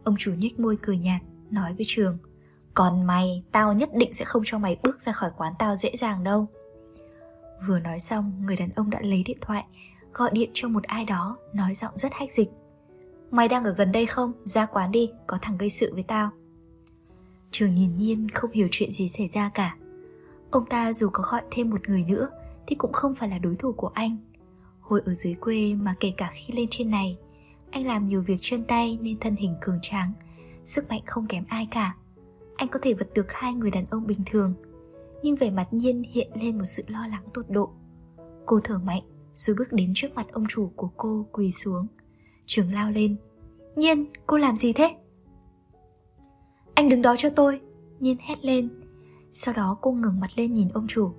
Ông 0.03 0.15
chủ 0.19 0.33
nhếch 0.37 0.59
môi 0.59 0.77
cười 0.81 0.97
nhạt, 0.97 1.21
Nói 1.49 1.73
với 1.73 1.85
Trường, 1.87 2.17
Còn 2.73 3.07
mày, 3.07 3.43
tao 3.51 3.73
nhất 3.73 3.89
định 3.93 4.13
sẽ 4.13 4.25
không 4.25 4.43
cho 4.45 4.57
mày 4.57 4.77
bước 4.83 5.01
ra 5.01 5.11
khỏi 5.11 5.31
quán 5.37 5.53
tao 5.59 5.75
dễ 5.75 5.91
dàng 5.95 6.23
đâu. 6.23 6.47
Vừa 7.67 7.79
nói 7.79 7.99
xong, 7.99 8.33
Người 8.45 8.55
đàn 8.55 8.69
ông 8.75 8.89
đã 8.89 8.99
lấy 9.03 9.23
điện 9.23 9.37
thoại, 9.41 9.65
gọi 10.13 10.29
điện 10.33 10.49
cho 10.53 10.67
một 10.67 10.83
ai 10.83 11.05
đó, 11.05 11.37
nói 11.53 11.73
giọng 11.73 11.93
rất 11.97 12.11
hách 12.13 12.33
dịch. 12.33 12.49
Mày 13.31 13.47
đang 13.47 13.63
ở 13.63 13.73
gần 13.73 13.91
đây 13.91 14.05
không? 14.05 14.31
Ra 14.43 14.65
quán 14.65 14.91
đi, 14.91 15.11
có 15.27 15.37
thằng 15.41 15.57
gây 15.57 15.69
sự 15.69 15.93
với 15.93 16.03
tao. 16.03 16.29
Trường 17.51 17.75
nhìn 17.75 17.97
nhiên 17.97 18.29
không 18.29 18.51
hiểu 18.51 18.67
chuyện 18.71 18.91
gì 18.91 19.09
xảy 19.09 19.27
ra 19.27 19.51
cả. 19.53 19.75
Ông 20.51 20.65
ta 20.65 20.93
dù 20.93 21.09
có 21.13 21.23
gọi 21.31 21.41
thêm 21.51 21.69
một 21.69 21.89
người 21.89 22.03
nữa 22.03 22.29
thì 22.67 22.75
cũng 22.75 22.93
không 22.93 23.15
phải 23.15 23.29
là 23.29 23.37
đối 23.37 23.55
thủ 23.55 23.71
của 23.71 23.91
anh 23.93 24.17
hồi 24.83 25.01
ở 25.05 25.13
dưới 25.13 25.33
quê 25.33 25.73
mà 25.73 25.95
kể 25.99 26.13
cả 26.17 26.31
khi 26.33 26.53
lên 26.53 26.67
trên 26.69 26.89
này, 26.89 27.17
anh 27.71 27.85
làm 27.85 28.07
nhiều 28.07 28.21
việc 28.21 28.37
chân 28.41 28.63
tay 28.63 28.97
nên 29.01 29.17
thân 29.19 29.35
hình 29.35 29.55
cường 29.61 29.79
tráng, 29.81 30.13
sức 30.63 30.89
mạnh 30.89 31.01
không 31.05 31.27
kém 31.27 31.43
ai 31.47 31.67
cả. 31.71 31.95
Anh 32.55 32.67
có 32.67 32.79
thể 32.81 32.93
vật 32.93 33.13
được 33.13 33.33
hai 33.33 33.53
người 33.53 33.71
đàn 33.71 33.85
ông 33.89 34.07
bình 34.07 34.19
thường, 34.25 34.53
nhưng 35.23 35.35
vẻ 35.35 35.49
mặt 35.49 35.67
nhiên 35.71 36.03
hiện 36.11 36.29
lên 36.35 36.57
một 36.57 36.65
sự 36.65 36.83
lo 36.87 37.07
lắng 37.07 37.23
tột 37.33 37.45
độ. 37.49 37.69
Cô 38.45 38.59
thở 38.63 38.77
mạnh, 38.77 39.03
rồi 39.33 39.55
bước 39.55 39.71
đến 39.73 39.91
trước 39.95 40.15
mặt 40.15 40.27
ông 40.31 40.43
chủ 40.49 40.71
của 40.75 40.89
cô, 40.97 41.25
quỳ 41.31 41.51
xuống. 41.51 41.87
Trường 42.45 42.73
lao 42.73 42.91
lên, 42.91 43.15
nhiên, 43.75 44.05
cô 44.27 44.37
làm 44.37 44.57
gì 44.57 44.73
thế? 44.73 44.95
Anh 46.75 46.89
đứng 46.89 47.01
đó 47.01 47.15
cho 47.17 47.29
tôi. 47.29 47.61
Nhiên 47.99 48.17
hét 48.19 48.45
lên. 48.45 48.69
Sau 49.31 49.53
đó 49.53 49.77
cô 49.81 49.91
ngừng 49.91 50.19
mặt 50.19 50.31
lên 50.35 50.53
nhìn 50.53 50.69
ông 50.69 50.87
chủ, 50.87 51.11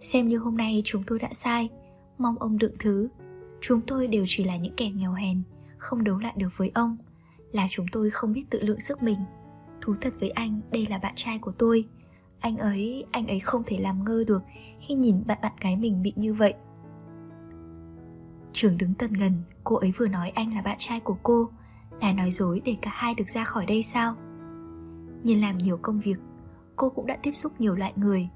xem 0.00 0.28
như 0.28 0.38
hôm 0.38 0.56
nay 0.56 0.82
chúng 0.84 1.02
tôi 1.06 1.18
đã 1.18 1.28
sai 1.32 1.68
mong 2.20 2.38
ông 2.38 2.58
đựng 2.58 2.74
thứ 2.78 3.08
chúng 3.60 3.80
tôi 3.80 4.06
đều 4.06 4.24
chỉ 4.28 4.44
là 4.44 4.56
những 4.56 4.74
kẻ 4.76 4.90
nghèo 4.90 5.12
hèn 5.12 5.42
không 5.78 6.04
đấu 6.04 6.18
lại 6.18 6.34
được 6.36 6.50
với 6.56 6.70
ông 6.74 6.96
là 7.52 7.66
chúng 7.70 7.86
tôi 7.92 8.10
không 8.10 8.32
biết 8.32 8.44
tự 8.50 8.60
lượng 8.62 8.80
sức 8.80 9.02
mình 9.02 9.18
thú 9.80 9.94
thật 10.00 10.14
với 10.20 10.30
anh 10.30 10.60
đây 10.70 10.86
là 10.90 10.98
bạn 10.98 11.12
trai 11.16 11.38
của 11.38 11.52
tôi 11.52 11.84
anh 12.40 12.56
ấy 12.56 13.04
anh 13.10 13.26
ấy 13.26 13.40
không 13.40 13.62
thể 13.66 13.78
làm 13.78 14.04
ngơ 14.04 14.24
được 14.26 14.42
khi 14.80 14.94
nhìn 14.94 15.22
bạn 15.26 15.38
bạn 15.42 15.52
gái 15.60 15.76
mình 15.76 16.02
bị 16.02 16.12
như 16.16 16.34
vậy 16.34 16.54
Trường 18.52 18.78
đứng 18.78 18.94
tần 18.94 19.12
ngần, 19.12 19.32
cô 19.64 19.76
ấy 19.76 19.92
vừa 19.96 20.08
nói 20.08 20.30
anh 20.30 20.54
là 20.54 20.62
bạn 20.62 20.76
trai 20.78 21.00
của 21.00 21.16
cô, 21.22 21.48
là 22.00 22.12
nói 22.12 22.30
dối 22.30 22.62
để 22.64 22.76
cả 22.82 22.90
hai 22.94 23.14
được 23.14 23.28
ra 23.28 23.44
khỏi 23.44 23.66
đây 23.66 23.82
sao? 23.82 24.14
Nhìn 25.22 25.40
làm 25.40 25.58
nhiều 25.58 25.78
công 25.82 26.00
việc, 26.00 26.16
cô 26.76 26.90
cũng 26.90 27.06
đã 27.06 27.16
tiếp 27.22 27.32
xúc 27.32 27.52
nhiều 27.58 27.74
loại 27.74 27.92
người. 27.96 28.28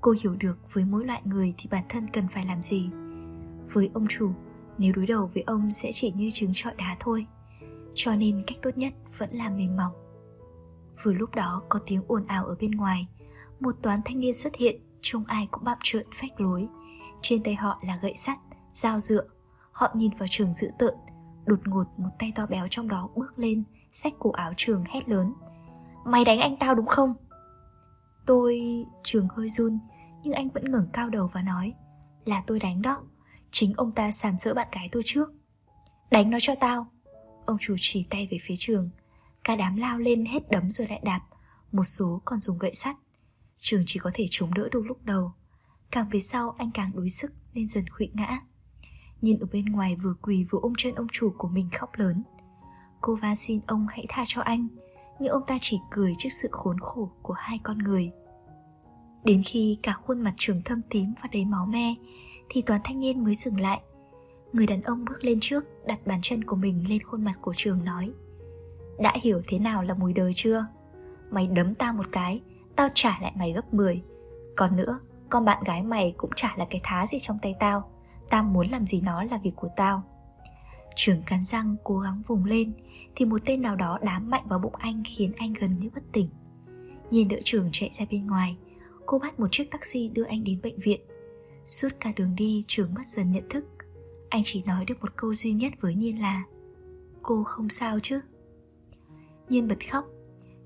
Cô 0.00 0.14
hiểu 0.22 0.36
được 0.38 0.58
với 0.72 0.84
mỗi 0.84 1.04
loại 1.04 1.22
người 1.24 1.54
thì 1.58 1.68
bản 1.70 1.84
thân 1.88 2.06
cần 2.12 2.28
phải 2.28 2.46
làm 2.46 2.62
gì. 2.62 2.90
Với 3.72 3.90
ông 3.94 4.06
chủ, 4.06 4.30
nếu 4.78 4.92
đối 4.92 5.06
đầu 5.06 5.30
với 5.34 5.42
ông 5.42 5.72
sẽ 5.72 5.90
chỉ 5.92 6.12
như 6.12 6.30
trứng 6.32 6.52
trọi 6.54 6.74
đá 6.74 6.96
thôi. 7.00 7.26
Cho 7.94 8.14
nên 8.16 8.44
cách 8.46 8.58
tốt 8.62 8.70
nhất 8.78 8.92
vẫn 9.18 9.30
là 9.32 9.50
mềm 9.50 9.76
mỏng. 9.76 9.92
Vừa 11.02 11.12
lúc 11.12 11.34
đó 11.34 11.62
có 11.68 11.78
tiếng 11.86 12.02
ồn 12.06 12.26
ào 12.26 12.46
ở 12.46 12.56
bên 12.60 12.70
ngoài, 12.70 13.06
một 13.60 13.74
toán 13.82 14.00
thanh 14.04 14.20
niên 14.20 14.34
xuất 14.34 14.56
hiện, 14.56 14.80
trông 15.00 15.24
ai 15.24 15.48
cũng 15.50 15.64
bạm 15.64 15.78
trợn 15.82 16.06
phách 16.14 16.40
lối. 16.40 16.68
Trên 17.22 17.42
tay 17.42 17.54
họ 17.54 17.80
là 17.82 17.98
gậy 18.02 18.14
sắt, 18.14 18.38
dao 18.72 19.00
dựa 19.00 19.22
Họ 19.72 19.88
nhìn 19.94 20.10
vào 20.18 20.26
trường 20.30 20.52
dữ 20.52 20.68
tợn 20.78 20.94
Đột 21.46 21.60
ngột 21.64 21.84
một 21.96 22.08
tay 22.18 22.32
to 22.34 22.46
béo 22.46 22.66
trong 22.70 22.88
đó 22.88 23.08
bước 23.14 23.38
lên 23.38 23.64
Xách 23.92 24.12
cổ 24.18 24.30
áo 24.30 24.52
trường 24.56 24.84
hét 24.84 25.08
lớn 25.08 25.32
Mày 26.04 26.24
đánh 26.24 26.40
anh 26.40 26.56
tao 26.56 26.74
đúng 26.74 26.86
không? 26.86 27.14
Tôi... 28.26 28.60
Trường 29.02 29.28
hơi 29.28 29.48
run 29.48 29.78
Nhưng 30.22 30.32
anh 30.32 30.48
vẫn 30.48 30.70
ngẩng 30.70 30.88
cao 30.92 31.10
đầu 31.10 31.30
và 31.32 31.42
nói 31.42 31.74
Là 32.24 32.42
tôi 32.46 32.60
đánh 32.60 32.82
đó 32.82 33.02
Chính 33.50 33.74
ông 33.76 33.92
ta 33.92 34.12
sàm 34.12 34.38
sỡ 34.38 34.54
bạn 34.54 34.68
gái 34.72 34.88
tôi 34.92 35.02
trước. 35.06 35.28
Đánh 36.10 36.30
nó 36.30 36.38
cho 36.40 36.54
tao. 36.60 36.86
Ông 37.46 37.56
chủ 37.60 37.76
chỉ 37.78 38.06
tay 38.10 38.28
về 38.30 38.38
phía 38.42 38.54
trường. 38.58 38.90
Cả 39.44 39.56
đám 39.56 39.76
lao 39.76 39.98
lên 39.98 40.26
hết 40.26 40.50
đấm 40.50 40.70
rồi 40.70 40.88
lại 40.88 41.00
đạp. 41.04 41.20
Một 41.72 41.84
số 41.84 42.22
còn 42.24 42.40
dùng 42.40 42.58
gậy 42.58 42.74
sắt. 42.74 42.96
Trường 43.60 43.82
chỉ 43.86 44.00
có 44.00 44.10
thể 44.14 44.26
chống 44.30 44.54
đỡ 44.54 44.68
được 44.72 44.82
lúc 44.86 45.04
đầu. 45.04 45.32
Càng 45.90 46.08
về 46.10 46.20
sau, 46.20 46.54
anh 46.58 46.70
càng 46.74 46.90
đuối 46.94 47.10
sức 47.10 47.32
Nên 47.54 47.66
dần 47.66 47.88
khuỵu 47.88 48.08
ngã. 48.12 48.40
Nhìn 49.22 49.38
ở 49.38 49.46
bên 49.52 49.64
ngoài 49.64 49.96
vừa 49.96 50.14
quỳ 50.22 50.44
vừa 50.44 50.58
ôm 50.62 50.72
chân 50.78 50.94
ông 50.94 51.06
chủ 51.12 51.34
của 51.38 51.48
mình 51.48 51.68
khóc 51.72 51.90
lớn. 51.96 52.22
Cô 53.00 53.14
va 53.14 53.34
xin 53.34 53.60
ông 53.66 53.86
hãy 53.90 54.06
tha 54.08 54.24
cho 54.26 54.40
anh, 54.40 54.68
Nhưng 55.20 55.32
ông 55.32 55.42
ta 55.46 55.58
chỉ 55.60 55.78
cười 55.90 56.12
trước 56.18 56.28
sự 56.28 56.48
khốn 56.52 56.80
khổ 56.80 57.10
của 57.22 57.34
hai 57.34 57.60
con 57.62 57.78
người. 57.78 58.10
Đến 59.24 59.42
khi 59.46 59.78
cả 59.82 59.92
khuôn 59.92 60.20
mặt 60.20 60.34
trường 60.36 60.62
thâm 60.62 60.80
tím 60.90 61.14
và 61.22 61.28
đầy 61.32 61.44
máu 61.44 61.66
me 61.66 61.94
thì 62.48 62.62
toàn 62.62 62.80
thanh 62.84 63.00
niên 63.00 63.24
mới 63.24 63.34
dừng 63.34 63.60
lại. 63.60 63.80
Người 64.52 64.66
đàn 64.66 64.82
ông 64.82 65.04
bước 65.04 65.24
lên 65.24 65.38
trước, 65.40 65.64
Đặt 65.86 66.06
bàn 66.06 66.18
chân 66.22 66.44
của 66.44 66.56
mình 66.56 66.84
lên 66.88 67.02
khuôn 67.02 67.24
mặt 67.24 67.34
của 67.40 67.52
trường 67.56 67.84
nói, 67.84 68.10
Đã 68.98 69.12
hiểu 69.22 69.40
thế 69.48 69.58
nào 69.58 69.82
là 69.82 69.94
mùi 69.94 70.12
đời 70.12 70.32
chưa? 70.34 70.64
Mày 71.30 71.46
đấm 71.46 71.74
tao 71.74 71.92
một 71.92 72.06
cái, 72.12 72.40
Tao 72.76 72.88
trả 72.94 73.18
lại 73.22 73.32
mày 73.36 73.52
gấp 73.52 73.74
10 73.74 74.02
Còn 74.56 74.76
nữa, 74.76 74.98
Con 75.30 75.44
bạn 75.44 75.64
gái 75.64 75.82
mày 75.82 76.14
cũng 76.16 76.30
chả 76.36 76.54
là 76.56 76.66
cái 76.70 76.80
thá 76.84 77.06
gì 77.06 77.18
trong 77.18 77.38
tay 77.42 77.54
tao. 77.60 77.90
Tao 78.30 78.44
muốn 78.44 78.68
làm 78.68 78.86
gì 78.86 79.00
nó 79.00 79.22
là 79.22 79.38
việc 79.38 79.52
của 79.56 79.68
tao. 79.76 80.02
Trường 80.96 81.22
cắn 81.22 81.44
răng, 81.44 81.76
cố 81.84 81.98
gắng 81.98 82.22
vùng 82.26 82.44
lên, 82.44 82.72
Thì 83.16 83.24
một 83.24 83.40
tên 83.44 83.62
nào 83.62 83.76
đó 83.76 83.98
đám 84.02 84.30
mạnh 84.30 84.44
vào 84.48 84.58
bụng 84.58 84.74
anh 84.78 85.02
Khiến 85.06 85.32
anh 85.36 85.52
gần 85.52 85.70
như 85.70 85.90
bất 85.94 86.02
tỉnh. 86.12 86.28
Nhìn 87.10 87.28
đỡ 87.28 87.36
trường 87.44 87.68
chạy 87.72 87.90
ra 87.92 88.06
bên 88.10 88.26
ngoài, 88.26 88.56
Cô 89.06 89.18
bắt 89.18 89.40
một 89.40 89.48
chiếc 89.50 89.70
taxi 89.70 90.08
đưa 90.08 90.24
anh 90.24 90.44
đến 90.44 90.60
bệnh 90.62 90.80
viện. 90.80 91.00
Suốt 91.66 91.88
cả 92.00 92.12
đường 92.16 92.34
đi, 92.36 92.64
trường 92.66 92.94
mất 92.94 93.06
dần 93.06 93.32
nhận 93.32 93.48
thức. 93.50 93.64
Anh 94.28 94.42
chỉ 94.44 94.62
nói 94.66 94.84
được 94.84 95.00
một 95.00 95.16
câu 95.16 95.34
duy 95.34 95.52
nhất 95.52 95.72
với 95.80 95.94
Nhiên 95.94 96.20
là, 96.20 96.44
Cô 97.22 97.42
không 97.44 97.68
sao 97.68 97.98
chứ? 98.02 98.20
Nhiên 99.48 99.68
bật 99.68 99.90
khóc. 99.90 100.04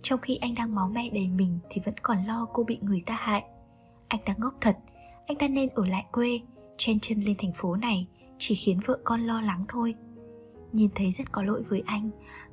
Trong 0.02 0.20
khi 0.20 0.36
anh 0.36 0.54
đang 0.54 0.74
máu 0.74 0.88
me 0.88 1.10
đầy 1.10 1.28
mình 1.28 1.58
Thì 1.70 1.80
vẫn 1.84 1.94
còn 2.02 2.26
lo 2.26 2.48
cô 2.52 2.64
bị 2.64 2.78
người 2.82 3.02
ta 3.06 3.16
hại. 3.20 3.44
Anh 4.08 4.20
ta 4.24 4.34
ngốc 4.38 4.54
thật. 4.60 4.78
Anh 5.26 5.38
ta 5.38 5.48
nên 5.48 5.68
ở 5.68 5.86
lại 5.86 6.04
quê, 6.12 6.40
Chen 6.76 7.00
chân 7.00 7.20
lên 7.20 7.36
thành 7.38 7.52
phố 7.54 7.76
này, 7.76 8.06
Chỉ 8.38 8.54
khiến 8.54 8.80
vợ 8.86 8.98
con 9.04 9.26
lo 9.26 9.40
lắng 9.40 9.64
thôi. 9.68 9.94
Nhìn 10.72 10.90
thấy 10.94 11.10
rất 11.10 11.32
có 11.32 11.42
lỗi 11.42 11.62
với 11.68 11.82
anh 11.86 12.10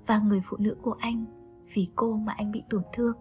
Và 0.07 0.19
người 0.19 0.41
phụ 0.43 0.57
nữ 0.59 0.75
của 0.81 0.95
anh 0.99 1.25
Vì 1.73 1.87
cô 1.95 2.13
mà 2.13 2.33
anh 2.37 2.51
bị 2.51 2.63
tổn 2.69 2.81
thương, 2.93 3.15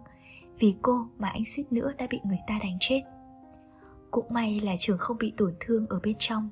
Vì 0.58 0.74
cô 0.82 1.06
mà 1.18 1.28
anh 1.28 1.44
suýt 1.44 1.64
nữa 1.70 1.92
đã 1.98 2.06
bị 2.10 2.20
người 2.24 2.40
ta 2.46 2.58
đánh 2.62 2.76
chết. 2.80 3.02
Cũng 4.10 4.26
may 4.30 4.60
là 4.60 4.76
trường 4.78 4.98
không 4.98 5.18
bị 5.18 5.32
tổn 5.36 5.54
thương 5.60 5.86
ở 5.86 6.00
bên 6.02 6.14
trong. 6.18 6.50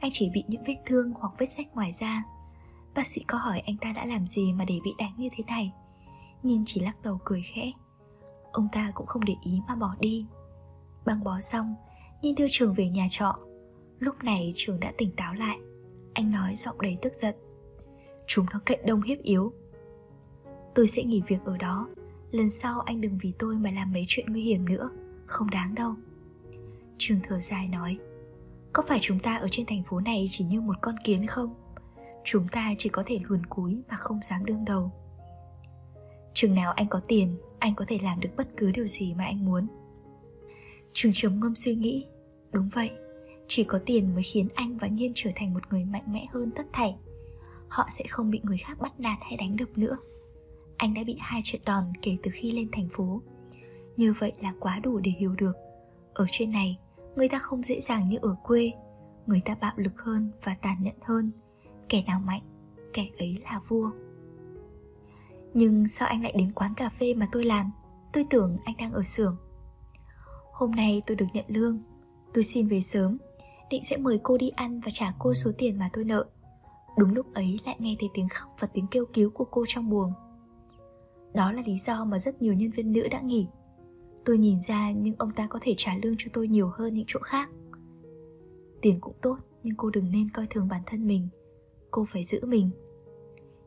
Anh 0.00 0.10
chỉ 0.14 0.30
bị 0.30 0.44
những 0.48 0.62
vết 0.66 0.76
thương 0.86 1.12
hoặc 1.12 1.32
vết 1.38 1.46
sách 1.46 1.66
ngoài 1.74 1.92
da. 1.92 2.24
Bác 2.94 3.06
sĩ 3.06 3.24
có 3.28 3.38
hỏi 3.38 3.62
anh 3.66 3.76
ta 3.76 3.92
đã 3.92 4.06
làm 4.06 4.26
gì 4.26 4.52
mà 4.52 4.64
để 4.64 4.78
bị 4.84 4.90
đánh 4.98 5.14
như 5.16 5.28
thế 5.36 5.44
này. 5.46 5.72
Nhìn 6.42 6.62
chỉ 6.66 6.80
lắc 6.80 7.02
đầu 7.02 7.18
cười 7.24 7.42
khẽ. 7.54 7.72
Ông 8.52 8.68
ta 8.72 8.92
cũng 8.94 9.06
không 9.06 9.24
để 9.24 9.34
ý 9.44 9.60
mà 9.68 9.74
bỏ 9.74 9.96
đi. 10.00 10.26
Băng 11.04 11.24
bó 11.24 11.40
xong 11.40 11.74
Nhìn 12.22 12.34
đưa 12.34 12.46
trường 12.50 12.74
về 12.74 12.88
nhà 12.88 13.06
trọ. 13.10 13.36
Lúc 13.98 14.14
này 14.24 14.52
trường 14.54 14.80
đã 14.80 14.92
tỉnh 14.98 15.10
táo 15.16 15.34
lại. 15.34 15.58
Anh 16.14 16.30
nói 16.30 16.54
giọng 16.56 16.80
đầy 16.80 16.98
tức 17.02 17.14
giận. 17.14 17.34
Chúng 18.26 18.46
nó 18.52 18.60
cậy 18.64 18.78
đông 18.86 19.02
hiếp 19.02 19.18
yếu. 19.22 19.52
Tôi 20.74 20.86
sẽ 20.86 21.02
nghỉ 21.02 21.22
việc 21.26 21.44
ở 21.44 21.56
đó. 21.56 21.88
Lần 22.30 22.48
sau 22.48 22.80
anh 22.80 23.00
đừng 23.00 23.18
vì 23.22 23.32
tôi 23.38 23.56
mà 23.56 23.70
làm 23.70 23.92
mấy 23.92 24.04
chuyện 24.08 24.32
nguy 24.32 24.42
hiểm 24.42 24.68
nữa. 24.68 24.90
Không 25.26 25.50
đáng 25.50 25.74
đâu. 25.74 25.94
Trường 26.98 27.20
thở 27.22 27.40
dài 27.40 27.68
nói, 27.68 27.98
Có 28.72 28.82
phải 28.88 28.98
chúng 29.02 29.18
ta 29.18 29.36
ở 29.36 29.48
trên 29.50 29.66
thành 29.66 29.82
phố 29.82 30.00
này 30.00 30.24
chỉ 30.28 30.44
như 30.44 30.60
một 30.60 30.76
con 30.80 30.94
kiến 31.04 31.26
không? 31.26 31.54
Chúng 32.24 32.48
ta 32.48 32.74
chỉ 32.78 32.88
có 32.88 33.02
thể 33.06 33.20
luồn 33.22 33.46
cúi 33.46 33.82
mà 33.88 33.96
không 33.96 34.22
dám 34.22 34.44
đương 34.44 34.64
đầu. 34.64 34.90
Chừng 36.34 36.54
nào 36.54 36.72
anh 36.72 36.88
có 36.88 37.00
tiền, 37.08 37.34
Anh 37.58 37.74
có 37.74 37.84
thể 37.88 37.98
làm 38.02 38.20
được 38.20 38.30
bất 38.36 38.48
cứ 38.56 38.70
điều 38.70 38.86
gì 38.86 39.14
mà 39.14 39.24
anh 39.24 39.44
muốn. 39.44 39.66
Trường 40.92 41.12
trầm 41.14 41.40
ngâm 41.40 41.54
suy 41.54 41.74
nghĩ, 41.74 42.06
Đúng 42.52 42.68
vậy, 42.68 42.90
Chỉ 43.48 43.64
có 43.64 43.80
tiền 43.86 44.14
mới 44.14 44.22
khiến 44.22 44.48
anh 44.54 44.76
và 44.76 44.88
Nhiên 44.88 45.12
trở 45.14 45.30
thành 45.34 45.54
một 45.54 45.62
người 45.70 45.84
mạnh 45.84 46.12
mẽ 46.12 46.26
hơn 46.32 46.50
tất 46.56 46.66
thảy. 46.72 46.96
Họ 47.68 47.86
sẽ 47.90 48.04
không 48.08 48.30
bị 48.30 48.40
người 48.42 48.58
khác 48.58 48.78
bắt 48.80 49.00
nạt 49.00 49.18
hay 49.20 49.36
đánh 49.36 49.56
đập 49.56 49.68
nữa. 49.76 49.96
Anh 50.76 50.94
đã 50.94 51.04
bị 51.04 51.16
hai 51.20 51.40
trận 51.44 51.60
đòn 51.66 51.84
kể 52.02 52.16
từ 52.22 52.30
khi 52.34 52.52
lên 52.52 52.68
thành 52.72 52.88
phố. 52.88 53.22
Như 53.96 54.12
vậy 54.18 54.32
là 54.40 54.54
quá 54.60 54.78
đủ 54.78 54.98
để 54.98 55.10
hiểu 55.18 55.34
được. 55.34 55.52
Ở 56.14 56.26
trên 56.30 56.50
này 56.50 56.78
Người 57.16 57.28
ta 57.28 57.38
không 57.38 57.62
dễ 57.62 57.80
dàng 57.80 58.08
như 58.08 58.18
ở 58.22 58.36
quê. 58.42 58.72
Người 59.26 59.42
ta 59.44 59.56
bạo 59.60 59.72
lực 59.76 60.00
hơn 60.02 60.30
và 60.44 60.56
tàn 60.62 60.76
nhẫn 60.82 60.96
hơn. 61.02 61.30
Kẻ 61.88 62.02
nào 62.06 62.20
mạnh, 62.20 62.42
Kẻ 62.92 63.06
ấy 63.18 63.36
là 63.44 63.60
vua. 63.68 63.90
Nhưng 65.54 65.86
sao 65.86 66.08
anh 66.08 66.22
lại 66.22 66.32
đến 66.36 66.52
quán 66.52 66.74
cà 66.74 66.88
phê 66.88 67.14
mà 67.14 67.28
tôi 67.32 67.44
làm? 67.44 67.70
Tôi 68.12 68.26
tưởng 68.30 68.56
anh 68.64 68.76
đang 68.78 68.92
ở 68.92 69.02
xưởng. 69.02 69.36
Hôm 70.52 70.70
nay 70.70 71.02
tôi 71.06 71.16
được 71.16 71.26
nhận 71.32 71.44
lương. 71.48 71.78
Tôi 72.32 72.44
xin 72.44 72.68
về 72.68 72.80
sớm. 72.80 73.18
Định 73.70 73.84
sẽ 73.84 73.96
mời 73.96 74.20
cô 74.22 74.38
đi 74.38 74.48
ăn 74.48 74.80
và 74.80 74.90
trả 74.94 75.14
cô 75.18 75.34
số 75.34 75.50
tiền 75.58 75.78
mà 75.78 75.90
tôi 75.92 76.04
nợ. 76.04 76.24
Đúng 76.96 77.14
lúc 77.14 77.34
ấy 77.34 77.60
lại 77.66 77.76
nghe 77.78 77.96
thấy 78.00 78.08
tiếng 78.14 78.28
khóc 78.28 78.56
và 78.58 78.68
tiếng 78.72 78.86
kêu 78.90 79.04
cứu 79.14 79.30
của 79.30 79.44
cô 79.50 79.64
trong 79.68 79.90
buồng. 79.90 80.12
Đó 81.34 81.52
là 81.52 81.62
lý 81.66 81.78
do 81.78 82.04
mà 82.04 82.18
rất 82.18 82.42
nhiều 82.42 82.54
nhân 82.54 82.70
viên 82.70 82.92
nữ 82.92 83.08
đã 83.10 83.20
nghỉ. 83.20 83.48
Tôi 84.26 84.38
nhìn 84.38 84.60
ra 84.60 84.90
nhưng 84.90 85.14
ông 85.18 85.30
ta 85.30 85.46
có 85.50 85.58
thể 85.62 85.74
trả 85.76 85.96
lương 86.02 86.14
cho 86.18 86.30
tôi 86.32 86.48
nhiều 86.48 86.70
hơn 86.74 86.94
những 86.94 87.04
chỗ 87.08 87.20
khác. 87.20 87.50
Tiền 88.82 89.00
cũng 89.00 89.14
tốt, 89.22 89.36
nhưng 89.62 89.76
cô 89.76 89.90
đừng 89.90 90.10
nên 90.12 90.30
coi 90.30 90.46
thường 90.50 90.68
bản 90.68 90.80
thân 90.86 91.06
mình. 91.06 91.28
Cô 91.90 92.06
phải 92.12 92.24
giữ 92.24 92.46
mình. 92.46 92.70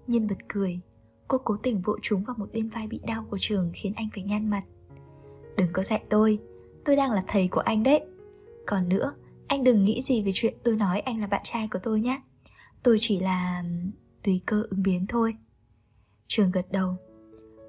Nhân 0.08 0.28
bật 0.28 0.38
cười, 0.48 0.80
Cô 1.28 1.38
cố 1.38 1.58
tình 1.64 1.82
vội 1.82 2.00
trúng 2.02 2.24
vào 2.24 2.36
một 2.40 2.52
bên 2.54 2.70
vai 2.70 2.88
bị 2.88 3.00
đau 3.08 3.26
của 3.30 3.38
trường 3.40 3.72
khiến 3.74 3.94
anh 3.96 4.10
phải 4.14 4.24
nhăn 4.24 4.50
mặt. 4.50 4.64
Đừng 5.58 5.68
có 5.74 5.84
dạy 5.84 6.04
tôi 6.10 6.40
Tôi 6.86 6.96
đang 6.96 7.12
là 7.12 7.24
thầy 7.28 7.48
của 7.48 7.60
anh 7.60 7.84
đấy. 7.84 8.02
Còn 8.68 8.90
nữa, 8.90 9.14
Anh 9.48 9.64
đừng 9.64 9.84
nghĩ 9.84 10.02
gì 10.02 10.22
về 10.24 10.32
chuyện 10.34 10.54
tôi 10.64 10.76
nói 10.76 11.00
anh 11.00 11.22
là 11.22 11.28
bạn 11.28 11.42
trai 11.44 11.68
của 11.72 11.80
tôi 11.84 12.02
nhé. 12.02 12.22
Tôi 12.84 12.98
chỉ 13.00 13.20
là, 13.20 13.64
tùy 14.24 14.42
cơ 14.46 14.64
ứng 14.70 14.84
biến 14.84 15.08
thôi. 15.08 15.36
Trường 16.28 16.52
gật 16.52 16.72
đầu. 16.72 16.96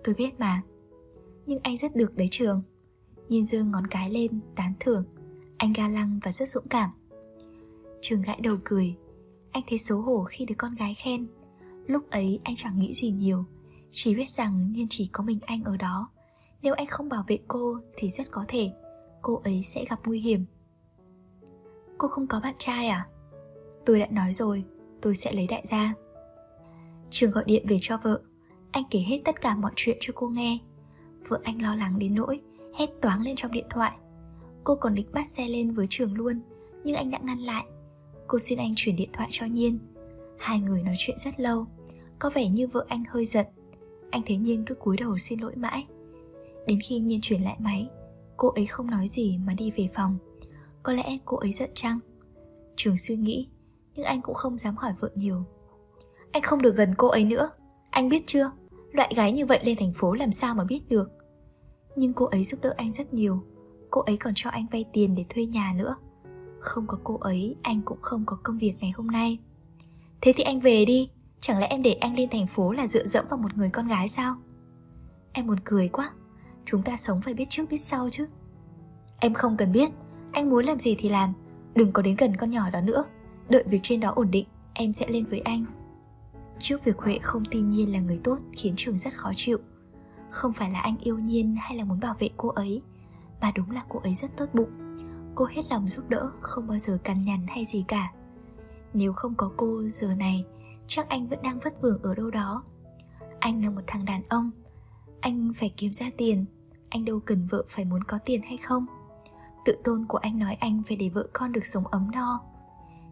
Tôi 0.04 0.14
biết 0.14 0.40
mà. 0.40 0.62
Nhưng 1.46 1.58
anh 1.62 1.78
rất 1.78 1.96
được 1.96 2.16
đấy 2.16 2.28
Trường. 2.30 2.62
Nhìn 3.30 3.44
dương 3.44 3.70
ngón 3.70 3.86
cái 3.86 4.10
lên, 4.10 4.40
tán 4.56 4.72
thưởng. 4.80 5.04
Anh 5.56 5.72
ga 5.72 5.88
lăng 5.88 6.20
và 6.22 6.32
rất 6.32 6.48
dũng 6.48 6.68
cảm. 6.70 6.90
Trường 8.00 8.22
gãi 8.22 8.40
đầu 8.40 8.56
cười. 8.64 8.96
Anh 9.52 9.62
thấy 9.68 9.78
xấu 9.78 10.00
hổ 10.00 10.24
khi 10.24 10.44
được 10.44 10.54
con 10.58 10.74
gái 10.74 10.94
khen. 10.94 11.26
Lúc 11.86 12.10
ấy 12.10 12.40
anh 12.44 12.56
chẳng 12.56 12.78
nghĩ 12.78 12.94
gì 12.94 13.10
nhiều. 13.10 13.44
Chỉ 13.92 14.14
biết 14.14 14.30
rằng 14.30 14.72
nhiên 14.72 14.86
chỉ 14.90 15.08
có 15.12 15.24
mình 15.24 15.38
anh 15.46 15.64
ở 15.64 15.76
đó. 15.76 16.10
Nếu 16.62 16.74
anh 16.74 16.86
không 16.86 17.08
bảo 17.08 17.24
vệ 17.26 17.38
cô 17.48 17.78
Thì 17.96 18.10
rất 18.10 18.30
có 18.30 18.44
thể 18.48 18.72
Cô 19.22 19.40
ấy 19.44 19.62
sẽ 19.62 19.84
gặp 19.90 20.00
nguy 20.04 20.20
hiểm. 20.20 20.44
Cô 21.98 22.08
không 22.08 22.26
có 22.26 22.40
bạn 22.40 22.54
trai 22.58 22.88
à? 22.88 23.06
Tôi 23.86 24.00
đã 24.00 24.06
nói 24.10 24.32
rồi, 24.32 24.64
tôi 25.00 25.16
sẽ 25.16 25.32
lấy 25.32 25.46
đại 25.46 25.64
gia. 25.66 25.94
Trường 27.10 27.30
gọi 27.30 27.44
điện 27.46 27.66
về 27.68 27.78
cho 27.80 27.98
vợ. 28.02 28.20
Anh 28.70 28.84
kể 28.90 28.98
hết 28.98 29.20
tất 29.24 29.40
cả 29.40 29.56
mọi 29.56 29.72
chuyện 29.76 29.96
cho 30.00 30.12
cô 30.16 30.28
nghe. 30.28 30.58
Vợ 31.28 31.40
anh 31.44 31.62
lo 31.62 31.74
lắng 31.74 31.98
đến 31.98 32.14
nỗi 32.14 32.40
hét 32.74 32.90
toáng 33.00 33.22
lên 33.22 33.36
trong 33.36 33.52
điện 33.52 33.66
thoại. 33.70 33.92
Cô 34.64 34.74
còn 34.74 34.94
định 34.94 35.06
bắt 35.12 35.28
xe 35.28 35.48
lên 35.48 35.74
với 35.74 35.86
trường 35.90 36.14
luôn, 36.14 36.40
nhưng 36.84 36.96
anh 36.96 37.10
đã 37.10 37.18
ngăn 37.22 37.38
lại. 37.38 37.64
Cô 38.26 38.38
xin 38.38 38.58
anh 38.58 38.72
chuyển 38.76 38.96
điện 38.96 39.08
thoại 39.12 39.28
cho 39.32 39.46
nhiên. 39.46 39.78
Hai 40.38 40.60
người 40.60 40.82
nói 40.82 40.94
chuyện 40.98 41.18
rất 41.18 41.40
lâu, 41.40 41.66
có 42.18 42.30
vẻ 42.30 42.46
như 42.46 42.66
vợ 42.66 42.84
anh 42.88 43.04
hơi 43.08 43.24
giận. 43.24 43.46
Anh 44.10 44.22
thấy 44.26 44.36
nhiên 44.36 44.64
cứ 44.66 44.74
cúi 44.74 44.96
đầu 44.96 45.18
xin 45.18 45.40
lỗi 45.40 45.56
mãi. 45.56 45.86
Đến 46.66 46.78
khi 46.84 46.98
nhiên 46.98 47.20
chuyển 47.22 47.42
lại 47.42 47.56
máy, 47.58 47.88
cô 48.36 48.48
ấy 48.48 48.66
không 48.66 48.90
nói 48.90 49.08
gì 49.08 49.38
mà 49.46 49.54
đi 49.54 49.70
về 49.76 49.88
phòng. 49.94 50.18
Có 50.82 50.92
lẽ 50.92 51.18
cô 51.24 51.36
ấy 51.36 51.52
giận 51.52 51.70
chăng? 51.74 51.98
Trường 52.76 52.98
suy 52.98 53.16
nghĩ, 53.16 53.48
nhưng 53.94 54.04
anh 54.04 54.20
cũng 54.22 54.34
không 54.34 54.58
dám 54.58 54.76
hỏi 54.76 54.92
vợ 55.00 55.10
nhiều. 55.14 55.44
Anh 56.32 56.42
không 56.42 56.62
được 56.62 56.76
gần 56.76 56.94
cô 56.98 57.08
ấy 57.08 57.24
nữa, 57.24 57.50
Anh 57.90 58.08
biết 58.08 58.22
chưa? 58.26 58.50
Loại 58.92 59.12
gái 59.16 59.32
như 59.32 59.46
vậy 59.46 59.60
lên 59.62 59.76
thành 59.80 59.92
phố 59.92 60.12
làm 60.12 60.32
sao 60.32 60.54
mà 60.54 60.64
biết 60.64 60.88
được? 60.88 61.10
Nhưng 61.96 62.12
cô 62.12 62.26
ấy 62.26 62.44
giúp 62.44 62.60
đỡ 62.62 62.74
anh 62.76 62.92
rất 62.92 63.14
nhiều. 63.14 63.42
Cô 63.90 64.00
ấy 64.00 64.16
còn 64.16 64.32
cho 64.36 64.50
anh 64.50 64.66
vay 64.72 64.84
tiền 64.92 65.14
để 65.14 65.24
thuê 65.28 65.46
nhà 65.46 65.72
nữa. 65.76 65.96
Không 66.60 66.86
có 66.86 66.98
cô 67.04 67.18
ấy, 67.18 67.56
Anh 67.62 67.82
cũng 67.82 67.98
không 68.02 68.24
có 68.26 68.38
công 68.42 68.58
việc 68.58 68.74
ngày 68.80 68.90
hôm 68.90 69.06
nay. 69.06 69.38
Thế 70.20 70.32
thì 70.36 70.44
anh 70.44 70.60
về 70.60 70.84
đi. 70.84 71.10
Chẳng 71.40 71.58
lẽ 71.58 71.66
em 71.66 71.82
để 71.82 71.92
anh 71.92 72.16
lên 72.16 72.28
thành 72.30 72.46
phố 72.46 72.72
là 72.72 72.86
dựa 72.86 73.06
dẫm 73.06 73.24
vào 73.30 73.38
một 73.38 73.56
người 73.56 73.70
con 73.70 73.88
gái 73.88 74.08
sao? 74.08 74.36
Em 75.32 75.46
buồn 75.46 75.58
cười 75.64 75.88
quá. 75.88 76.10
Chúng 76.64 76.82
ta 76.82 76.96
sống 76.96 77.20
phải 77.22 77.34
biết 77.34 77.50
trước 77.50 77.64
biết 77.70 77.78
sau 77.78 78.08
chứ. 78.10 78.26
Em 79.20 79.34
không 79.34 79.56
cần 79.56 79.72
biết. 79.72 79.90
Anh 80.32 80.50
muốn 80.50 80.64
làm 80.64 80.78
gì 80.78 80.96
thì 80.98 81.08
làm. 81.08 81.32
Đừng 81.74 81.92
có 81.92 82.02
đến 82.02 82.16
gần 82.16 82.36
con 82.36 82.50
nhỏ 82.50 82.70
đó 82.70 82.80
nữa. 82.80 83.04
Đợi 83.48 83.64
việc 83.66 83.80
trên 83.82 84.00
đó 84.00 84.12
ổn 84.16 84.30
định, 84.30 84.46
Em 84.74 84.92
sẽ 84.92 85.06
lên 85.08 85.24
với 85.24 85.40
anh. 85.40 85.64
Trước 86.58 86.84
việc 86.84 86.98
Huệ 86.98 87.18
không 87.22 87.44
tin 87.44 87.70
Nhiên 87.70 87.92
là 87.92 87.98
người 87.98 88.20
tốt 88.24 88.38
Khiến 88.52 88.74
Trường 88.76 88.98
rất 88.98 89.16
khó 89.16 89.32
chịu. 89.34 89.58
Không 90.30 90.52
phải 90.52 90.70
là 90.70 90.80
anh 90.80 90.96
yêu 90.98 91.18
Nhiên 91.18 91.56
hay 91.60 91.76
là 91.76 91.84
muốn 91.84 92.00
bảo 92.00 92.14
vệ 92.18 92.28
cô 92.36 92.48
ấy, 92.48 92.82
Mà 93.40 93.52
đúng 93.54 93.70
là 93.70 93.84
cô 93.88 94.00
ấy 94.00 94.14
rất 94.14 94.36
tốt 94.36 94.46
bụng. 94.54 94.70
Cô 95.34 95.44
hết 95.44 95.62
lòng 95.70 95.88
giúp 95.88 96.08
đỡ, 96.08 96.30
Không 96.40 96.66
bao 96.66 96.78
giờ 96.78 96.98
cằn 97.04 97.18
nhằn 97.18 97.46
hay 97.48 97.64
gì 97.64 97.84
cả. 97.88 98.12
Nếu 98.94 99.12
không 99.12 99.34
có 99.34 99.50
cô 99.56 99.82
giờ 99.88 100.14
này, 100.14 100.44
Chắc 100.86 101.08
anh 101.08 101.28
vẫn 101.28 101.42
đang 101.42 101.58
vất 101.58 101.82
vưởng 101.82 102.02
ở 102.02 102.14
đâu 102.14 102.30
đó. 102.30 102.64
Anh 103.40 103.64
là 103.64 103.70
một 103.70 103.82
thằng 103.86 104.04
đàn 104.04 104.22
ông, 104.28 104.50
Anh 105.20 105.52
phải 105.56 105.74
kiếm 105.76 105.92
ra 105.92 106.10
tiền, 106.16 106.44
Anh 106.90 107.04
đâu 107.04 107.20
cần 107.20 107.46
vợ 107.50 107.64
phải 107.68 107.84
muốn 107.84 108.04
có 108.04 108.18
tiền 108.24 108.42
hay 108.42 108.56
không? 108.56 108.86
Tự 109.64 109.76
tôn 109.84 110.06
của 110.08 110.18
anh 110.18 110.38
nói 110.38 110.54
anh 110.54 110.82
phải 110.88 110.96
để 110.96 111.08
vợ 111.08 111.26
con 111.32 111.52
được 111.52 111.64
sống 111.64 111.86
ấm 111.86 112.10
no. 112.10 112.40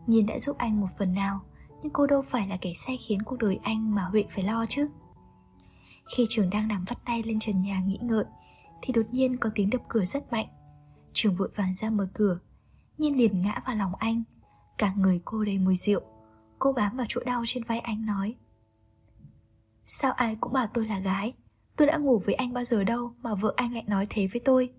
Nhiên 0.06 0.26
đã 0.26 0.38
giúp 0.38 0.58
anh 0.58 0.80
một 0.80 0.86
phần 0.98 1.14
nào, 1.14 1.40
Nhưng 1.82 1.92
cô 1.92 2.06
đâu 2.06 2.22
phải 2.22 2.48
là 2.48 2.56
kẻ 2.60 2.72
sai 2.76 2.96
khiến 2.96 3.22
cuộc 3.22 3.36
đời 3.38 3.58
anh 3.62 3.94
mà 3.94 4.02
Huệ 4.02 4.24
phải 4.34 4.44
lo 4.44 4.66
chứ. 4.68 4.88
Khi 6.16 6.26
trường 6.28 6.50
đang 6.50 6.68
nằm 6.68 6.84
vắt 6.88 6.98
tay 7.04 7.22
lên 7.22 7.38
trần 7.38 7.62
nhà 7.62 7.80
nghĩ 7.80 7.98
ngợi, 8.02 8.24
Thì 8.82 8.92
đột 8.92 9.06
nhiên 9.10 9.36
có 9.36 9.50
tiếng 9.54 9.70
đập 9.70 9.80
cửa 9.88 10.04
rất 10.04 10.32
mạnh. 10.32 10.46
Trường 11.12 11.36
vội 11.36 11.48
vàng 11.54 11.74
ra 11.74 11.90
mở 11.90 12.08
cửa 12.14 12.38
Nhiên 12.98 13.16
liền 13.16 13.42
ngã 13.42 13.62
vào 13.66 13.76
lòng 13.76 13.94
anh. 13.94 14.22
Cả 14.78 14.92
người 14.96 15.20
cô 15.24 15.44
đầy 15.44 15.58
mùi 15.58 15.76
rượu, 15.76 16.00
Cô 16.58 16.72
bám 16.72 16.96
vào 16.96 17.06
chỗ 17.08 17.20
đau 17.24 17.42
trên 17.46 17.64
vai 17.64 17.80
anh 17.80 18.06
nói, 18.06 18.34
Sao 19.90 20.12
ai 20.12 20.36
cũng 20.40 20.52
bảo 20.52 20.66
tôi 20.74 20.86
là 20.86 20.98
gái? 20.98 21.32
Tôi 21.76 21.88
đã 21.88 21.96
ngủ 21.96 22.22
với 22.24 22.34
anh 22.34 22.52
bao 22.52 22.64
giờ 22.64 22.84
đâu 22.84 23.12
mà 23.22 23.34
vợ 23.34 23.52
anh 23.56 23.74
lại 23.74 23.84
nói 23.86 24.06
thế 24.10 24.26
với 24.32 24.40
tôi? 24.44 24.72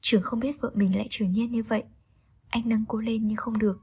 Trường 0.00 0.22
không 0.22 0.40
biết 0.40 0.60
vợ 0.60 0.70
mình 0.74 0.96
lại 0.96 1.06
trừ 1.10 1.24
nhiên 1.24 1.52
như 1.52 1.62
vậy. 1.62 1.84
Anh 2.48 2.62
nâng 2.66 2.84
cô 2.88 2.98
lên 2.98 3.28
nhưng 3.28 3.36
không 3.36 3.58
được. 3.58 3.80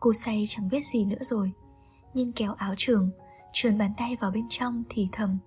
Cô 0.00 0.12
say 0.12 0.44
chẳng 0.46 0.68
biết 0.68 0.84
gì 0.84 1.04
nữa 1.04 1.16
rồi. 1.20 1.52
Nhìn 2.14 2.32
kéo 2.32 2.52
áo 2.52 2.74
trường 2.76 3.10
Trườn 3.52 3.78
bàn 3.78 3.92
tay 3.96 4.16
vào 4.20 4.30
bên 4.30 4.46
trong 4.50 4.82
thì 4.88 5.08
thầm 5.12 5.38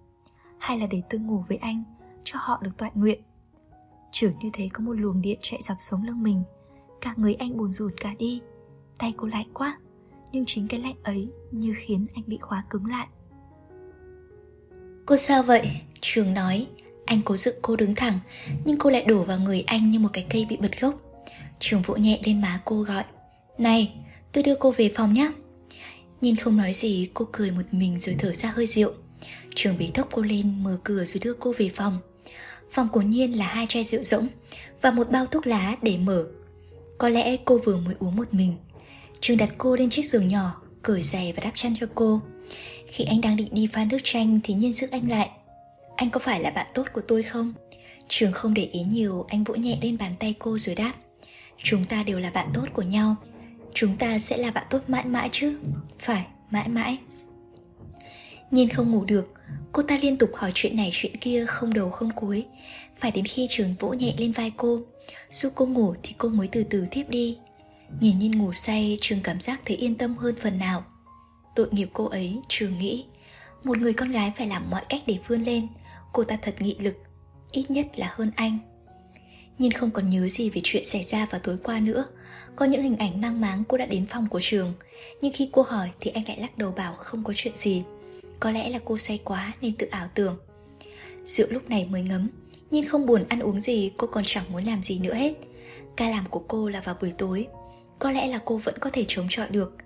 Hay 0.59 0.79
là 0.79 0.87
để 0.87 1.01
tôi 1.09 1.21
ngủ 1.21 1.43
với 1.47 1.57
anh 1.57 1.83
Cho 2.23 2.39
họ 2.41 2.59
được 2.63 2.77
tọa 2.77 2.89
nguyện. 2.93 3.21
Chửi 4.11 4.33
như 4.41 4.49
thế 4.53 4.69
có 4.73 4.83
một 4.83 4.93
luồng 4.93 5.21
điện 5.21 5.37
chạy 5.41 5.61
dọc 5.61 5.77
sống 5.79 6.03
lưng 6.03 6.23
mình 6.23 6.43
Cả 7.01 7.13
người 7.17 7.33
anh 7.33 7.57
buồn 7.57 7.71
rùn 7.71 7.91
cả 7.97 8.13
đi. 8.19 8.41
Tay 8.97 9.13
cô 9.17 9.27
lạnh 9.27 9.47
quá 9.53 9.77
Nhưng 10.31 10.45
chính 10.45 10.67
cái 10.67 10.79
lạnh 10.79 10.95
ấy 11.03 11.29
như 11.51 11.73
khiến 11.77 12.05
anh 12.15 12.23
bị 12.27 12.37
khóa 12.41 12.63
cứng 12.69 12.85
lại. 12.85 13.07
Cô 15.05 15.17
sao 15.17 15.43
vậy? 15.43 15.71
Trường 16.01 16.33
nói. 16.33 16.67
Anh 17.05 17.21
cố 17.25 17.37
dựng 17.37 17.55
cô 17.61 17.75
đứng 17.75 17.95
thẳng 17.95 18.19
Nhưng 18.65 18.77
cô 18.77 18.89
lại 18.89 19.03
đổ 19.03 19.23
vào 19.23 19.39
người 19.39 19.63
anh 19.67 19.91
như 19.91 19.99
một 19.99 20.09
cái 20.13 20.25
cây 20.29 20.45
bị 20.45 20.57
bật 20.57 20.81
gốc. 20.81 20.93
Trường 21.59 21.81
vỗ 21.81 21.95
nhẹ 21.95 22.19
lên 22.25 22.41
má 22.41 22.61
cô 22.65 22.81
gọi. 22.81 23.03
Này, 23.57 23.95
tôi 24.31 24.43
đưa 24.43 24.55
cô 24.55 24.71
về 24.71 24.91
phòng 24.95 25.13
nhé 25.13 25.31
Nhìn 26.21 26.35
không 26.35 26.57
nói 26.57 26.73
gì, 26.73 27.09
cô 27.13 27.27
cười 27.31 27.51
một 27.51 27.61
mình 27.71 27.99
rồi 27.99 28.15
thở 28.19 28.33
ra 28.33 28.51
hơi 28.55 28.65
rượu. 28.67 28.93
Trường 29.55 29.77
bí 29.77 29.91
thốc 29.93 30.07
cô 30.11 30.21
lên, 30.21 30.63
mở 30.63 30.77
cửa 30.83 31.05
rồi 31.05 31.21
đưa 31.23 31.33
cô 31.33 31.53
về 31.57 31.69
phòng. 31.69 31.99
Phòng 32.71 32.87
cố 32.91 33.01
Nhiên 33.01 33.37
là 33.37 33.47
hai 33.47 33.65
chai 33.67 33.83
rượu 33.83 34.03
rỗng 34.03 34.27
Và 34.81 34.91
một 34.91 35.11
bao 35.11 35.25
thuốc 35.25 35.47
lá 35.47 35.75
để 35.81 35.97
mở. 35.97 36.25
Có 36.97 37.09
lẽ 37.09 37.37
cô 37.45 37.57
vừa 37.57 37.77
mới 37.77 37.95
uống 37.99 38.15
một 38.15 38.33
mình. 38.33 38.55
Trường 39.21 39.37
đặt 39.37 39.49
cô 39.57 39.75
lên 39.75 39.89
chiếc 39.89 40.05
giường 40.05 40.27
nhỏ, 40.27 40.61
Cởi 40.83 41.03
giày 41.03 41.33
và 41.33 41.43
đắp 41.43 41.53
chăn 41.55 41.73
cho 41.79 41.87
cô. 41.95 42.21
Khi 42.87 43.03
anh 43.03 43.21
đang 43.21 43.35
định 43.35 43.47
đi 43.51 43.67
pha 43.73 43.85
nước 43.85 43.97
chanh 44.03 44.39
Thì 44.43 44.53
Nhiên 44.53 44.73
giữ 44.73 44.87
anh 44.91 45.09
lại. 45.09 45.29
Anh 45.95 46.09
có 46.09 46.19
phải 46.19 46.39
là 46.39 46.49
bạn 46.49 46.67
tốt 46.73 46.85
của 46.93 47.01
tôi 47.01 47.23
không? 47.23 47.53
Trường 48.07 48.33
không 48.33 48.53
để 48.53 48.63
ý 48.63 48.81
nhiều, 48.81 49.25
Anh 49.29 49.43
vỗ 49.43 49.55
nhẹ 49.55 49.77
lên 49.81 49.97
bàn 49.97 50.11
tay 50.19 50.35
cô 50.39 50.57
rồi 50.57 50.75
đáp. 50.75 50.93
Chúng 51.63 51.85
ta 51.85 52.03
đều 52.03 52.19
là 52.19 52.29
bạn 52.29 52.49
tốt 52.53 52.65
của 52.73 52.81
nhau. 52.81 53.15
Chúng 53.73 53.97
ta 53.97 54.19
sẽ 54.19 54.37
là 54.37 54.51
bạn 54.51 54.67
tốt 54.69 54.79
mãi 54.87 55.05
mãi 55.05 55.29
chứ? 55.31 55.59
Phải, 55.99 56.25
mãi 56.51 56.69
mãi. 56.69 56.97
Nhiên 58.51 58.69
không 58.69 58.91
ngủ 58.91 59.05
được. 59.05 59.33
Cô 59.71 59.83
ta 59.83 59.97
liên 60.01 60.17
tục 60.17 60.29
hỏi 60.35 60.51
chuyện 60.55 60.75
này 60.75 60.89
chuyện 60.91 61.17
kia 61.17 61.45
không 61.45 61.73
đầu 61.73 61.89
không 61.89 62.09
cuối. 62.15 62.45
Phải 62.97 63.11
đến 63.11 63.25
khi 63.25 63.47
trường 63.49 63.75
vỗ 63.79 63.89
nhẹ 63.89 64.13
lên 64.17 64.31
vai 64.31 64.51
cô. 64.57 64.81
Giúp 65.31 65.53
cô 65.55 65.65
ngủ 65.65 65.93
thì 66.03 66.15
cô 66.17 66.29
mới 66.29 66.47
từ 66.47 66.63
từ 66.63 66.85
tiếp 66.91 67.03
đi. 67.09 67.37
Nhìn 67.99 68.19
Nhiên 68.19 68.37
ngủ 68.37 68.53
say 68.53 68.97
Trường 69.01 69.21
cảm 69.23 69.39
giác 69.39 69.61
thấy 69.65 69.77
yên 69.77 69.95
tâm 69.95 70.17
hơn 70.17 70.35
phần 70.39 70.59
nào. 70.59 70.85
Tội 71.55 71.67
nghiệp 71.71 71.89
cô 71.93 72.05
ấy 72.05 72.39
Trường 72.47 72.77
nghĩ 72.77 73.05
Một 73.63 73.77
người 73.77 73.93
con 73.93 74.11
gái 74.11 74.33
phải 74.37 74.47
làm 74.47 74.69
mọi 74.69 74.81
cách 74.89 75.01
để 75.07 75.17
vươn 75.27 75.43
lên. 75.43 75.67
Cô 76.13 76.23
ta 76.23 76.37
thật 76.41 76.55
nghị 76.59 76.75
lực 76.79 76.95
Ít 77.51 77.71
nhất 77.71 77.87
là 77.95 78.13
hơn 78.15 78.31
anh. 78.35 78.57
Nhìn 79.59 79.71
không 79.71 79.91
còn 79.91 80.09
nhớ 80.09 80.27
gì 80.27 80.49
về 80.49 80.61
chuyện 80.63 80.85
xảy 80.85 81.03
ra 81.03 81.25
vào 81.25 81.41
tối 81.43 81.57
qua 81.63 81.79
nữa. 81.79 82.05
Có 82.59 82.65
những 82.65 82.81
hình 82.81 82.97
ảnh 82.97 83.21
mang 83.21 83.41
máng 83.41 83.63
cô 83.67 83.77
đã 83.77 83.85
đến 83.85 84.05
phòng 84.05 84.27
của 84.29 84.39
trường. 84.41 84.73
Nhưng 85.21 85.33
khi 85.33 85.49
cô 85.51 85.61
hỏi 85.61 85.89
thì 85.99 86.11
anh 86.11 86.27
lại 86.27 86.37
lắc 86.39 86.57
đầu 86.57 86.71
bảo 86.71 86.93
không 86.93 87.23
có 87.23 87.33
chuyện 87.35 87.55
gì. 87.55 87.83
Có 88.39 88.51
lẽ 88.51 88.69
là 88.69 88.79
cô 88.85 88.97
say 88.97 89.19
quá 89.23 89.53
nên 89.61 89.73
tự 89.73 89.87
ảo 89.87 90.07
tưởng. 90.15 90.37
Rượu 91.25 91.47
lúc 91.49 91.69
này 91.69 91.85
mới 91.85 92.01
ngấm, 92.01 92.29
Nhưng 92.71 92.85
không 92.85 93.05
buồn 93.05 93.23
ăn 93.29 93.39
uống 93.39 93.59
gì 93.59 93.91
cô 93.97 94.07
còn 94.07 94.23
chẳng 94.27 94.43
muốn 94.51 94.63
làm 94.63 94.83
gì 94.83 94.99
nữa 94.99 95.13
hết. 95.13 95.33
Ca 95.97 96.09
làm 96.09 96.25
của 96.25 96.39
cô 96.39 96.69
là 96.69 96.81
vào 96.81 96.95
buổi 97.01 97.13
tối. 97.17 97.47
Có 97.99 98.11
lẽ 98.11 98.27
là 98.27 98.39
cô 98.45 98.57
vẫn 98.57 98.75
có 98.79 98.89
thể 98.89 99.05
chống 99.07 99.27
chọi 99.29 99.47
được. 99.49 99.77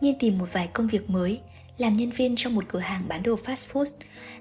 Nhiên 0.00 0.18
tìm 0.18 0.38
một 0.38 0.52
vài 0.52 0.68
công 0.72 0.88
việc 0.88 1.10
mới, 1.10 1.40
Làm 1.78 1.96
nhân 1.96 2.10
viên 2.10 2.34
trong 2.36 2.54
một 2.54 2.64
cửa 2.68 2.78
hàng 2.78 3.04
bán 3.08 3.22
đồ 3.22 3.36
fast 3.44 3.72
food. 3.72 3.92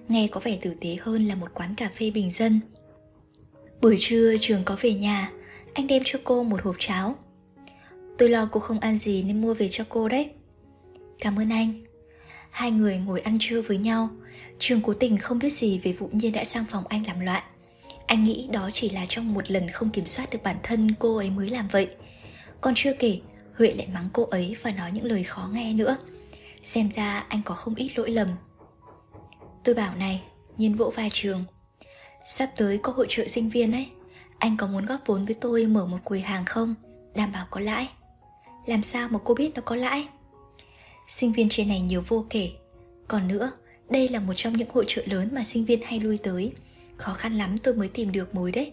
Nghe 0.07 0.27
có 0.27 0.39
vẻ 0.39 0.57
tử 0.61 0.73
tế 0.81 0.97
hơn 1.01 1.27
là 1.27 1.35
một 1.35 1.47
quán 1.53 1.75
cà 1.75 1.89
phê 1.95 2.11
bình 2.11 2.31
dân. 2.31 2.59
Buổi 3.81 3.95
trưa 3.99 4.35
trường 4.39 4.63
có 4.63 4.77
về 4.81 4.93
nhà. 4.93 5.31
Anh 5.73 5.87
đem 5.87 6.01
cho 6.05 6.19
cô 6.23 6.43
một 6.43 6.61
hộp 6.63 6.75
cháo. 6.79 7.15
Tôi 8.21 8.29
lo 8.29 8.49
cô 8.51 8.59
không 8.59 8.79
ăn 8.79 8.97
gì 8.97 9.23
nên 9.23 9.41
mua 9.41 9.53
về 9.53 9.69
cho 9.69 9.83
cô 9.89 10.09
đấy. 10.09 10.29
Cảm 11.19 11.39
ơn 11.39 11.49
anh. 11.49 11.73
Hai 12.51 12.71
người 12.71 12.97
ngồi 12.97 13.19
ăn 13.19 13.37
trưa 13.39 13.61
với 13.61 13.77
nhau. 13.77 14.09
Trường 14.59 14.81
cố 14.81 14.93
tình 14.93 15.17
không 15.17 15.39
biết 15.39 15.49
gì 15.49 15.79
về 15.79 15.93
vụ 15.93 16.09
nhiên 16.11 16.31
đã 16.31 16.45
sang 16.45 16.65
phòng 16.69 16.83
anh 16.87 17.07
làm 17.07 17.19
loạn. 17.19 17.43
Anh 18.05 18.23
nghĩ 18.23 18.49
đó 18.51 18.69
chỉ 18.73 18.89
là 18.89 19.05
trong 19.09 19.33
một 19.33 19.51
lần 19.51 19.69
không 19.69 19.89
kiểm 19.89 20.05
soát 20.05 20.29
được 20.31 20.43
bản 20.43 20.55
thân 20.63 20.95
cô 20.99 21.17
ấy 21.17 21.29
mới 21.29 21.49
làm 21.49 21.67
vậy. 21.67 21.87
Còn 22.61 22.73
chưa 22.75 22.93
kể, 22.93 23.19
Huệ 23.57 23.73
lại 23.73 23.87
mắng 23.93 24.09
cô 24.13 24.23
ấy 24.23 24.55
và 24.61 24.71
nói 24.71 24.91
những 24.91 25.05
lời 25.05 25.23
khó 25.23 25.49
nghe 25.53 25.73
nữa. 25.73 25.97
Xem 26.63 26.91
ra 26.91 27.25
anh 27.29 27.41
có 27.45 27.55
không 27.55 27.75
ít 27.75 27.91
lỗi 27.95 28.11
lầm. 28.11 28.27
Tôi 29.63 29.75
bảo 29.75 29.95
này, 29.95 30.23
Nhiên 30.57 30.75
vỗ 30.75 30.91
vai 30.95 31.09
trường. 31.13 31.43
Sắp 32.25 32.49
tới 32.55 32.77
có 32.77 32.91
hội 32.91 33.07
trợ 33.09 33.27
sinh 33.27 33.49
viên 33.49 33.71
ấy. 33.71 33.87
Anh 34.37 34.57
có 34.57 34.67
muốn 34.67 34.85
góp 34.85 34.99
vốn 35.05 35.25
với 35.25 35.35
tôi 35.41 35.65
mở 35.65 35.85
một 35.85 35.99
quầy 36.03 36.21
hàng 36.21 36.45
không? 36.45 36.75
Đảm 37.15 37.31
bảo 37.31 37.47
có 37.49 37.59
lãi. 37.59 37.89
Làm 38.65 38.83
sao 38.83 39.09
mà 39.09 39.19
cô 39.23 39.33
biết 39.33 39.51
nó 39.55 39.61
có 39.61 39.75
lãi? 39.75 40.07
Sinh 41.07 41.31
viên 41.31 41.49
trên 41.49 41.67
này 41.67 41.79
nhiều 41.79 42.03
vô 42.07 42.25
kể. 42.29 42.51
Còn 43.07 43.27
nữa 43.27 43.51
Đây 43.89 44.09
là 44.09 44.19
một 44.19 44.33
trong 44.35 44.53
những 44.53 44.69
hội 44.73 44.85
trợ 44.87 45.03
lớn 45.05 45.29
mà 45.33 45.43
sinh 45.43 45.65
viên 45.65 45.81
hay 45.81 45.99
lui 45.99 46.17
tới. 46.17 46.51
Khó 46.97 47.13
khăn 47.13 47.37
lắm 47.37 47.57
tôi 47.57 47.73
mới 47.73 47.87
tìm 47.87 48.11
được 48.11 48.35
mối 48.35 48.51
đấy. 48.51 48.71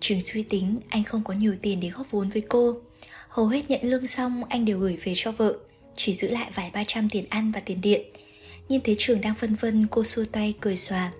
Trường 0.00 0.20
suy 0.20 0.42
tính 0.42 0.78
anh 0.88 1.04
không 1.04 1.24
có 1.24 1.34
nhiều 1.34 1.54
tiền 1.62 1.80
để 1.80 1.88
góp 1.88 2.10
vốn 2.10 2.28
với 2.28 2.42
cô. 2.48 2.76
Hầu 3.28 3.46
hết 3.46 3.70
nhận 3.70 3.80
lương 3.82 4.06
xong 4.06 4.44
anh 4.48 4.64
đều 4.64 4.78
gửi 4.78 4.98
về 5.04 5.12
cho 5.16 5.32
vợ 5.32 5.54
Chỉ 5.94 6.14
giữ 6.14 6.30
lại 6.30 6.50
vài 6.54 6.70
ba 6.74 6.84
trăm 6.86 7.08
tiền 7.08 7.24
ăn 7.28 7.52
và 7.52 7.60
tiền 7.60 7.80
điện. 7.80 8.02
Nhìn 8.68 8.80
thấy 8.80 8.94
trường 8.98 9.20
đang 9.20 9.34
phân 9.34 9.54
vân 9.54 9.86
cô 9.90 10.04
xua 10.04 10.24
tay 10.32 10.54
cười 10.60 10.76
xòa. 10.76 11.12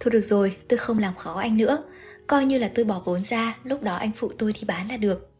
Thôi 0.00 0.10
được 0.10 0.22
rồi, 0.22 0.56
tôi 0.68 0.78
không 0.78 0.98
làm 0.98 1.14
khó 1.14 1.34
anh 1.34 1.56
nữa. 1.56 1.82
Coi 2.26 2.44
như 2.44 2.58
là 2.58 2.70
tôi 2.74 2.84
bỏ 2.84 3.02
vốn 3.04 3.24
ra 3.24 3.58
Lúc 3.64 3.82
đó 3.82 3.96
anh 3.96 4.12
phụ 4.12 4.28
tôi 4.38 4.52
đi 4.52 4.60
bán 4.66 4.88
là 4.88 4.96
được. 4.96 5.30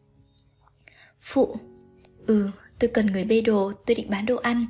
Phụ 1.21 1.59
Ừ, 2.25 2.51
tôi 2.79 2.89
cần 2.93 3.05
người 3.05 3.23
bê 3.23 3.41
đồ 3.41 3.71
Tôi 3.85 3.95
định 3.95 4.09
bán 4.09 4.25
đồ 4.25 4.35
ăn 4.35 4.65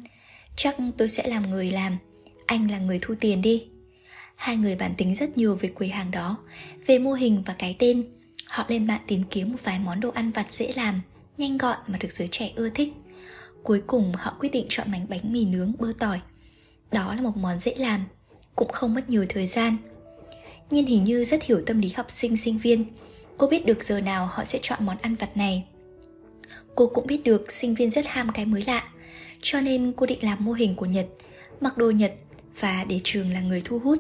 Chắc 0.56 0.76
tôi 0.98 1.10
sẽ 1.10 1.28
làm 1.28 1.50
người 1.50 1.72
làm 1.72 1.98
Anh 2.46 2.72
là 2.72 2.80
người 2.80 3.00
thu 3.02 3.14
tiền 3.20 3.42
đi 3.42 3.64
Hai 4.36 4.56
người 4.56 4.76
bàn 4.76 4.94
tính 4.98 5.16
rất 5.16 5.38
nhiều 5.38 5.56
về 5.56 5.70
quầy 5.70 5.90
hàng 5.90 6.12
đó 6.12 6.38
Về 6.86 7.00
mô 7.00 7.14
hình 7.14 7.44
và 7.46 7.56
cái 7.60 7.76
tên 7.80 8.04
Họ 8.48 8.66
lên 8.68 8.88
mạng 8.88 9.02
tìm 9.08 9.24
kiếm 9.30 9.52
một 9.52 9.58
vài 9.64 9.80
món 9.80 10.00
đồ 10.00 10.10
ăn 10.10 10.32
vặt 10.32 10.52
dễ 10.52 10.74
làm 10.76 11.02
Nhanh 11.38 11.58
gọn 11.58 11.78
mà 11.88 11.98
được 11.98 12.12
giới 12.12 12.28
trẻ 12.28 12.52
ưa 12.56 12.70
thích 12.70 12.94
Cuối 13.64 13.82
cùng 13.88 14.14
họ 14.16 14.36
quyết 14.40 14.50
định 14.50 14.66
chọn 14.70 14.92
bánh 14.92 15.06
bánh 15.10 15.34
mì 15.34 15.46
nướng 15.46 15.74
bơ 15.80 15.94
tỏi 16.00 16.22
Đó 16.92 17.16
là 17.16 17.22
một 17.22 17.38
món 17.38 17.60
dễ 17.60 17.76
làm 17.76 18.06
cũng 18.56 18.72
không 18.72 18.94
mất 18.94 19.10
nhiều 19.10 19.26
thời 19.30 19.48
gian. 19.48 19.78
Nhiên 20.70 20.86
hình 20.86 21.04
như 21.04 21.24
rất 21.24 21.44
hiểu 21.44 21.62
tâm 21.66 21.82
lý 21.82 21.90
học 21.90 22.06
sinh 22.10 22.38
sinh 22.38 22.58
viên. 22.58 22.86
Cô 23.38 23.48
biết 23.48 23.66
được 23.66 23.84
giờ 23.84 24.00
nào 24.00 24.26
họ 24.26 24.44
sẽ 24.44 24.60
chọn 24.62 24.86
món 24.86 24.98
ăn 25.02 25.16
vặt 25.16 25.38
này. 25.38 25.64
Cô 26.76 26.88
cũng 26.88 27.08
biết 27.08 27.24
được 27.24 27.52
sinh 27.52 27.76
viên 27.76 27.92
rất 27.92 28.06
ham 28.08 28.30
cái 28.34 28.46
mới 28.46 28.64
lạ, 28.68 28.90
cho 29.42 29.62
nên 29.62 29.94
cô 29.98 30.06
định 30.06 30.20
làm 30.22 30.46
mô 30.46 30.52
hình 30.52 30.76
của 30.76 30.86
Nhật, 30.86 31.08
mặc 31.62 31.78
đồ 31.78 31.92
Nhật 31.92 32.14
và 32.60 32.86
để 32.90 33.00
trường 33.04 33.34
là 33.34 33.42
người 33.42 33.62
thu 33.66 33.80
hút. 33.80 33.98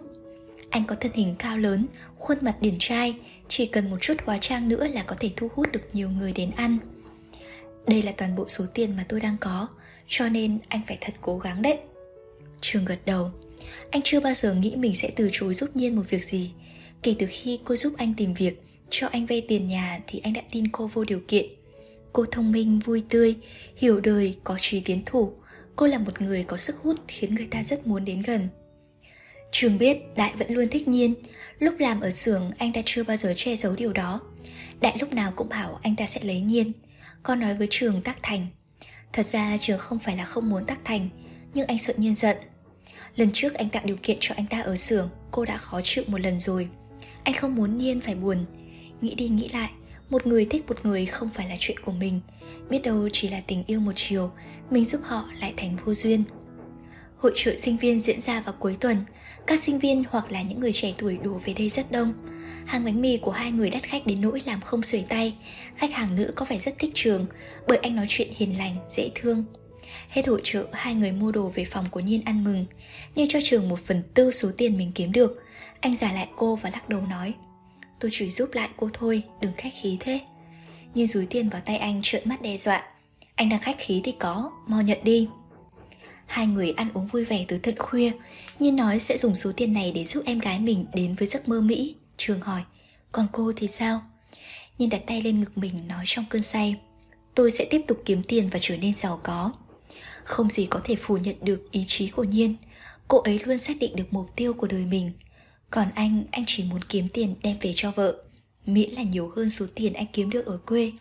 Anh 0.70 0.86
có 0.86 0.96
thân 0.96 1.12
hình 1.14 1.36
cao 1.40 1.58
lớn, 1.58 1.88
khuôn 2.16 2.38
mặt 2.42 2.56
điển 2.62 2.76
trai, 2.80 3.16
chỉ 3.48 3.66
cần 3.66 3.90
một 3.90 3.98
chút 4.02 4.14
hóa 4.26 4.38
trang 4.42 4.70
nữa 4.70 4.88
là 4.88 5.04
có 5.04 5.16
thể 5.20 5.32
thu 5.36 5.50
hút 5.56 5.72
được 5.72 5.82
nhiều 5.94 6.10
người 6.10 6.32
đến 6.34 6.52
ăn. 6.56 6.78
Đây 7.88 8.02
là 8.02 8.12
toàn 8.18 8.36
bộ 8.36 8.46
số 8.48 8.66
tiền 8.74 8.96
mà 8.98 9.06
tôi 9.10 9.20
đang 9.20 9.38
có, 9.42 9.68
cho 10.08 10.30
nên 10.30 10.60
anh 10.68 10.82
phải 10.88 10.98
thật 11.02 11.14
cố 11.22 11.38
gắng 11.38 11.62
đấy. 11.62 11.78
Trường 12.62 12.86
gật 12.86 13.00
đầu, 13.06 13.32
anh 13.92 14.02
chưa 14.04 14.20
bao 14.20 14.34
giờ 14.34 14.54
nghĩ 14.54 14.76
mình 14.76 14.96
sẽ 14.96 15.12
từ 15.16 15.30
chối 15.32 15.54
giúp 15.54 15.70
Nhiên 15.76 15.96
một 15.96 16.04
việc 16.10 16.24
gì 16.24 16.52
Kể 17.04 17.16
từ 17.20 17.26
khi 17.30 17.60
cô 17.66 17.76
giúp 17.76 17.94
anh 17.98 18.14
tìm 18.18 18.34
việc 18.34 18.62
Cho 18.90 19.08
anh 19.08 19.26
vay 19.26 19.42
tiền 19.48 19.68
nhà 19.68 20.00
thì 20.08 20.20
anh 20.24 20.34
đã 20.34 20.42
tin 20.52 20.68
cô 20.68 20.88
vô 20.88 21.04
điều 21.04 21.22
kiện 21.28 21.46
Cô 22.14 22.26
thông 22.26 22.51
minh, 22.51 22.80
vui 22.80 23.03
tươi, 23.09 23.36
hiểu 23.76 23.99
đời, 23.99 24.36
có 24.43 24.57
trí 24.59 24.80
tiến 24.80 25.01
thủ. 25.05 25.34
Cô 25.76 25.88
là 25.88 25.97
một 25.97 26.22
người 26.22 26.43
có 26.43 26.57
sức 26.57 26.76
hút 26.78 26.99
khiến 27.07 27.36
người 27.36 27.47
ta 27.51 27.64
rất 27.64 27.88
muốn 27.88 28.05
đến 28.05 28.22
gần. 28.22 28.47
Trường 29.51 29.78
biết 29.78 29.97
Đại 30.16 30.34
vẫn 30.38 30.51
luôn 30.53 30.68
thích 30.68 30.88
Nhiên. 30.88 31.14
Lúc 31.59 31.76
làm 31.80 32.01
ở 32.01 32.12
xưởng 32.12 32.51
anh 32.57 32.74
ta 32.74 32.82
chưa 32.86 33.03
bao 33.03 33.18
giờ 33.18 33.34
che 33.36 33.55
giấu 33.55 33.76
điều 33.76 33.93
đó. 33.93 34.22
Đại 34.82 34.97
lúc 34.99 35.14
nào 35.14 35.34
cũng 35.36 35.49
bảo 35.49 35.80
anh 35.84 35.95
ta 35.95 36.05
sẽ 36.05 36.20
lấy 36.24 36.41
Nhiên. 36.41 36.72
Con 37.24 37.39
nói 37.39 37.55
với 37.55 37.68
Trường 37.70 38.01
tác 38.01 38.18
thành. 38.24 38.47
Thật 39.14 39.26
ra 39.26 39.57
Trường 39.57 39.80
không 39.80 39.99
phải 39.99 40.18
là 40.18 40.26
không 40.26 40.49
muốn 40.49 40.66
tác 40.66 40.80
thành 40.84 41.09
Nhưng 41.53 41.68
anh 41.68 41.78
sợ 41.78 41.93
Nhiên 41.97 42.16
giận. 42.16 42.38
Lần 43.16 43.30
trước 43.34 43.53
anh 43.53 43.70
tạo 43.70 43.84
điều 43.86 43.97
kiện 44.03 44.18
cho 44.20 44.36
anh 44.38 44.45
ta 44.45 44.62
ở 44.62 44.76
xưởng 44.76 45.09
Cô 45.32 45.45
đã 45.45 45.57
khó 45.57 45.82
chịu 45.84 46.03
một 46.07 46.22
lần 46.22 46.39
rồi. 46.39 46.68
Anh 47.24 47.36
không 47.36 47.55
muốn 47.55 47.78
Nhiên 47.78 47.99
phải 47.99 48.16
buồn. 48.16 48.45
Nghĩ 49.01 49.16
đi 49.16 49.30
nghĩ 49.30 49.49
lại 49.49 49.70
một 50.12 50.28
người 50.28 50.45
thích 50.45 50.64
một 50.68 50.86
người 50.86 51.05
không 51.05 51.30
phải 51.34 51.49
là 51.49 51.55
chuyện 51.59 51.80
của 51.80 51.91
mình. 51.91 52.20
Biết 52.70 52.80
đâu 52.84 53.09
chỉ 53.14 53.30
là 53.30 53.41
tình 53.47 53.64
yêu 53.68 53.80
một 53.80 53.91
chiều 53.95 54.32
Mình 54.70 54.86
giúp 54.86 55.01
họ 55.03 55.30
lại 55.39 55.53
thành 55.57 55.78
vô 55.86 55.93
duyên. 55.93 56.24
Hội 57.18 57.32
trợ 57.36 57.57
sinh 57.57 57.78
viên 57.78 57.99
diễn 57.99 58.22
ra 58.22 58.41
vào 58.41 58.55
cuối 58.59 58.78
tuần. 58.80 58.97
Các 59.47 59.59
sinh 59.59 59.80
viên 59.80 60.03
hoặc 60.09 60.32
là 60.32 60.41
những 60.41 60.59
người 60.59 60.72
trẻ 60.72 60.93
tuổi 60.97 61.18
đổ 61.18 61.41
về 61.45 61.53
đây 61.53 61.70
rất 61.70 61.91
đông. 61.91 62.14
Hàng 62.66 62.86
bánh 62.86 63.01
mì 63.01 63.18
của 63.18 63.32
hai 63.32 63.51
người 63.51 63.70
đắt 63.70 63.84
khách 63.84 64.05
đến 64.05 64.22
nỗi 64.22 64.41
làm 64.45 64.62
không 64.62 64.84
xuể 64.84 65.03
tay. 65.09 65.36
Khách 65.76 65.93
hàng 65.93 66.16
nữ 66.16 66.34
có 66.36 66.45
vẻ 66.45 66.59
rất 66.59 66.78
thích 66.78 66.91
trường 66.93 67.26
Bởi 67.68 67.78
anh 67.78 67.95
nói 67.95 68.05
chuyện 68.09 68.28
hiền 68.36 68.57
lành, 68.57 68.76
dễ 68.89 69.09
thương. 69.16 69.45
Hết 70.09 70.28
hội 70.28 70.41
trợ, 70.43 70.68
hai 70.74 70.95
người 70.95 71.12
mua 71.12 71.32
đồ 71.32 71.51
về 71.55 71.66
phòng 71.66 71.86
của 71.91 71.99
Nhiên 71.99 72.22
ăn 72.26 72.43
mừng, 72.43 72.66
nhưng 73.16 73.28
cho 73.28 73.39
trường 73.43 73.70
một 73.70 73.80
phần 73.80 74.03
tư 74.14 74.32
số 74.32 74.51
tiền 74.57 74.78
mình 74.78 74.91
kiếm 74.95 75.12
được. 75.12 75.43
Anh 75.80 75.95
giả 75.95 76.12
lại 76.12 76.28
cô 76.38 76.55
và 76.55 76.70
lắc 76.74 76.89
đầu 76.89 77.01
nói, 77.01 77.34
tôi 78.02 78.12
chỉ 78.14 78.32
giúp 78.32 78.49
lại 78.54 78.70
cô 78.78 78.89
thôi, 78.93 79.24
đừng 79.41 79.52
khách 79.58 79.74
khí 79.82 79.97
thế. 79.99 80.20
Nhiên 80.95 81.08
rúi 81.08 81.26
tiền 81.26 81.49
vào 81.49 81.62
tay 81.66 81.78
anh 81.78 81.99
trợn 82.04 82.22
mắt 82.26 82.41
đe 82.41 82.58
dọa, 82.58 82.84
anh 83.36 83.49
đang 83.49 83.62
khách 83.62 83.76
khí 83.80 84.02
thì 84.04 84.14
có, 84.20 84.52
mau 84.68 84.82
nhận 84.82 84.99
đi. 85.04 85.28
Hai 86.26 86.47
người 86.47 86.72
ăn 86.72 86.89
uống 86.93 87.06
vui 87.06 87.26
vẻ 87.26 87.45
tới 87.47 87.60
tận 87.60 87.76
khuya, 87.78 88.12
Nhiên 88.60 88.76
nói 88.76 88.99
sẽ 88.99 89.18
dùng 89.18 89.36
số 89.36 89.52
tiền 89.58 89.74
này 89.74 89.91
để 89.91 90.06
giúp 90.06 90.24
em 90.26 90.39
gái 90.39 90.60
mình 90.60 90.86
đến 90.93 91.16
với 91.16 91.28
giấc 91.28 91.49
mơ 91.49 91.62
Mỹ. 91.62 91.95
Trường 92.18 92.41
hỏi, 92.41 92.62
còn 93.12 93.28
cô 93.32 93.52
thì 93.56 93.68
sao? 93.68 94.02
Nhiên 94.78 94.89
đặt 94.89 95.02
tay 95.08 95.22
lên 95.22 95.39
ngực 95.39 95.58
mình 95.58 95.88
nói 95.88 96.04
trong 96.08 96.26
cơn 96.30 96.41
say, 96.41 96.76
tôi 97.36 97.52
sẽ 97.52 97.66
tiếp 97.70 97.82
tục 97.88 98.02
kiếm 98.06 98.24
tiền 98.28 98.49
và 98.52 98.60
trở 98.62 98.78
nên 98.78 98.95
giàu 98.95 99.20
có. 99.24 99.52
Không 100.24 100.49
gì 100.49 100.66
có 100.66 100.82
thể 100.84 100.95
phủ 100.95 101.18
nhận 101.18 101.36
được 101.41 101.72
ý 101.72 101.84
chí 101.88 102.10
của 102.10 102.24
Nhiên 102.24 102.56
Cô 103.12 103.18
ấy 103.18 103.39
luôn 103.45 103.58
xác 103.58 103.74
định 103.80 103.95
được 103.95 104.14
mục 104.14 104.30
tiêu 104.36 104.54
của 104.54 104.68
đời 104.68 104.86
mình 104.86 105.12
còn 105.72 105.88
anh, 105.96 106.24
anh 106.32 106.44
chỉ 106.48 106.64
muốn 106.64 106.82
kiếm 106.90 107.08
tiền 107.14 107.36
đem 107.44 107.58
về 107.62 107.74
cho 107.76 107.92
vợ. 107.92 108.24
Miễn 108.66 108.90
là 108.90 109.04
nhiều 109.04 109.32
hơn 109.36 109.50
số 109.50 109.66
tiền 109.76 109.94
anh 109.94 110.08
kiếm 110.14 110.30
được 110.30 110.46
ở 110.46 110.58
quê. 110.58 110.92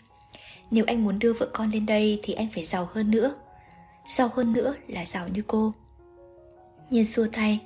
Nếu 0.71 0.85
anh 0.87 1.05
muốn 1.05 1.19
đưa 1.19 1.33
vợ 1.33 1.49
con 1.53 1.71
lên 1.71 1.87
đây 1.87 2.21
thì 2.23 2.35
anh 2.35 2.49
phải 2.55 2.65
giàu 2.65 2.89
hơn 2.93 3.11
nữa. 3.11 3.35
Giàu 4.07 4.31
hơn 4.35 4.53
nữa 4.53 4.75
là 4.89 5.05
giàu 5.05 5.29
như 5.29 5.43
cô. 5.47 5.73
Nhiên 6.91 7.05
xua 7.05 7.27
tay. 7.33 7.59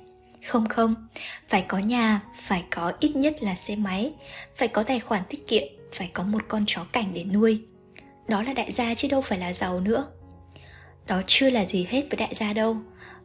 Không 0.45 0.67
không, 0.69 0.93
phải 1.47 1.65
có 1.67 1.77
nhà, 1.77 2.21
phải 2.41 2.63
có 2.69 2.93
ít 2.99 3.15
nhất 3.15 3.43
là 3.43 3.55
xe 3.55 3.75
máy 3.75 4.13
Phải 4.55 4.67
có 4.67 4.83
tài 4.83 4.99
khoản 4.99 5.21
tiết 5.29 5.47
kiệm, 5.47 5.63
phải 5.91 6.09
có 6.13 6.23
một 6.23 6.43
con 6.47 6.63
chó 6.67 6.83
cảnh 6.91 7.11
để 7.13 7.23
nuôi. 7.23 7.61
Đó 8.27 8.41
là 8.41 8.53
đại 8.53 8.71
gia 8.71 8.93
chứ 8.93 9.07
đâu 9.07 9.21
phải 9.21 9.39
là 9.39 9.53
giàu 9.53 9.79
nữa. 9.79 10.07
Đó 11.07 11.21
chưa 11.27 11.49
là 11.49 11.65
gì 11.65 11.87
hết 11.89 12.01
với 12.09 12.17
đại 12.17 12.33
gia 12.35 12.53
đâu. 12.53 12.77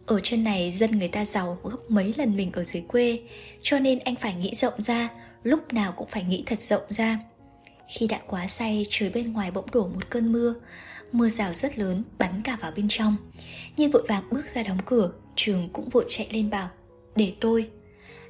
Ở 0.07 0.20
chân 0.22 0.44
này 0.44 0.72
dân 0.72 0.98
người 0.98 1.09
ta 1.09 1.24
giàu 1.24 1.59
gấp 1.64 1.76
mấy 1.88 2.14
lần 2.16 2.36
mình 2.36 2.53
ở 2.53 2.64
dưới 2.64 2.82
quê, 2.88 3.20
Cho 3.62 3.78
nên 3.78 3.98
anh 3.98 4.16
phải 4.16 4.34
nghĩ 4.34 4.55
rộng 4.55 4.82
ra, 4.82 5.09
Lúc 5.42 5.72
nào 5.72 5.92
cũng 5.96 6.09
phải 6.09 6.24
nghĩ 6.24 6.42
thật 6.46 6.59
rộng 6.59 6.82
ra. 6.88 7.18
Khi 7.88 8.07
đã 8.07 8.18
quá 8.26 8.46
say, 8.46 8.86
trời 8.90 9.11
bên 9.11 9.32
ngoài 9.32 9.51
bỗng 9.51 9.70
đổ 9.72 9.86
một 9.86 10.11
cơn 10.11 10.32
mưa. 10.32 10.55
Mưa 11.12 11.28
rào 11.28 11.55
rất 11.55 11.78
lớn, 11.78 12.03
bắn 12.18 12.42
cả 12.44 12.59
vào 12.61 12.72
bên 12.76 12.86
trong. 12.88 13.16
Nhiên 13.76 13.90
vội 13.90 14.05
vàng 14.09 14.24
bước 14.30 14.48
ra 14.48 14.62
đóng 14.62 14.78
cửa, 14.86 15.12
Trường 15.36 15.68
cũng 15.72 15.88
vội 15.88 16.07
chạy 16.09 16.28
lên 16.32 16.51
bảo, 16.51 16.70
Để 17.16 17.32
tôi. 17.40 17.70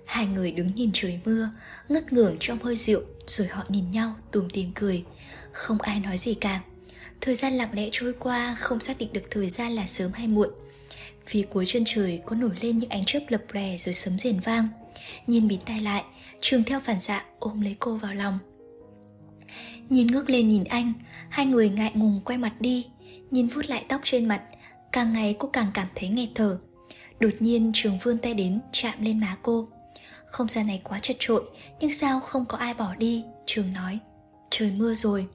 Hai 0.06 0.26
người 0.26 0.52
đứng 0.52 0.74
nhìn 0.74 0.90
trời 0.92 1.20
mưa, 1.24 1.50
Ngất 1.88 2.12
ngưởng 2.12 2.36
trong 2.40 2.58
hơi 2.58 2.76
rượu, 2.76 3.02
Rồi 3.26 3.48
họ 3.48 3.64
nhìn 3.68 3.90
nhau, 3.90 4.14
tùm 4.30 4.48
tìm 4.48 4.72
cười. 4.74 5.04
Không 5.52 5.80
ai 5.80 6.00
nói 6.00 6.18
gì 6.18 6.34
cả. 6.34 6.60
Thời 7.20 7.34
gian 7.34 7.52
lặng 7.52 7.70
lẽ 7.72 7.88
trôi 7.92 8.12
qua, 8.12 8.56
không 8.58 8.80
xác 8.80 8.98
định 8.98 9.12
được 9.12 9.24
thời 9.30 9.50
gian 9.50 9.72
là 9.72 9.86
sớm 9.86 10.12
hay 10.12 10.26
muộn. 10.26 10.48
Phía 11.30 11.42
cuối 11.42 11.64
chân 11.66 11.82
trời 11.86 12.22
có 12.26 12.36
nổi 12.36 12.50
lên 12.60 12.78
những 12.78 12.90
ánh 12.90 13.04
chớp 13.04 13.20
lập 13.28 13.42
lè 13.52 13.76
rồi 13.76 13.94
sấm 13.94 14.18
rền 14.18 14.40
vang. 14.40 14.68
Nhìn 15.26 15.48
bịt 15.48 15.58
tai 15.66 15.80
lại, 15.80 16.04
trường 16.40 16.64
theo 16.64 16.80
phản 16.80 17.00
xạ 17.00 17.24
ôm 17.38 17.60
lấy 17.60 17.76
cô 17.78 17.96
vào 17.96 18.14
lòng. 18.14 18.38
Nhìn 19.88 20.06
ngước 20.06 20.30
lên 20.30 20.48
nhìn 20.48 20.64
anh, 20.64 20.92
hai 21.28 21.46
người 21.46 21.70
ngại 21.70 21.92
ngùng 21.94 22.20
quay 22.24 22.38
mặt 22.38 22.52
đi. 22.60 22.86
Nhìn 23.30 23.46
vuốt 23.46 23.66
lại 23.66 23.84
tóc 23.88 24.00
trên 24.04 24.28
mặt, 24.28 24.42
càng 24.92 25.12
ngày 25.12 25.36
cô 25.38 25.48
càng 25.52 25.70
cảm 25.74 25.86
thấy 25.94 26.08
nghẹt 26.08 26.28
thở. 26.34 26.58
Đột 27.20 27.32
nhiên 27.40 27.70
trường 27.74 27.98
vươn 28.02 28.18
tay 28.18 28.34
đến 28.34 28.60
chạm 28.72 28.94
lên 29.04 29.20
má 29.20 29.36
cô. 29.42 29.68
Không 30.26 30.48
gian 30.48 30.66
này 30.66 30.80
quá 30.84 30.98
chật 31.02 31.16
trội 31.18 31.50
Nhưng 31.80 31.92
sao 31.92 32.20
không 32.20 32.44
có 32.48 32.58
ai 32.58 32.74
bỏ 32.74 32.94
đi? 32.94 33.24
Trường 33.46 33.72
nói. 33.72 33.98
Trời 34.50 34.72
mưa 34.76 34.94
rồi. 34.94 35.26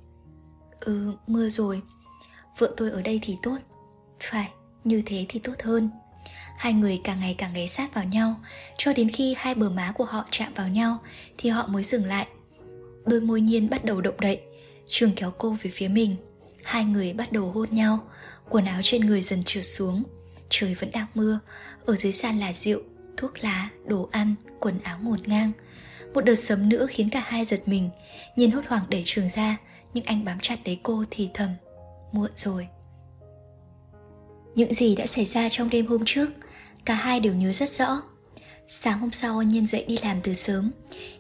Ừ, 0.80 1.14
mưa 1.28 1.50
rồi. 1.50 1.82
Vợ 2.58 2.74
tôi 2.78 2.92
ở 2.92 3.02
đây 3.02 3.20
thì 3.22 3.38
tốt. 3.44 3.58
Phải, 4.20 4.50
như 4.86 5.02
thế 5.06 5.26
thì 5.30 5.40
tốt 5.40 5.54
hơn. 5.64 5.90
Hai 6.58 6.74
người 6.74 7.02
càng 7.04 7.20
ngày 7.20 7.36
càng 7.38 7.54
ghé 7.54 7.68
sát 7.68 7.94
vào 7.94 8.04
nhau 8.04 8.36
Cho 8.78 8.94
đến 8.94 9.10
khi 9.10 9.36
hai 9.38 9.56
bờ 9.56 9.70
má 9.70 9.92
của 9.92 10.06
họ 10.06 10.26
chạm 10.32 10.54
vào 10.54 10.68
nhau 10.68 10.98
Thì 11.38 11.50
họ 11.50 11.68
mới 11.68 11.84
dừng 11.84 12.06
lại. 12.06 12.28
Đôi 13.06 13.22
môi 13.22 13.42
nhiên 13.42 13.70
bắt 13.70 13.86
đầu 13.86 14.02
động 14.02 14.20
đậy 14.20 14.42
Trường 14.88 15.12
kéo 15.16 15.32
cô 15.38 15.56
về 15.62 15.72
phía 15.72 15.88
mình. 15.88 16.16
Hai 16.64 16.84
người 16.86 17.14
bắt 17.14 17.32
đầu 17.32 17.52
hôn 17.52 17.68
nhau 17.72 18.08
Quần 18.50 18.66
áo 18.66 18.82
trên 18.84 19.06
người 19.06 19.22
dần 19.22 19.44
trượt 19.44 19.66
xuống. 19.66 20.04
Trời 20.50 20.74
vẫn 20.74 20.92
đang 20.94 21.08
mưa 21.16 21.40
Ở 21.86 21.96
dưới 21.96 22.14
sàn 22.14 22.40
là 22.40 22.54
rượu, 22.54 22.82
thuốc 23.18 23.44
lá, 23.44 23.70
đồ 23.86 24.10
ăn, 24.12 24.36
quần 24.60 24.80
áo 24.80 24.98
ngổn 25.02 25.20
ngang. 25.26 25.52
Một 26.14 26.22
đợt 26.22 26.36
sấm 26.36 26.70
nữa 26.70 26.88
khiến 26.90 27.10
cả 27.10 27.24
hai 27.26 27.46
giật 27.46 27.68
mình 27.68 27.90
Nhìn 28.36 28.52
hốt 28.52 28.62
hoảng 28.68 28.86
đẩy 28.90 29.02
trường 29.06 29.30
ra 29.30 29.58
nhưng 29.94 30.06
anh 30.06 30.26
bám 30.26 30.40
chặt 30.40 30.60
lấy 30.66 30.80
cô 30.84 31.04
thì 31.12 31.30
thầm 31.34 31.50
muộn 32.12 32.32
rồi 32.36 32.68
những 34.56 34.74
gì 34.74 34.96
đã 34.96 35.08
xảy 35.08 35.26
ra 35.26 35.50
trong 35.50 35.70
đêm 35.70 35.88
hôm 35.88 36.02
trước 36.06 36.30
cả 36.86 36.94
hai 36.94 37.20
đều 37.20 37.34
nhớ 37.34 37.52
rất 37.52 37.70
rõ. 37.70 38.02
Sáng 38.68 39.00
hôm 39.00 39.12
sau 39.12 39.42
nhiên 39.42 39.68
dậy 39.68 39.86
đi 39.88 39.98
làm 40.04 40.22
từ 40.24 40.34
sớm 40.34 40.72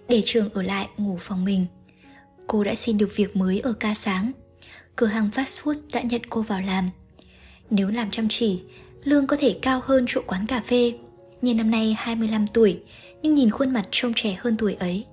để 0.07 0.21
trường 0.25 0.53
ở 0.53 0.61
lại 0.61 0.88
ngủ 0.97 1.17
phòng 1.21 1.45
mình. 1.45 1.65
Cô 2.47 2.63
đã 2.63 2.75
xin 2.75 2.97
được 2.97 3.15
việc 3.15 3.36
mới 3.36 3.59
ở 3.59 3.73
ca 3.73 3.93
sáng. 3.93 4.31
Cửa 4.95 5.07
hàng 5.07 5.29
fast 5.36 5.63
food 5.63 5.81
đã 5.93 6.01
nhận 6.01 6.21
cô 6.29 6.41
vào 6.41 6.61
làm. 6.61 6.89
Nếu 7.69 7.89
làm 7.89 8.11
chăm 8.11 8.29
chỉ 8.29 8.61
lương 9.03 9.27
có 9.27 9.38
thể 9.39 9.59
cao 9.61 9.81
hơn 9.83 10.05
chỗ 10.07 10.21
quán 10.27 10.47
cà 10.47 10.61
phê. 10.61 10.93
Nhiên 11.41 11.57
năm 11.57 11.71
nay 11.71 11.95
25 11.97 12.47
tuổi 12.47 12.79
nhưng 13.21 13.36
nhìn 13.36 13.51
khuôn 13.51 13.73
mặt 13.73 13.88
trông 13.91 14.13
trẻ 14.15 14.38
hơn 14.39 14.57
tuổi 14.57 14.73
ấy. 14.73 15.05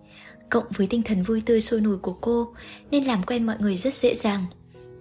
Cộng 0.50 0.64
với 0.76 0.86
tinh 0.86 1.02
thần 1.02 1.22
vui 1.22 1.42
tươi 1.46 1.60
sôi 1.60 1.80
nổi 1.80 1.98
của 1.98 2.12
cô 2.12 2.54
nên 2.90 3.04
làm 3.04 3.22
quen 3.22 3.46
mọi 3.46 3.56
người 3.58 3.76
rất 3.76 3.94
dễ 3.94 4.14
dàng. 4.14 4.44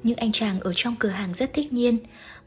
Những 0.03 0.17
anh 0.17 0.31
chàng 0.31 0.59
ở 0.59 0.73
trong 0.75 0.95
cửa 0.99 1.09
hàng 1.09 1.33
rất 1.33 1.53
thích 1.53 1.73
nhiên, 1.73 1.97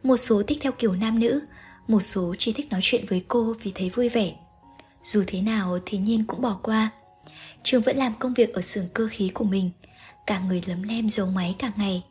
một 0.04 0.16
số 0.16 0.42
thích 0.42 0.58
theo 0.60 0.72
kiểu 0.72 0.94
nam 0.94 1.18
nữ, 1.18 1.40
một 1.88 2.00
số 2.00 2.34
chỉ 2.38 2.52
thích 2.52 2.70
nói 2.70 2.80
chuyện 2.82 3.04
với 3.08 3.24
cô 3.28 3.54
vì 3.62 3.72
thấy 3.74 3.90
vui 3.90 4.08
vẻ. 4.08 4.32
Dù 5.02 5.24
thế 5.26 5.42
nào 5.42 5.78
thì 5.86 5.98
Nhiên 5.98 6.24
cũng 6.26 6.40
bỏ 6.40 6.58
qua. 6.62 6.90
Trường 7.62 7.82
vẫn 7.82 7.96
làm 7.96 8.14
công 8.14 8.34
việc 8.34 8.54
ở 8.54 8.60
xưởng 8.60 8.86
cơ 8.94 9.08
khí 9.10 9.28
của 9.28 9.44
mình, 9.44 9.70
cả 10.26 10.40
người 10.40 10.62
lấm 10.66 10.82
lem 10.82 11.08
giấu 11.08 11.26
máy 11.26 11.54
cả 11.58 11.72
ngày. 11.76 12.04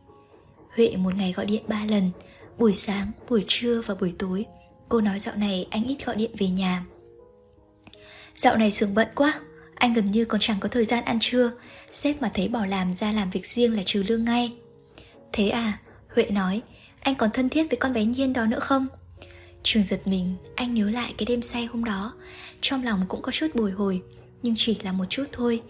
Huệ 0.75 0.95
một 0.95 1.15
ngày 1.15 1.31
gọi 1.31 1.45
điện 1.45 1.63
ba 1.67 1.85
lần, 1.85 2.11
buổi 2.57 2.73
sáng, 2.73 3.11
buổi 3.29 3.43
trưa 3.47 3.81
và 3.81 3.95
buổi 3.95 4.13
tối. 4.19 4.45
Cô 4.89 5.01
nói 5.01 5.19
dạo 5.19 5.35
này 5.35 5.67
anh 5.69 5.83
ít 5.83 6.05
gọi 6.05 6.15
điện 6.15 6.31
về 6.37 6.47
nhà. 6.47 6.85
Dạo 8.37 8.57
này 8.57 8.71
xưởng 8.71 8.93
bận 8.93 9.07
quá, 9.15 9.33
anh 9.75 9.93
gần 9.93 10.05
như 10.05 10.25
còn 10.25 10.41
chẳng 10.41 10.57
có 10.59 10.69
thời 10.69 10.85
gian 10.85 11.03
ăn 11.03 11.17
trưa 11.21 11.51
Sếp 11.91 12.21
mà 12.21 12.31
thấy 12.33 12.47
bỏ 12.47 12.65
làm 12.65 12.93
ra 12.93 13.11
làm 13.11 13.29
việc 13.29 13.47
riêng 13.47 13.73
là 13.75 13.83
trừ 13.85 14.03
lương 14.07 14.25
ngay 14.25 14.53
Thế 15.33 15.49
à 15.49 15.77
Huệ 16.15 16.25
nói 16.25 16.61
anh 17.03 17.15
còn 17.15 17.29
thân 17.33 17.49
thiết 17.49 17.69
với 17.69 17.77
con 17.77 17.93
bé 17.93 18.05
Nhiên 18.05 18.33
đó 18.33 18.45
nữa 18.45 18.59
không? 18.59 18.87
Trường 19.63 19.83
giật 19.83 20.07
mình, 20.07 20.35
Anh 20.55 20.73
nhớ 20.73 20.89
lại 20.89 21.13
cái 21.17 21.25
đêm 21.25 21.41
say 21.41 21.65
hôm 21.65 21.83
đó. 21.83 22.13
Trong 22.61 22.83
lòng 22.83 23.05
cũng 23.07 23.21
có 23.21 23.31
chút 23.31 23.47
bồi 23.53 23.71
hồi, 23.71 24.01
Nhưng 24.43 24.53
chỉ 24.57 24.77
là 24.83 24.91
một 24.91 25.05
chút 25.09 25.23
thôi. 25.31 25.61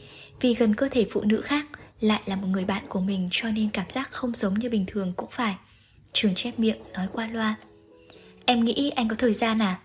Vì 0.42 0.54
gần 0.54 0.76
cơ 0.76 0.88
thể 0.92 1.08
phụ 1.12 1.22
nữ 1.24 1.42
khác, 1.42 1.66
Lại 2.00 2.22
là 2.26 2.36
một 2.36 2.48
người 2.48 2.66
bạn 2.66 2.84
của 2.88 3.00
mình 3.00 3.30
Cho 3.32 3.50
nên 3.50 3.70
cảm 3.70 3.86
giác 3.90 4.12
không 4.12 4.36
giống 4.36 4.54
như 4.54 4.70
bình 4.70 4.86
thường 4.88 5.14
cũng 5.18 5.30
phải. 5.32 5.56
Trường 6.14 6.36
chép 6.36 6.60
miệng, 6.60 6.78
nói 6.94 7.08
qua 7.14 7.28
loa. 7.28 7.56
Em 8.46 8.66
nghĩ 8.66 8.90
anh 8.90 9.08
có 9.08 9.16
thời 9.16 9.34
gian 9.34 9.62
à? 9.62 9.80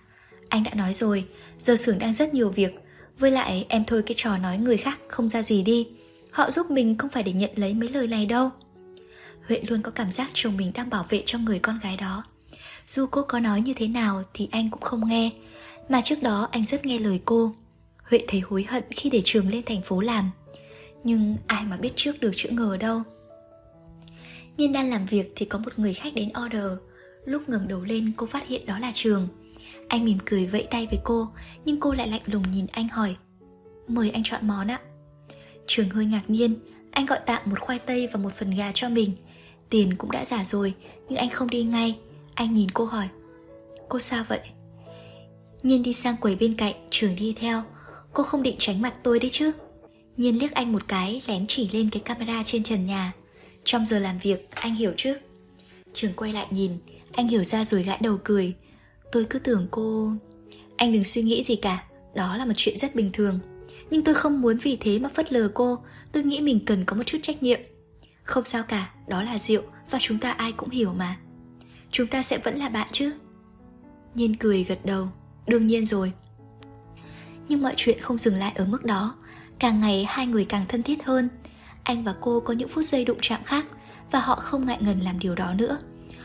Anh 0.49 0.63
đã 0.63 0.75
nói 0.75 0.95
rồi, 0.95 1.25
Giờ 1.59 1.77
xưởng 1.77 1.99
đang 1.99 2.15
rất 2.15 2.35
nhiều 2.35 2.51
việc. 2.51 2.75
Với 3.19 3.31
lại, 3.31 3.67
em 3.69 3.85
thôi 3.85 4.03
cái 4.07 4.15
trò 4.17 4.37
nói 4.37 4.59
người 4.59 4.77
khác 4.77 4.99
không 5.09 5.29
ra 5.29 5.43
gì 5.43 5.63
đi. 5.63 5.87
Họ 6.31 6.51
giúp 6.51 6.71
mình 6.71 6.99
không 6.99 7.11
phải 7.11 7.23
để 7.23 7.33
nhận 7.33 7.51
lấy 7.57 7.75
mấy 7.75 7.89
lời 7.89 8.07
này 8.07 8.27
đâu. 8.27 8.51
Huệ 9.49 9.61
luôn 9.69 9.83
có 9.83 9.91
cảm 9.91 10.11
giác 10.11 10.31
chồng 10.35 10.57
mình 10.57 10.73
đang 10.75 10.91
bảo 10.91 11.07
vệ 11.09 11.23
cho 11.27 11.39
người 11.39 11.59
con 11.59 11.79
gái 11.83 11.97
đó. 11.97 12.25
Dù 12.87 13.07
cô 13.07 13.23
có 13.23 13.39
nói 13.39 13.61
như 13.61 13.75
thế 13.77 13.89
nào 13.89 14.23
thì 14.35 14.49
anh 14.51 14.71
cũng 14.71 14.81
không 14.81 15.09
nghe, 15.09 15.31
Mà 15.89 16.01
trước 16.05 16.23
đó 16.23 16.49
anh 16.53 16.65
rất 16.65 16.87
nghe 16.87 16.99
lời 16.99 17.21
cô. 17.25 17.55
Huệ 18.03 18.25
thấy 18.29 18.41
hối 18.41 18.65
hận 18.69 18.83
khi 18.91 19.11
để 19.11 19.23
trường 19.25 19.49
lên 19.49 19.63
thành 19.67 19.83
phố 19.83 20.01
làm, 20.01 20.31
Nhưng 21.05 21.37
ai 21.47 21.65
mà 21.65 21.77
biết 21.77 21.93
trước 21.97 22.21
được 22.21 22.31
chữ 22.35 22.49
ngờ 22.51 22.77
đâu. 22.81 23.03
Nhiên 24.57 24.73
đang 24.73 24.91
làm 24.91 25.07
việc 25.07 25.33
thì 25.37 25.47
có 25.47 25.59
một 25.59 25.79
người 25.79 25.95
khách 25.95 26.15
đến 26.15 26.31
order. 26.47 26.73
Lúc 27.25 27.49
ngẩng 27.49 27.69
đầu 27.69 27.85
lên, 27.85 28.13
cô 28.17 28.27
phát 28.27 28.49
hiện 28.49 28.67
đó 28.67 28.79
là 28.79 28.93
trường. 28.95 29.29
Anh 29.89 30.05
mỉm 30.05 30.19
cười 30.27 30.47
vẫy 30.47 30.67
tay 30.71 30.87
với 30.91 30.99
cô, 31.05 31.29
Nhưng 31.65 31.81
cô 31.81 31.93
lại 31.93 32.09
lạnh 32.09 32.23
lùng 32.27 32.51
nhìn 32.51 32.67
anh 32.73 32.89
hỏi, 32.89 33.17
Mời 33.89 34.11
anh 34.11 34.23
chọn 34.25 34.49
món 34.49 34.71
ạ. 34.71 34.81
Trường 35.67 35.91
hơi 35.91 36.07
ngạc 36.07 36.23
nhiên, 36.29 36.55
Anh 36.91 37.07
gọi 37.07 37.19
tạm 37.27 37.43
một 37.45 37.61
khoai 37.61 37.79
tây 37.79 38.09
và 38.13 38.21
một 38.21 38.33
phần 38.33 38.51
gà 38.51 38.73
cho 38.75 38.89
mình. 38.89 39.13
Tiền 39.71 39.95
cũng 39.97 40.11
đã 40.11 40.25
giả 40.25 40.45
rồi 40.45 40.75
Nhưng 41.09 41.19
anh 41.19 41.31
không 41.31 41.51
đi 41.51 41.63
ngay. 41.63 41.99
Anh 42.35 42.55
nhìn 42.55 42.71
cô 42.71 42.85
hỏi 42.85 43.09
Cô 43.89 44.01
sao 44.01 44.25
vậy? 44.29 44.41
Nhiên 45.63 45.83
đi 45.83 45.93
sang 45.93 46.17
quầy 46.17 46.37
bên 46.37 46.55
cạnh 46.55 46.75
Trường 46.91 47.17
đi 47.17 47.35
theo. 47.39 47.63
Cô 48.13 48.23
không 48.23 48.43
định 48.43 48.57
tránh 48.59 48.83
mặt 48.83 48.95
tôi 49.03 49.19
đấy 49.19 49.31
chứ? 49.33 49.53
Nhiên 50.17 50.39
liếc 50.39 50.53
anh 50.53 50.73
một 50.73 50.89
cái 50.89 51.23
lén 51.29 51.47
chỉ 51.47 51.69
lên 51.73 51.91
cái 51.91 52.01
camera 52.01 52.43
trên 52.43 52.63
trần 52.63 52.87
nhà. 52.87 53.13
Trong 53.65 53.87
giờ 53.87 53.99
làm 53.99 54.19
việc 54.19 54.49
anh 54.55 54.75
hiểu 54.75 54.93
chứ? 54.97 55.19
Trường 55.93 56.13
quay 56.13 56.33
lại 56.33 56.47
nhìn 56.51 56.73
Anh 57.13 57.29
hiểu 57.29 57.45
ra 57.45 57.65
rồi 57.65 57.83
gãi 57.83 57.99
đầu 58.03 58.19
cười. 58.25 58.55
Tôi 59.13 59.25
cứ 59.25 59.39
tưởng 59.39 59.67
cô... 59.71 60.13
Anh 60.77 60.93
đừng 60.93 61.05
suy 61.05 61.23
nghĩ 61.23 61.45
gì 61.45 61.57
cả, 61.57 61.85
đó 62.15 62.37
là 62.37 62.45
một 62.45 62.53
chuyện 62.57 62.79
rất 62.79 62.95
bình 62.95 63.11
thường. 63.13 63.39
Nhưng 63.91 64.05
tôi 64.05 64.15
không 64.15 64.41
muốn 64.41 64.59
vì 64.59 64.77
thế 64.77 64.99
mà 64.99 65.09
phất 65.15 65.33
lờ 65.33 65.49
cô, 65.55 65.79
tôi 66.13 66.23
nghĩ 66.23 66.41
mình 66.41 66.61
cần 66.67 66.85
có 66.85 66.97
một 66.97 67.03
chút 67.07 67.19
trách 67.23 67.43
nhiệm. 67.43 67.61
Không 68.23 68.45
sao 68.45 68.63
cả, 68.69 68.91
đó 69.09 69.23
là 69.23 69.39
rượu, 69.39 69.63
và 69.91 69.99
chúng 70.01 70.19
ta 70.19 70.31
ai 70.31 70.53
cũng 70.53 70.71
hiểu 70.71 70.93
mà. 70.93 71.17
Chúng 71.91 72.07
ta 72.07 72.23
sẽ 72.23 72.39
vẫn 72.39 72.57
là 72.57 72.69
bạn 72.69 72.89
chứ? 72.93 73.13
Nhiên 74.15 74.37
cười 74.37 74.65
gật 74.65 74.79
đầu. 74.85 75.09
Đương 75.47 75.67
nhiên 75.67 75.85
rồi. 75.85 76.13
Nhưng 77.49 77.63
mọi 77.63 77.73
chuyện 77.77 77.99
không 78.01 78.19
dừng 78.19 78.35
lại 78.35 78.53
ở 78.57 78.65
mức 78.65 78.85
đó. 78.85 79.15
Càng 79.59 79.81
ngày 79.81 80.05
hai 80.09 80.27
người 80.27 80.45
càng 80.45 80.65
thân 80.69 80.83
thiết 80.83 81.05
hơn. 81.05 81.29
Anh 81.83 82.05
và 82.05 82.15
cô 82.21 82.41
có 82.41 82.55
những 82.55 82.69
phút 82.69 82.85
giây 82.85 83.05
đụng 83.05 83.19
chạm 83.21 83.45
khác, 83.45 83.67
Và 84.11 84.21
họ 84.21 84.37
không 84.37 84.67
ngại 84.67 84.79
ngần 84.81 85.01
làm 85.01 85.19
điều 85.19 85.35
đó 85.35 85.55
nữa. 85.55 85.79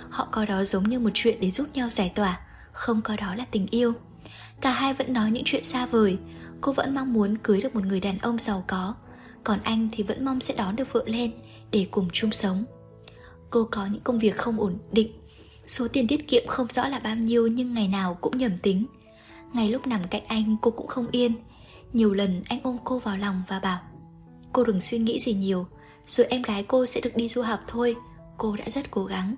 Họ 0.09 0.27
coi 0.31 0.45
đó 0.45 0.63
giống 0.63 0.83
như 0.83 0.99
một 0.99 1.09
chuyện 1.13 1.39
để 1.39 1.51
giúp 1.51 1.67
nhau 1.73 1.89
giải 1.89 2.11
tỏa, 2.15 2.39
Không 2.71 3.01
coi 3.01 3.17
đó 3.17 3.35
là 3.35 3.45
tình 3.51 3.67
yêu. 3.67 3.93
Cả 4.61 4.71
hai 4.71 4.93
vẫn 4.93 5.13
nói 5.13 5.31
những 5.31 5.43
chuyện 5.45 5.63
xa 5.63 5.85
vời. 5.85 6.17
Cô 6.61 6.73
vẫn 6.73 6.95
mong 6.95 7.13
muốn 7.13 7.37
cưới 7.37 7.61
được 7.61 7.75
một 7.75 7.85
người 7.85 7.99
đàn 7.99 8.17
ông 8.17 8.39
giàu 8.39 8.63
có. 8.67 8.95
Còn 9.43 9.59
anh 9.63 9.89
thì 9.91 10.03
vẫn 10.03 10.25
mong 10.25 10.41
sẽ 10.41 10.53
đón 10.57 10.75
được 10.75 10.93
vợ 10.93 11.03
lên 11.05 11.31
Để 11.71 11.87
cùng 11.91 12.07
chung 12.13 12.31
sống. 12.31 12.65
Cô 13.53 13.67
có 13.71 13.85
những 13.85 14.01
công 14.01 14.19
việc 14.19 14.37
không 14.37 14.59
ổn 14.59 14.77
định. 14.91 15.11
Số 15.65 15.87
tiền 15.87 16.07
tiết 16.07 16.27
kiệm 16.27 16.47
không 16.47 16.67
rõ 16.69 16.87
là 16.87 16.99
bao 16.99 17.15
nhiêu 17.15 17.47
Nhưng 17.47 17.73
ngày 17.73 17.87
nào 17.87 18.17
cũng 18.21 18.37
nhầm 18.37 18.57
tính. 18.57 18.85
Ngay 19.53 19.69
lúc 19.69 19.87
nằm 19.87 20.01
cạnh 20.09 20.23
anh, 20.27 20.57
cô 20.61 20.71
cũng 20.71 20.87
không 20.87 21.07
yên. 21.11 21.33
Nhiều 21.93 22.13
lần 22.13 22.43
anh 22.45 22.59
ôm 22.63 22.77
cô 22.83 22.99
vào 22.99 23.17
lòng 23.17 23.43
và 23.47 23.59
bảo, 23.59 23.79
Cô 24.53 24.63
đừng 24.63 24.81
suy 24.81 24.97
nghĩ 24.97 25.19
gì 25.19 25.33
nhiều, 25.33 25.67
Rồi 26.07 26.27
em 26.27 26.41
gái 26.41 26.63
cô 26.63 26.85
sẽ 26.85 27.01
được 27.01 27.15
đi 27.15 27.27
du 27.27 27.41
học 27.41 27.59
thôi, 27.67 27.95
Cô 28.37 28.55
đã 28.55 28.65
rất 28.67 28.91
cố 28.91 29.05
gắng. 29.05 29.35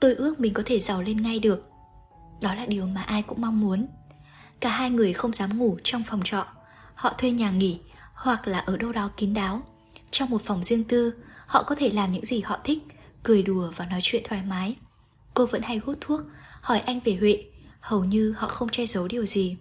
Tôi 0.00 0.14
ước 0.14 0.40
mình 0.40 0.54
có 0.54 0.62
thể 0.66 0.78
giàu 0.78 1.02
lên 1.02 1.22
ngay 1.22 1.38
được. 1.38 1.70
Đó 2.42 2.54
là 2.54 2.66
điều 2.66 2.86
mà 2.86 3.02
ai 3.02 3.22
cũng 3.22 3.40
mong 3.40 3.60
muốn. 3.60 3.86
Cả 4.60 4.70
hai 4.70 4.90
người 4.90 5.12
không 5.12 5.32
dám 5.32 5.58
ngủ 5.58 5.76
trong 5.84 6.04
phòng 6.04 6.20
trọ. 6.24 6.46
Họ 6.94 7.14
thuê 7.18 7.30
nhà 7.30 7.50
nghỉ 7.50 7.80
Hoặc 8.14 8.48
là 8.48 8.58
ở 8.58 8.76
đâu 8.76 8.92
đó 8.92 9.10
kín 9.16 9.34
đáo. 9.34 9.62
Trong 10.10 10.30
một 10.30 10.42
phòng 10.42 10.64
riêng 10.64 10.84
tư 10.84 11.12
Họ 11.48 11.62
có 11.62 11.74
thể 11.74 11.90
làm 11.90 12.12
những 12.12 12.24
gì 12.24 12.40
họ 12.40 12.58
thích, 12.64 12.78
Cười 13.22 13.42
đùa 13.42 13.70
và 13.76 13.86
nói 13.86 14.00
chuyện 14.02 14.22
thoải 14.24 14.42
mái. 14.42 14.76
Cô 15.34 15.46
vẫn 15.46 15.62
hay 15.62 15.78
hút 15.78 15.96
thuốc, 16.00 16.20
Hỏi 16.60 16.80
anh 16.80 17.00
về 17.04 17.16
Huệ, 17.20 17.44
Hầu 17.80 18.04
như 18.04 18.34
họ 18.36 18.48
không 18.48 18.68
che 18.68 18.86
giấu 18.86 19.08
điều 19.08 19.26
gì. 19.26 19.56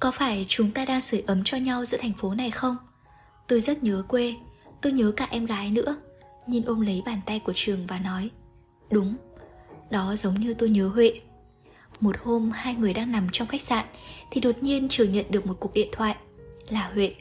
Có 0.00 0.10
phải 0.10 0.44
chúng 0.48 0.70
ta 0.70 0.84
đang 0.84 1.00
sưởi 1.00 1.20
ấm 1.26 1.44
cho 1.44 1.56
nhau 1.56 1.84
giữa 1.84 1.98
thành 1.98 2.12
phố 2.12 2.34
này 2.34 2.50
không? 2.50 2.76
Tôi 3.48 3.60
rất 3.60 3.82
nhớ 3.82 4.02
quê, 4.08 4.34
Tôi 4.82 4.92
nhớ 4.92 5.12
cả 5.16 5.28
em 5.30 5.46
gái 5.46 5.70
nữa. 5.70 5.96
Nhìn 6.46 6.64
ôm 6.64 6.80
lấy 6.80 7.02
bàn 7.06 7.20
tay 7.26 7.38
của 7.38 7.52
Trường 7.56 7.86
và 7.86 7.98
nói, 7.98 8.30
Đúng, 8.90 9.16
Đó 9.90 10.16
giống 10.16 10.40
như 10.40 10.54
tôi 10.54 10.70
nhớ 10.70 10.88
Huệ. 10.88 11.20
Một 12.00 12.16
hôm 12.22 12.50
hai 12.54 12.74
người 12.74 12.94
đang 12.94 13.12
nằm 13.12 13.26
trong 13.32 13.48
khách 13.48 13.62
sạn 13.62 13.84
Thì 14.30 14.40
đột 14.40 14.62
nhiên 14.62 14.88
Trường 14.88 15.12
nhận 15.12 15.26
được 15.30 15.46
một 15.46 15.56
cuộc 15.60 15.74
điện 15.74 15.88
thoại, 15.92 16.16
Là 16.68 16.90
Huệ. 16.94 17.14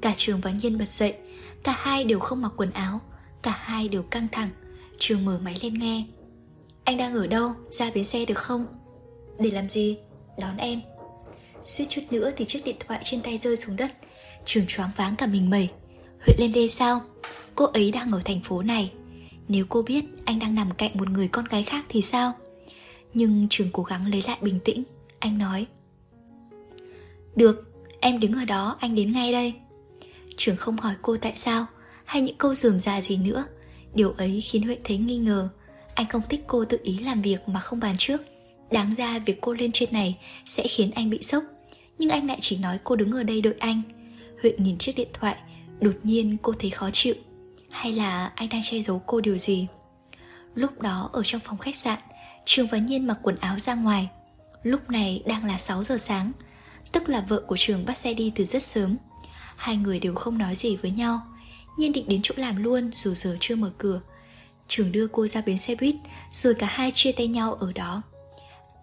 Cả 0.00 0.14
Trường 0.16 0.40
và 0.40 0.50
Nhiên 0.50 0.78
bật 0.78 0.88
dậy 0.88 1.14
Cả 1.64 1.76
hai 1.78 2.04
đều 2.04 2.18
không 2.18 2.42
mặc 2.42 2.52
quần 2.56 2.70
áo 2.70 3.00
Cả 3.42 3.58
hai 3.60 3.88
đều 3.88 4.02
căng 4.02 4.28
thẳng 4.32 4.50
Trường 4.98 5.24
mở 5.24 5.38
máy 5.44 5.56
lên 5.62 5.74
nghe 5.74 6.04
Anh 6.84 6.96
đang 6.96 7.14
ở 7.14 7.26
đâu? 7.26 7.52
Ra 7.70 7.90
bến 7.94 8.04
xe 8.04 8.24
được 8.24 8.38
không? 8.38 8.66
Để 9.38 9.50
làm 9.50 9.68
gì? 9.68 9.98
Đón 10.38 10.56
em 10.56 10.80
Suýt 11.62 11.84
chút 11.88 12.02
nữa 12.10 12.30
thì 12.36 12.44
chiếc 12.44 12.64
điện 12.64 12.76
thoại 12.86 13.00
trên 13.02 13.22
tay 13.22 13.38
rơi 13.38 13.56
xuống 13.56 13.76
đất 13.76 13.92
Trường 14.44 14.66
choáng 14.66 14.90
váng 14.96 15.16
cả 15.16 15.26
mình 15.26 15.50
mẩy 15.50 15.68
Huệ 16.26 16.34
lên 16.38 16.52
đê 16.52 16.68
sao? 16.68 17.00
Cô 17.54 17.64
ấy 17.64 17.90
đang 17.90 18.12
ở 18.12 18.20
thành 18.24 18.40
phố 18.40 18.62
này 18.62 18.92
Nếu 19.48 19.64
cô 19.68 19.82
biết 19.82 20.04
anh 20.24 20.38
đang 20.38 20.54
nằm 20.54 20.70
cạnh 20.70 20.90
một 20.94 21.10
người 21.10 21.28
con 21.28 21.44
gái 21.44 21.62
khác 21.62 21.84
thì 21.88 22.02
sao? 22.02 22.32
Nhưng 23.14 23.46
Trường 23.50 23.70
cố 23.72 23.82
gắng 23.82 24.10
lấy 24.10 24.22
lại 24.26 24.38
bình 24.40 24.60
tĩnh 24.64 24.82
Anh 25.18 25.38
nói 25.38 25.66
Được, 27.36 27.72
em 28.00 28.20
đứng 28.20 28.32
ở 28.32 28.44
đó, 28.44 28.76
anh 28.80 28.94
đến 28.94 29.12
ngay 29.12 29.32
đây 29.32 29.54
Trường 30.36 30.56
không 30.56 30.76
hỏi 30.76 30.94
cô 31.02 31.16
tại 31.16 31.32
sao, 31.36 31.66
Hay 32.04 32.22
những 32.22 32.36
câu 32.36 32.54
dườm 32.54 32.80
ra 32.80 33.00
gì 33.00 33.16
nữa. 33.16 33.44
Điều 33.94 34.12
ấy 34.12 34.40
khiến 34.40 34.62
Huệ 34.62 34.78
thấy 34.84 34.96
nghi 34.96 35.16
ngờ. 35.16 35.48
Anh 35.94 36.06
không 36.08 36.22
thích 36.28 36.44
cô 36.46 36.64
tự 36.64 36.78
ý 36.82 36.98
làm 36.98 37.22
việc 37.22 37.48
mà 37.48 37.60
không 37.60 37.80
bàn 37.80 37.94
trước. 37.98 38.22
Đáng 38.70 38.94
ra 38.94 39.18
việc 39.18 39.40
cô 39.40 39.52
lên 39.52 39.72
trên 39.72 39.92
này 39.92 40.18
Sẽ 40.46 40.66
khiến 40.68 40.90
anh 40.90 41.10
bị 41.10 41.22
sốc. 41.22 41.44
Nhưng 41.98 42.10
anh 42.10 42.26
lại 42.26 42.38
chỉ 42.40 42.58
nói 42.58 42.78
cô 42.84 42.96
đứng 42.96 43.12
ở 43.12 43.22
đây 43.22 43.42
đợi 43.42 43.54
anh. 43.58 43.82
Huệ 44.42 44.52
nhìn 44.58 44.78
chiếc 44.78 44.96
điện 44.96 45.08
thoại, 45.12 45.36
Đột 45.80 45.94
nhiên 46.02 46.36
cô 46.42 46.52
thấy 46.52 46.70
khó 46.70 46.90
chịu. 46.90 47.14
Hay 47.70 47.92
là 47.92 48.32
anh 48.34 48.48
đang 48.48 48.62
che 48.62 48.80
giấu 48.80 49.02
cô 49.06 49.20
điều 49.20 49.38
gì? 49.38 49.66
Lúc 50.54 50.80
đó 50.80 51.10
ở 51.12 51.22
trong 51.24 51.40
phòng 51.40 51.58
khách 51.58 51.76
sạn, 51.76 51.98
Trường 52.44 52.66
và 52.66 52.78
Nhiên 52.78 53.06
mặc 53.06 53.18
quần 53.22 53.36
áo 53.36 53.58
ra 53.58 53.74
ngoài. 53.74 54.08
Lúc 54.62 54.90
này 54.90 55.22
đang 55.26 55.44
là 55.44 55.58
6 55.58 55.84
giờ 55.84 55.98
sáng, 55.98 56.32
Tức 56.92 57.08
là 57.08 57.24
vợ 57.28 57.42
của 57.46 57.56
Trường 57.56 57.84
bắt 57.84 57.98
xe 57.98 58.14
đi 58.14 58.32
từ 58.34 58.44
rất 58.44 58.62
sớm. 58.62 58.96
Hai 59.56 59.76
người 59.76 60.00
đều 60.00 60.14
không 60.14 60.38
nói 60.38 60.54
gì 60.54 60.76
với 60.76 60.90
nhau. 60.90 61.20
Nhiên 61.78 61.92
định 61.92 62.08
đến 62.08 62.20
chỗ 62.22 62.34
làm 62.38 62.62
luôn, 62.62 62.90
dù 62.94 63.14
giờ 63.14 63.36
chưa 63.40 63.56
mở 63.56 63.70
cửa. 63.78 64.00
Trường 64.68 64.92
đưa 64.92 65.06
cô 65.06 65.26
ra 65.26 65.42
bến 65.46 65.58
xe 65.58 65.74
buýt, 65.74 65.94
Rồi 66.32 66.54
cả 66.54 66.66
hai 66.66 66.90
chia 66.90 67.12
tay 67.12 67.26
nhau 67.26 67.54
ở 67.54 67.72
đó. 67.72 68.02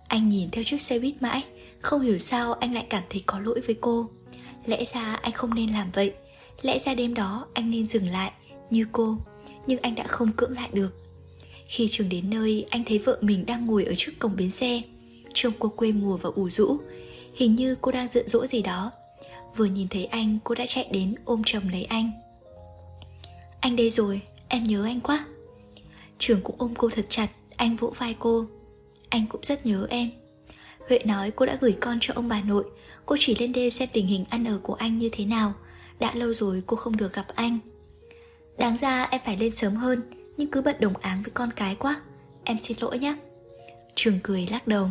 Anh 0.08 0.30
nhìn 0.30 0.50
theo 0.52 0.64
chiếc 0.64 0.82
xe 0.82 1.00
buýt 1.00 1.22
mãi, 1.22 1.44
Không 1.82 2.02
hiểu 2.02 2.20
sao 2.20 2.54
anh 2.54 2.74
lại 2.74 2.86
cảm 2.90 3.04
thấy 3.10 3.24
có 3.26 3.40
lỗi 3.40 3.62
với 3.66 3.76
cô. 3.82 4.10
Lẽ 4.66 4.86
ra 4.86 5.16
anh 5.16 5.32
không 5.32 5.56
nên 5.56 5.74
làm 5.74 5.92
vậy. 5.92 6.14
Lẽ 6.62 6.80
ra 6.80 6.94
đêm 6.94 7.14
đó 7.14 7.48
anh 7.54 7.72
nên 7.72 7.88
dừng 7.88 8.08
lại, 8.08 8.32
Như 8.70 8.86
cô, 8.92 9.18
Nhưng 9.68 9.80
anh 9.82 9.96
đã 9.96 10.04
không 10.04 10.32
cưỡng 10.32 10.52
lại 10.52 10.70
được. 10.74 10.98
Khi 11.68 11.88
trường 11.90 12.10
đến 12.10 12.30
nơi, 12.30 12.66
Anh 12.70 12.84
thấy 12.86 13.00
vợ 13.00 13.18
mình 13.22 13.46
đang 13.46 13.66
ngồi 13.66 13.86
ở 13.86 13.94
trước 13.98 14.12
cổng 14.20 14.36
bến 14.36 14.52
xe. 14.52 14.82
Trông 15.34 15.54
cô 15.60 15.70
quê 15.70 15.92
mùa 15.92 16.18
và 16.18 16.30
ủ 16.36 16.50
rũ. 16.50 16.78
Hình 17.36 17.56
như 17.56 17.76
cô 17.82 17.92
đang 17.92 18.08
giận 18.08 18.28
dỗi 18.28 18.48
gì 18.48 18.62
đó. 18.62 18.92
Vừa 19.56 19.66
nhìn 19.66 19.88
thấy 19.88 20.06
anh 20.06 20.38
cô 20.43 20.56
đã 20.56 20.66
chạy 20.66 20.88
đến 20.91 21.16
ôm 21.26 21.41
chầm 21.45 21.70
lấy 21.70 21.84
anh. 21.84 22.12
Anh 23.60 23.76
đây 23.76 23.89
rồi, 23.89 24.22
em 24.47 24.64
nhớ 24.64 24.84
anh 24.84 25.02
quá. 25.02 25.26
Trường 26.18 26.41
cũng 26.41 26.56
ôm 26.58 26.74
cô 26.78 26.89
thật 26.89 27.06
chặt 27.10 27.28
Anh 27.56 27.76
vỗ 27.76 27.93
vai 27.97 28.16
cô. 28.20 28.45
Anh 29.10 29.26
cũng 29.30 29.41
rất 29.43 29.66
nhớ 29.66 29.88
em. 29.89 30.12
Huệ 30.88 30.99
nói 31.06 31.32
cô 31.32 31.45
đã 31.45 31.58
gửi 31.62 31.76
con 31.82 31.97
cho 32.02 32.14
ông 32.14 32.30
bà 32.30 32.41
nội. 32.41 32.66
Cô 33.06 33.16
chỉ 33.20 33.36
lên 33.39 33.54
đê 33.54 33.70
xem 33.70 33.89
tình 33.93 34.08
hình 34.08 34.26
ăn 34.30 34.45
ở 34.45 34.60
của 34.64 34.74
anh 34.74 34.97
như 34.97 35.10
thế 35.12 35.26
nào. 35.26 35.54
Đã 35.99 36.16
lâu 36.16 36.34
rồi 36.34 36.64
cô 36.68 36.78
không 36.78 36.97
được 36.97 37.14
gặp 37.14 37.26
anh. 37.36 37.60
Đáng 38.58 38.78
ra 38.78 39.04
em 39.04 39.22
phải 39.26 39.38
lên 39.38 39.52
sớm 39.52 39.76
hơn 39.76 40.02
Nhưng 40.38 40.52
cứ 40.52 40.62
bận 40.62 40.76
đồng 40.80 40.97
áng 40.97 41.24
với 41.24 41.32
con 41.34 41.52
cái 41.56 41.76
quá. 41.76 42.02
Em 42.43 42.60
xin 42.60 42.78
lỗi 42.82 42.99
nhé. 42.99 43.16
Trường 43.95 44.20
cười 44.24 44.47
lắc 44.52 44.68
đầu. 44.68 44.89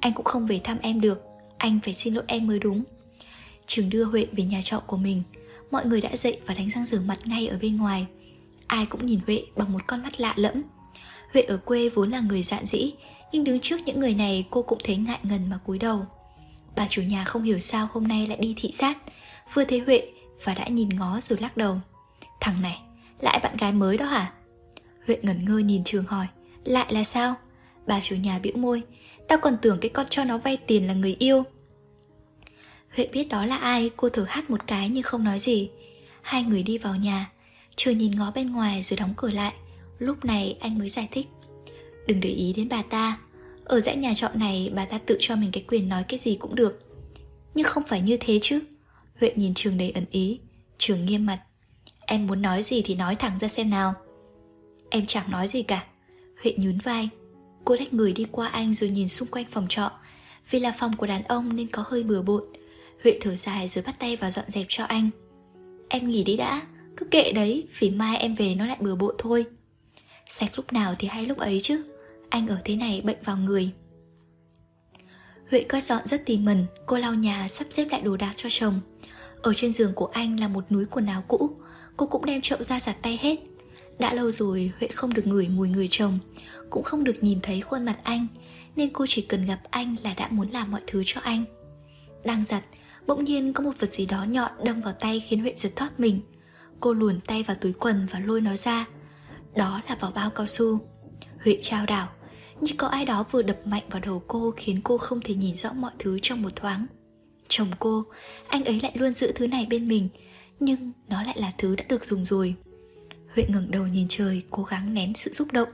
Anh 0.00 0.12
cũng 0.12 0.24
không 0.24 0.46
về 0.46 0.60
thăm 0.64 0.78
em 0.82 1.00
được. 1.00 1.22
Anh 1.58 1.80
phải 1.84 1.94
xin 1.94 2.14
lỗi 2.14 2.24
em 2.26 2.46
mới 2.46 2.58
đúng. 2.58 2.84
Trường 3.66 3.90
đưa 3.90 4.04
Huệ 4.04 4.26
về 4.32 4.44
nhà 4.44 4.60
trọ 4.62 4.80
của 4.80 4.96
mình. 4.96 5.22
Mọi 5.70 5.86
người 5.86 6.00
đã 6.00 6.16
dậy 6.16 6.40
và 6.46 6.54
đánh 6.54 6.70
răng 6.70 6.84
rửa 6.84 7.00
mặt 7.00 7.18
ngay 7.24 7.46
ở 7.46 7.58
bên 7.62 7.76
ngoài. 7.76 8.06
Ai 8.66 8.86
cũng 8.86 9.06
nhìn 9.06 9.20
Huệ 9.26 9.42
bằng 9.56 9.72
một 9.72 9.86
con 9.86 10.02
mắt 10.02 10.20
lạ 10.20 10.34
lẫm. 10.36 10.62
Huệ 11.32 11.42
ở 11.42 11.56
quê 11.56 11.88
vốn 11.88 12.10
là 12.10 12.20
người 12.20 12.42
dạn 12.42 12.66
dĩ 12.66 12.92
Nhưng 13.32 13.44
đứng 13.44 13.60
trước 13.60 13.80
những 13.86 14.00
người 14.00 14.14
này 14.14 14.44
cô 14.50 14.62
cũng 14.62 14.78
thấy 14.84 14.96
ngại 14.96 15.18
ngần 15.22 15.50
mà 15.50 15.58
cúi 15.66 15.78
đầu. 15.78 16.06
Bà 16.76 16.86
chủ 16.86 17.02
nhà 17.02 17.24
không 17.24 17.42
hiểu 17.42 17.58
sao 17.58 17.88
hôm 17.92 18.08
nay 18.08 18.26
lại 18.26 18.38
đi 18.38 18.54
thị 18.56 18.72
sát 18.72 18.98
Vừa 19.52 19.64
thấy 19.64 19.78
Huệ 19.78 20.08
và 20.44 20.54
đã 20.54 20.68
nhìn 20.68 20.88
ngó 20.88 21.20
rồi 21.20 21.38
lắc 21.42 21.56
đầu. 21.56 21.80
Thằng 22.40 22.62
này, 22.62 22.80
lại 23.20 23.40
bạn 23.42 23.56
gái 23.56 23.72
mới 23.72 23.96
đó 23.96 24.06
hả? 24.06 24.32
Huệ 25.06 25.18
ngẩn 25.22 25.44
ngơ 25.44 25.58
nhìn 25.58 25.84
Trường 25.84 26.04
hỏi. 26.04 26.26
Lại 26.64 26.86
là 26.92 27.04
sao? 27.04 27.34
Bà 27.86 28.00
chủ 28.00 28.16
nhà 28.16 28.38
bĩu 28.38 28.52
môi. 28.56 28.82
Tao 29.28 29.38
còn 29.38 29.56
tưởng 29.62 29.78
cái 29.80 29.88
con 29.88 30.06
cho 30.10 30.24
nó 30.24 30.38
vay 30.38 30.56
tiền 30.56 30.86
là 30.86 30.94
người 30.94 31.16
yêu. 31.18 31.44
Huệ 32.96 33.08
biết 33.12 33.28
đó 33.28 33.46
là 33.46 33.56
ai, 33.56 33.90
Cô 33.96 34.08
thở 34.08 34.24
hát 34.28 34.50
một 34.50 34.66
cái 34.66 34.88
nhưng 34.88 35.02
không 35.02 35.24
nói 35.24 35.38
gì. 35.38 35.70
Hai 36.22 36.42
người 36.42 36.62
đi 36.62 36.78
vào 36.78 36.96
nhà, 36.96 37.30
Chưa 37.76 37.90
nhìn 37.90 38.16
ngó 38.16 38.30
bên 38.30 38.52
ngoài 38.52 38.82
rồi 38.82 38.96
đóng 38.96 39.14
cửa 39.16 39.30
lại. 39.30 39.52
Lúc 39.98 40.24
này 40.24 40.56
anh 40.60 40.78
mới 40.78 40.88
giải 40.88 41.08
thích. 41.10 41.26
Đừng 42.06 42.20
để 42.20 42.30
ý 42.30 42.52
đến 42.52 42.68
bà 42.68 42.82
ta. 42.82 43.18
Ở 43.64 43.80
dãy 43.80 43.96
nhà 43.96 44.14
trọ 44.14 44.28
này, 44.34 44.72
bà 44.74 44.84
ta 44.84 44.98
tự 44.98 45.16
cho 45.20 45.36
mình 45.36 45.50
cái 45.52 45.64
quyền 45.68 45.88
nói 45.88 46.04
cái 46.08 46.18
gì 46.18 46.34
cũng 46.34 46.54
được. 46.54 46.80
Nhưng 47.54 47.64
không 47.64 47.82
phải 47.88 48.00
như 48.00 48.16
thế 48.20 48.38
chứ. 48.42 48.60
Huệ 49.20 49.32
nhìn 49.36 49.54
Trường 49.54 49.78
đầy 49.78 49.90
ẩn 49.90 50.04
ý. 50.10 50.40
Trường 50.78 51.06
nghiêm 51.06 51.26
mặt. 51.26 51.40
Em 52.06 52.26
muốn 52.26 52.42
nói 52.42 52.62
gì 52.62 52.82
thì 52.82 52.94
nói 52.94 53.14
thẳng 53.14 53.38
ra 53.38 53.48
xem 53.48 53.70
nào. 53.70 53.94
Em 54.90 55.06
chẳng 55.06 55.30
nói 55.30 55.48
gì 55.48 55.62
cả. 55.62 55.84
Huệ 56.42 56.54
nhún 56.56 56.78
vai. 56.78 57.08
Cô 57.64 57.76
lách 57.78 57.92
người 57.92 58.12
đi 58.12 58.26
qua 58.32 58.48
anh 58.48 58.74
rồi 58.74 58.90
nhìn 58.90 59.08
xung 59.08 59.28
quanh 59.28 59.44
phòng 59.50 59.66
trọ. 59.68 59.90
Vì 60.50 60.58
là 60.58 60.74
phòng 60.78 60.96
của 60.96 61.06
đàn 61.06 61.22
ông 61.24 61.56
nên 61.56 61.68
có 61.68 61.84
hơi 61.86 62.02
bừa 62.02 62.22
bộn. 62.22 62.44
Huệ 63.04 63.18
thở 63.20 63.36
dài 63.36 63.68
rồi 63.68 63.84
bắt 63.86 63.96
tay 63.98 64.16
vào 64.16 64.30
dọn 64.30 64.44
dẹp 64.48 64.66
cho 64.68 64.84
anh. 64.84 65.10
Em 65.88 66.08
nghỉ 66.08 66.24
đi 66.24 66.36
đã, 66.36 66.62
Cứ 66.96 67.06
kệ 67.10 67.32
đấy, 67.32 67.66
Vì 67.78 67.90
mai 67.90 68.16
em 68.16 68.34
về 68.34 68.54
nó 68.54 68.66
lại 68.66 68.76
bừa 68.80 68.94
bộn 68.94 69.14
thôi. 69.18 69.44
Sạch 70.26 70.50
lúc 70.56 70.72
nào 70.72 70.94
thì 70.98 71.08
hay 71.08 71.26
lúc 71.26 71.38
ấy 71.38 71.60
chứ, 71.60 71.84
Anh 72.28 72.48
ở 72.48 72.58
thế 72.64 72.76
này 72.76 73.00
bệnh 73.00 73.16
vào 73.24 73.36
người. 73.36 73.70
Huệ 75.50 75.62
quét 75.62 75.84
dọn 75.84 76.06
rất 76.06 76.26
tỉ 76.26 76.38
mẩn, 76.38 76.66
Cô 76.86 76.96
lau 76.96 77.14
nhà, 77.14 77.48
sắp 77.48 77.66
xếp 77.70 77.86
lại 77.90 78.00
đồ 78.00 78.16
đạc 78.16 78.32
cho 78.36 78.48
chồng. 78.52 78.80
Ở 79.42 79.54
trên 79.54 79.72
giường 79.72 79.92
của 79.94 80.06
anh 80.06 80.40
là 80.40 80.48
một 80.48 80.72
núi 80.72 80.84
quần 80.84 81.06
áo 81.06 81.24
cũ, 81.28 81.50
Cô 81.96 82.06
cũng 82.06 82.24
đem 82.24 82.40
chậu 82.40 82.62
ra 82.62 82.80
giặt 82.80 82.96
tay 83.02 83.18
hết. 83.22 83.36
Đã 83.98 84.14
lâu 84.14 84.30
rồi, 84.30 84.72
Huệ 84.78 84.88
không 84.88 85.14
được 85.14 85.26
ngửi 85.26 85.48
mùi 85.48 85.68
người 85.68 85.88
chồng, 85.90 86.18
Cũng 86.70 86.82
không 86.82 87.04
được 87.04 87.22
nhìn 87.22 87.38
thấy 87.42 87.60
khuôn 87.60 87.84
mặt 87.84 87.96
anh, 88.02 88.26
Nên 88.76 88.90
cô 88.92 89.04
chỉ 89.08 89.22
cần 89.22 89.46
gặp 89.46 89.60
anh 89.70 89.96
là 90.04 90.14
đã 90.14 90.28
muốn 90.30 90.50
làm 90.50 90.70
mọi 90.70 90.80
thứ 90.86 91.02
cho 91.06 91.20
anh. 91.20 91.44
Đang 92.24 92.44
giặt 92.44 92.64
Bỗng 93.06 93.24
nhiên 93.24 93.52
có 93.52 93.64
một 93.64 93.72
vật 93.78 93.90
gì 93.90 94.06
đó 94.06 94.24
nhọn 94.24 94.52
đâm 94.64 94.80
vào 94.80 94.92
tay 94.92 95.20
khiến 95.20 95.40
Huệ 95.40 95.52
giật 95.56 95.72
thoát 95.76 96.00
mình. 96.00 96.20
Cô 96.80 96.92
luồn 96.92 97.20
tay 97.20 97.42
vào 97.42 97.56
túi 97.60 97.72
quần 97.72 98.06
và 98.10 98.18
lôi 98.18 98.40
nó 98.40 98.56
ra. 98.56 98.86
Đó 99.54 99.82
là 99.88 99.96
vỏ 100.00 100.10
bao 100.10 100.30
cao 100.30 100.46
su. 100.46 100.78
Huệ 101.44 101.58
trao 101.62 101.86
đảo, 101.86 102.08
Như 102.60 102.72
có 102.76 102.86
ai 102.86 103.04
đó 103.04 103.24
vừa 103.30 103.42
đập 103.42 103.58
mạnh 103.64 103.82
vào 103.90 104.00
đầu 104.00 104.22
cô 104.26 104.50
Khiến 104.56 104.80
cô 104.84 104.98
không 104.98 105.20
thể 105.20 105.34
nhìn 105.34 105.56
rõ 105.56 105.72
mọi 105.72 105.92
thứ 105.98 106.18
trong 106.22 106.42
một 106.42 106.56
thoáng. 106.56 106.86
Chồng 107.48 107.68
cô, 107.78 108.04
Anh 108.48 108.64
ấy 108.64 108.80
lại 108.82 108.92
luôn 108.94 109.14
giữ 109.14 109.32
thứ 109.34 109.46
này 109.46 109.66
bên 109.70 109.88
mình, 109.88 110.08
Nhưng 110.60 110.92
nó 111.08 111.22
lại 111.22 111.38
là 111.38 111.52
thứ 111.58 111.76
đã 111.76 111.84
được 111.88 112.04
dùng 112.04 112.26
rồi. 112.26 112.54
Huệ 113.34 113.44
ngẩng 113.48 113.70
đầu 113.70 113.86
nhìn 113.86 114.06
trời, 114.08 114.42
Cố 114.50 114.62
gắng 114.62 114.94
nén 114.94 115.14
sự 115.14 115.32
xúc 115.32 115.48
động. 115.52 115.68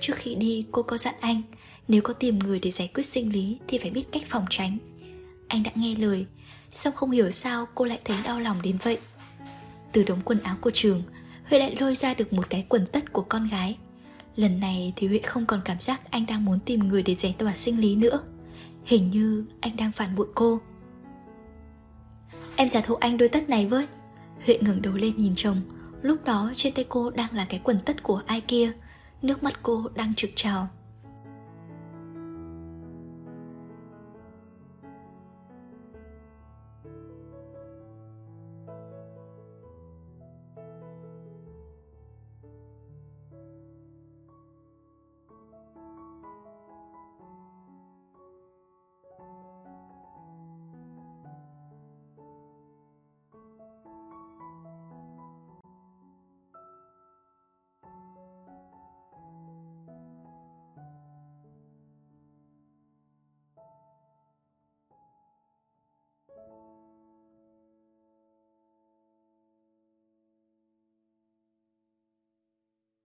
Trước 0.00 0.14
khi 0.16 0.34
đi, 0.34 0.66
cô 0.72 0.82
có 0.82 0.96
dặn 0.96 1.14
anh, 1.20 1.42
Nếu 1.88 2.02
có 2.02 2.12
tìm 2.12 2.38
người 2.38 2.60
để 2.60 2.70
giải 2.70 2.88
quyết 2.94 3.06
sinh 3.06 3.32
lý 3.32 3.58
Thì 3.68 3.78
phải 3.78 3.90
biết 3.90 4.04
cách 4.12 4.22
phòng 4.28 4.44
tránh. 4.50 4.78
Anh 5.48 5.62
đã 5.62 5.70
nghe 5.74 5.94
lời 5.94 6.26
Xong 6.70 6.94
không 6.94 7.10
hiểu 7.10 7.30
sao 7.30 7.66
cô 7.74 7.84
lại 7.84 8.00
thấy 8.04 8.16
đau 8.24 8.40
lòng 8.40 8.62
đến 8.62 8.78
vậy. 8.82 8.98
Từ 9.92 10.02
đống 10.02 10.20
quần 10.24 10.40
áo 10.40 10.56
của 10.60 10.70
trường, 10.70 11.02
Huệ 11.44 11.58
lại 11.58 11.76
lôi 11.80 11.94
ra 11.94 12.14
được 12.14 12.32
một 12.32 12.50
cái 12.50 12.66
quần 12.68 12.86
tất 12.86 13.12
của 13.12 13.22
con 13.22 13.48
gái. 13.48 13.76
Lần 14.36 14.60
này 14.60 14.92
thì 14.96 15.06
Huệ 15.06 15.18
không 15.18 15.46
còn 15.46 15.60
cảm 15.64 15.80
giác 15.80 16.10
anh 16.10 16.26
đang 16.26 16.44
muốn 16.44 16.58
tìm 16.58 16.80
người 16.80 17.02
để 17.02 17.14
giải 17.14 17.34
tỏa 17.38 17.56
sinh 17.56 17.80
lý 17.80 17.96
nữa. 17.96 18.20
Hình 18.84 19.10
như 19.10 19.44
anh 19.60 19.76
đang 19.76 19.92
phản 19.92 20.16
bội 20.16 20.26
cô. 20.34 20.60
Em 22.56 22.68
giả 22.68 22.80
thụ 22.80 22.94
anh 22.94 23.16
đôi 23.16 23.28
tất 23.28 23.48
này 23.48 23.66
với. 23.66 23.86
Huệ 24.44 24.58
ngẩng 24.60 24.82
đầu 24.82 24.94
lên 24.94 25.16
nhìn 25.16 25.34
chồng. 25.36 25.60
Lúc 26.02 26.24
đó 26.24 26.52
trên 26.54 26.74
tay 26.74 26.84
cô 26.88 27.10
đang 27.10 27.32
là 27.32 27.46
cái 27.48 27.60
quần 27.64 27.78
tất 27.84 28.02
của 28.02 28.22
ai 28.26 28.40
kia. 28.40 28.72
Nước 29.22 29.42
mắt 29.42 29.60
cô 29.62 29.84
đang 29.94 30.14
trực 30.14 30.30
trào. 30.36 30.68